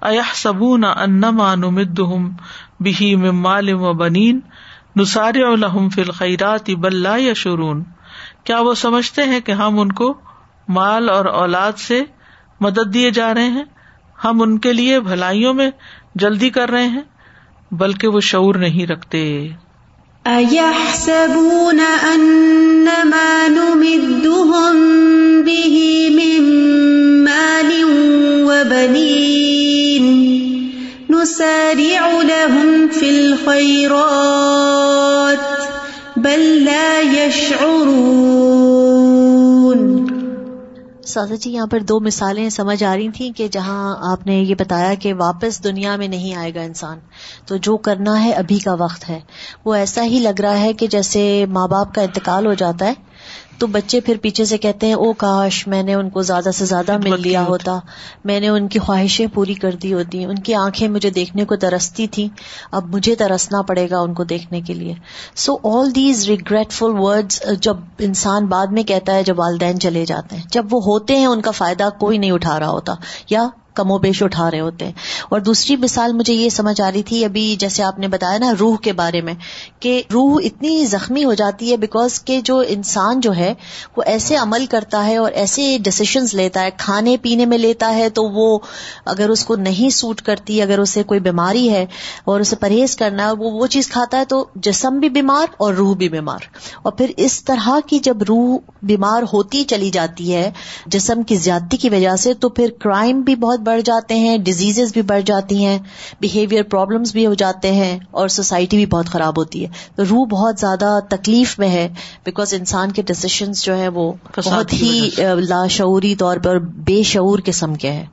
اح 0.02 0.34
سبون 0.34 0.84
انما 0.84 1.56
نمدہم 1.56 2.30
بہی 2.80 3.16
مال 3.16 3.74
و 3.74 3.94
بنین 3.94 4.40
نسار 4.96 5.34
الحم 5.36 5.90
فی 5.90 6.02
الخیرات 6.02 6.70
بل 6.70 7.06
یا 7.18 7.34
شرون 7.34 7.84
کیا 8.44 8.60
وہ 8.60 8.74
سمجھتے 8.74 9.24
ہیں 9.24 9.40
کہ 9.40 9.52
ہم 9.52 9.80
ان 9.80 9.92
کو 9.92 10.14
مال 10.68 11.10
اور 11.10 11.26
اولاد 11.26 11.72
سے 11.78 12.04
مدد 12.60 12.94
دیے 12.94 13.12
جا 13.12 13.34
رہے 13.34 13.50
ہیں؟ 13.50 13.64
ہم 14.24 14.42
ان 14.42 14.60
کے 14.60 14.74
لیے 14.74 15.00
بھلائیوں 15.00 15.54
میں 15.54 15.72
جلدی 16.16 16.50
کر 16.50 16.70
رہے 16.70 16.88
ہیں؟ 16.88 17.02
بلکہ 17.72 18.08
وہ 18.08 18.20
شعور 18.20 18.56
نہیں 18.56 18.92
رکھتے۔ 18.92 19.50
نسارع 31.10 32.06
لهم 32.22 32.88
في 32.94 33.10
الخيرات 33.10 34.12
بل 36.18 36.66
لا 36.66 37.02
يشعرون 37.14 38.61
سازا 41.12 41.36
جی 41.36 41.52
یہاں 41.52 41.68
پر 41.68 41.80
دو 41.80 42.00
مثالیں 42.00 42.50
سمجھ 42.50 42.84
آ 42.84 42.96
رہی 42.96 43.10
تھیں 43.10 43.32
کہ 43.32 43.48
جہاں 43.48 43.96
آپ 44.12 44.28
نے 44.28 44.40
یہ 44.40 44.56
بتایا 44.60 44.94
کہ 44.94 45.14
واپس 45.14 45.64
دنیا 45.64 45.96
میں 45.96 46.08
نہیں 46.08 46.36
آئے 46.36 46.56
گا 46.56 46.62
انسان، 46.62 47.00
تو 47.46 47.58
جو 47.58 47.78
کرنا 47.78 48.24
ہے 48.24 48.32
ابھی 48.32 48.60
کا 48.60 48.74
وقت 48.74 49.10
ہے۔ 49.10 49.20
وہ 49.66 49.74
ایسا 49.74 50.04
ہی 50.04 50.20
لگ 50.20 50.42
رہا 50.42 50.60
ہے 50.60 50.74
کہ 50.74 50.88
جیسے 50.88 51.46
ماں 51.50 51.68
باپ 51.68 51.94
کا 51.96 52.02
انتقال 52.02 52.46
ہو 52.46 52.54
جاتا 52.54 52.86
ہے 52.86 52.94
تو 53.62 53.68
بچے 53.68 54.00
پھر 54.00 54.18
پیچھے 54.22 54.46
سے 54.46 54.58
کہتے 54.58 54.88
ہیں 54.88 54.94
او 54.94 55.14
کاش 55.14 55.68
میں 55.68 55.84
نے 55.84 55.94
ان 55.94 56.10
کو 56.10 56.22
زیادہ 56.22 56.50
سے 56.54 56.66
زیادہ 56.66 56.98
مل 56.98 57.22
لیا 57.22 57.44
ہوتا۔ 57.44 57.80
میں 58.26 58.40
نے 58.40 58.48
ان 58.48 58.68
کی 58.68 58.80
خواہشیں 58.80 59.28
پوری 59.34 59.54
کر 59.54 59.72
دی 59.72 59.94
ہوتی۔ 59.94 60.24
ان 60.26 60.36
کی 60.36 60.54
آنکھیں 60.54 60.88
مجھے 60.88 61.10
دیکھنے 61.10 61.46
کو 61.46 61.56
ترستی 61.56 62.08
تھی 62.08 62.30
اب 62.72 62.96
مجھے 62.96 63.16
ترسنا 63.16 63.62
پڑے 63.62 63.90
گا 63.90 64.00
ان 64.00 64.14
کو 64.14 64.24
دیکھنے 64.24 64.62
کے 64.62 64.74
لیے۔ 64.74 64.94
سو 65.36 65.56
آل 65.64 65.96
دیز 65.96 66.26
ریگریٹفل 66.26 66.90
ورڈ 66.90 67.34
جب 67.62 67.78
انسان 68.00 68.46
بعد 68.46 68.68
میں 68.68 68.84
کہتا 68.84 69.14
ہے 69.14 69.24
جب 69.24 69.40
والدین 69.40 69.80
چلے 69.80 70.06
جاتے 70.06 70.36
ہیں۔ 70.36 70.44
جب 70.52 70.66
وہ 70.72 70.82
ہوتے 70.84 71.16
ہیں 71.16 71.26
ان 71.26 71.42
کا 71.42 71.52
فائدہ 71.52 71.90
کوئی 72.00 72.18
نہیں 72.18 72.32
اٹھا 72.32 72.60
رہا 72.60 72.70
ہوتا۔ 72.70 72.94
یا 73.30 73.48
کم 73.74 73.92
و 73.92 73.98
بیش 73.98 74.24
اٹھا 74.24 74.52
رہے 74.52 74.60
ہوتے 74.60 74.86
ہیں۔ 74.86 74.92
اور 75.30 75.40
دوسری 75.40 75.76
مثال 75.76 76.14
مجھے 76.14 76.34
یہ 76.34 76.50
سمجھ 76.50 76.82
آ 76.82 76.92
رہی 76.92 77.04
تھی، 77.04 77.26
ابھی 77.26 77.56
جیسے 77.60 77.84
آپ 77.84 78.00
نے 78.00 78.08
بتایا 78.08 78.38
نا 78.38 78.54
روح 78.60 78.78
کے 78.78 78.94
بارے 78.94 79.22
میں، 79.22 79.34
کہ 79.80 80.04
روح 80.14 80.40
اتنی 80.44 80.86
زخمی 80.86 81.24
ہو 81.24 81.34
جاتی 81.34 81.72
ہے 81.72 81.78
بیکاز 81.78 82.24
کہ 82.24 82.42
جو 82.42 82.64
انسان 82.68 83.20
جو 83.20 83.36
ہے، 83.36 83.54
وہ 83.98 84.04
ایسے 84.06 84.36
عمل 84.36 84.66
کرتا 84.66 85.06
ہے 85.06 85.18
اور 85.18 85.32
ایسے 85.32 85.78
ڈسیشنز 85.82 86.34
لیتا 86.34 86.62
ہے، 86.62 86.70
کھانے 86.78 87.18
پینے 87.18 87.46
میں 87.46 87.58
لیتا 87.58 87.96
ہے، 87.96 88.10
تو 88.10 88.24
وہ 88.24 88.60
اگر 89.06 89.30
اس 89.30 89.46
کو 89.46 89.56
نہیں 89.56 89.90
سوٹ 89.90 90.22
کرتی، 90.22 90.62
اگر 90.62 90.80
اسے 90.80 91.04
کوئی 91.04 91.20
بیماری 91.20 91.70
ہے 91.70 91.86
اور 92.24 92.40
اسے 92.40 92.56
پرہیز 92.56 92.96
کرنا 92.96 93.28
ہے، 93.28 93.32
وہ 93.32 93.52
وہ 93.52 93.68
چیز 93.68 93.88
کھاتا 93.88 94.18
ہے، 94.18 94.26
تو 94.26 94.46
جسم 94.56 95.00
بھی 95.00 95.10
بیمار 95.10 95.46
اور 95.58 95.74
روح 95.74 95.96
بھی 95.96 96.10
بیمار۔ 96.10 96.40
اور 96.84 96.92
پھر 96.92 97.12
اس 97.18 97.44
طرح 97.44 97.70
کی 97.88 98.00
جب 98.00 98.18
روح 98.24 98.58
بیمار 98.84 99.24
ہوتی 99.34 99.64
چلی 99.64 99.90
جاتی 99.90 100.36
ہے، 100.36 100.52
جسم 100.86 101.24
کی 101.24 101.36
زیادتی 101.36 101.78
کی 101.78 101.90
وجہ 101.90 102.16
سے، 102.16 102.34
تو 102.34 102.50
پھر 102.50 102.72
کرائم 102.80 103.22
بھی 103.22 103.36
بہت 103.36 103.61
بڑھ 103.64 103.82
جاتے 103.82 104.16
ہیں 104.16 104.38
ڈیزیز 104.38 104.94
بھی 104.94 105.02
بڑھ 105.02 105.22
جاتی 105.22 105.66
ہیں 105.66 105.78
بہیویئر 106.22 106.64
پرابلمس 106.64 107.12
بھی 107.12 107.26
ہو 107.26 107.34
جاتے 107.34 107.72
ہیں 107.72 108.00
اور 108.12 108.28
سوسائٹی 108.28 108.78
بھی 108.78 108.86
بہت 108.86 109.06
خراب 109.06 109.38
ہوتی 109.38 109.64
ہے۔ 109.64 109.70
تو 109.96 110.04
روح 110.10 110.26
بہت 110.26 110.60
زیادہ 110.60 111.00
تکلیف 111.10 111.60
میں 111.60 111.70
ہے 111.70 111.88
بیکاز 112.26 112.54
انسان 112.54 112.92
کے 112.92 113.02
ڈسیشنز 113.02 113.64
جو 113.64 113.78
ہے 113.78 113.88
وہ 113.88 114.12
بہت 114.46 114.74
ہی 114.74 115.10
لاشعوری 115.48 116.16
طور 116.16 116.38
پر 116.38 116.60
بے 116.60 117.04
شعور 117.04 117.40
قسم 117.46 117.76
کے 117.76 117.92
ہیں۔ 117.92 118.06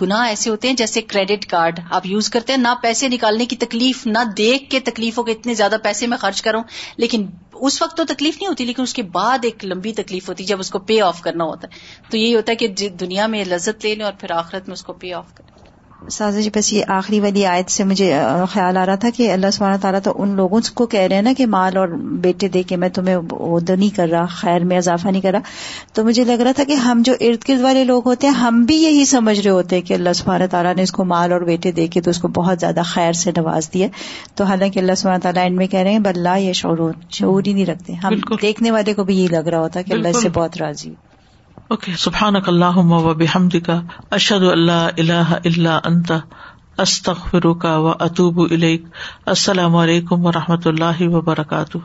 گناہ 0.00 0.26
ایسے 0.26 0.50
ہوتے 0.50 0.68
ہیں 0.68 0.74
جیسے 0.74 1.02
کریڈٹ 1.02 1.46
کارڈ 1.46 1.80
آپ 1.90 2.06
یوز 2.06 2.30
کرتے 2.30 2.52
ہیں، 2.52 2.60
نہ 2.60 2.74
پیسے 2.82 3.08
نکالنے 3.08 3.46
کی 3.46 3.56
تکلیف، 3.56 4.06
نہ 4.06 4.18
دیکھ 4.36 4.70
کے 4.70 4.80
تکلیفوں 4.80 5.24
کے 5.24 5.32
اتنے 5.32 5.54
زیادہ 5.54 5.76
پیسے 5.82 6.06
میں 6.06 6.18
خرچ 6.18 6.42
کروں، 6.42 6.62
لیکن 6.96 7.26
اس 7.52 7.82
وقت 7.82 7.96
تو 7.96 8.04
تکلیف 8.04 8.36
نہیں 8.36 8.48
ہوتی، 8.48 8.64
لیکن 8.64 8.82
اس 8.82 8.94
کے 8.94 9.02
بعد 9.02 9.38
ایک 9.42 9.64
لمبی 9.64 9.92
تکلیف 9.92 10.28
ہوتی 10.28 10.42
ہے 10.42 10.48
جب 10.48 10.60
اس 10.60 10.70
کو 10.70 10.78
پے 10.78 11.00
آف 11.00 11.20
کرنا 11.20 11.44
ہوتا 11.44 11.68
ہے۔ 11.72 11.78
تو 12.10 12.16
یہی 12.16 12.34
ہوتا 12.34 12.52
ہے 12.52 12.56
کہ 12.56 12.68
جی، 12.68 12.88
دنیا 12.88 13.26
میں 13.26 13.44
لذت 13.44 13.84
لے 13.84 13.94
لیں 13.94 14.04
اور 14.04 14.12
پھر 14.20 14.30
آخرت 14.30 14.68
میں 14.68 14.72
اس 14.72 14.82
کو 14.82 14.92
پے 14.92 15.12
آف 15.12 15.34
کریں 15.34 15.57
سازا 16.10 16.40
جی 16.40 16.50
بس 16.54 16.72
یہ 16.72 16.84
آخری 16.88 17.20
والی 17.20 17.46
آیت 17.46 17.70
سے 17.70 17.84
مجھے 17.84 18.18
خیال 18.50 18.76
آ 18.76 18.86
رہا 18.86 18.94
تھا 18.94 19.08
کہ 19.16 19.32
اللہ 19.32 19.50
سبحانہ 19.52 19.76
تعالیٰ 19.80 20.00
تو 20.04 20.12
ان 20.18 20.36
لوگوں 20.36 20.60
کو 20.74 20.86
کہہ 20.86 21.00
رہے 21.00 21.14
ہیں 21.14 21.22
نا 21.22 21.32
کہ 21.36 21.46
مال 21.46 21.76
اور 21.76 21.88
بیٹے 22.02 22.48
دے 22.48 22.62
کے 22.62 22.76
میں 22.76 22.88
تمہیں 22.88 23.16
ادھر 23.30 23.76
نہیں 23.76 23.96
کر 23.96 24.08
رہا 24.08 24.24
خیر 24.26 24.64
میں 24.64 24.76
اضافہ 24.76 25.08
نہیں 25.08 25.22
کر 25.22 25.30
رہا۔ 25.30 25.40
تو 25.92 26.04
مجھے 26.04 26.24
لگ 26.24 26.32
رہا 26.32 26.52
تھا 26.52 26.64
کہ 26.64 26.72
ہم 26.72 27.02
جو 27.04 27.12
ارد 27.20 27.48
گرد 27.48 27.60
والے 27.60 27.84
لوگ 27.84 28.06
ہوتے 28.06 28.26
ہیں 28.26 28.34
ہم 28.34 28.62
بھی 28.62 28.76
یہی 28.76 29.04
سمجھ 29.04 29.40
رہے 29.40 29.50
ہوتے 29.50 29.76
ہیں 29.76 29.82
کہ 29.82 29.94
اللہ 29.94 30.12
سبحانہ 30.14 30.44
تعالیٰ 30.50 30.74
نے 30.74 30.82
اس 30.82 30.92
کو 30.92 31.04
مال 31.04 31.32
اور 31.32 31.40
بیٹے 31.40 31.72
دے 31.72 31.86
کے 31.86 32.00
تو 32.00 32.10
اس 32.10 32.18
کو 32.18 32.28
بہت 32.28 32.60
زیادہ 32.60 32.80
خیر 32.84 33.12
سے 33.12 33.30
نواز 33.36 33.72
دیا۔ 33.74 33.88
تو 34.34 34.44
حالانکہ 34.44 34.78
اللہ 34.78 34.94
سبحانہ 34.94 35.20
تعالیٰ 35.20 35.42
اینڈ 35.42 35.56
میں 35.56 35.66
کہہ 35.66 35.80
رہے 35.80 35.92
ہیں 35.92 35.98
بلّہ 35.98 36.38
یہ 36.38 36.52
شعور 36.52 36.92
شعور 37.10 37.42
ہی 37.46 37.52
نہیں 37.52 37.66
رکھتے۔ 37.66 37.92
ہم 37.92 38.14
دیکھنے 38.42 38.70
والے 38.70 38.94
کو 38.94 39.04
بھی 39.04 39.18
یہی 39.18 39.26
لگ 39.26 39.48
رہا 39.48 39.58
ہوتا 39.58 39.82
کہ 39.82 39.92
اللہ 39.92 40.08
اس 40.08 40.22
سے 40.22 40.28
بہت 40.28 40.56
راضی 40.62 40.90
اوکے 41.70 41.92
سبحان 41.92 42.36
اللہ 42.46 42.76
و 42.76 43.14
بحمد 43.14 43.54
کا 43.66 43.80
اشد 44.10 44.42
اللہ 44.42 44.88
اللہ 44.96 45.32
اللہ 45.44 45.78
انت 45.84 46.12
استخر 46.78 47.52
کا 47.54 47.76
و 47.78 47.88
اطوب 47.88 48.40
السلام 49.26 49.76
علیکم 49.76 50.26
و 50.26 50.32
رحمۃ 50.32 50.66
اللہ 50.66 51.02
وبرکاتہ 51.02 51.78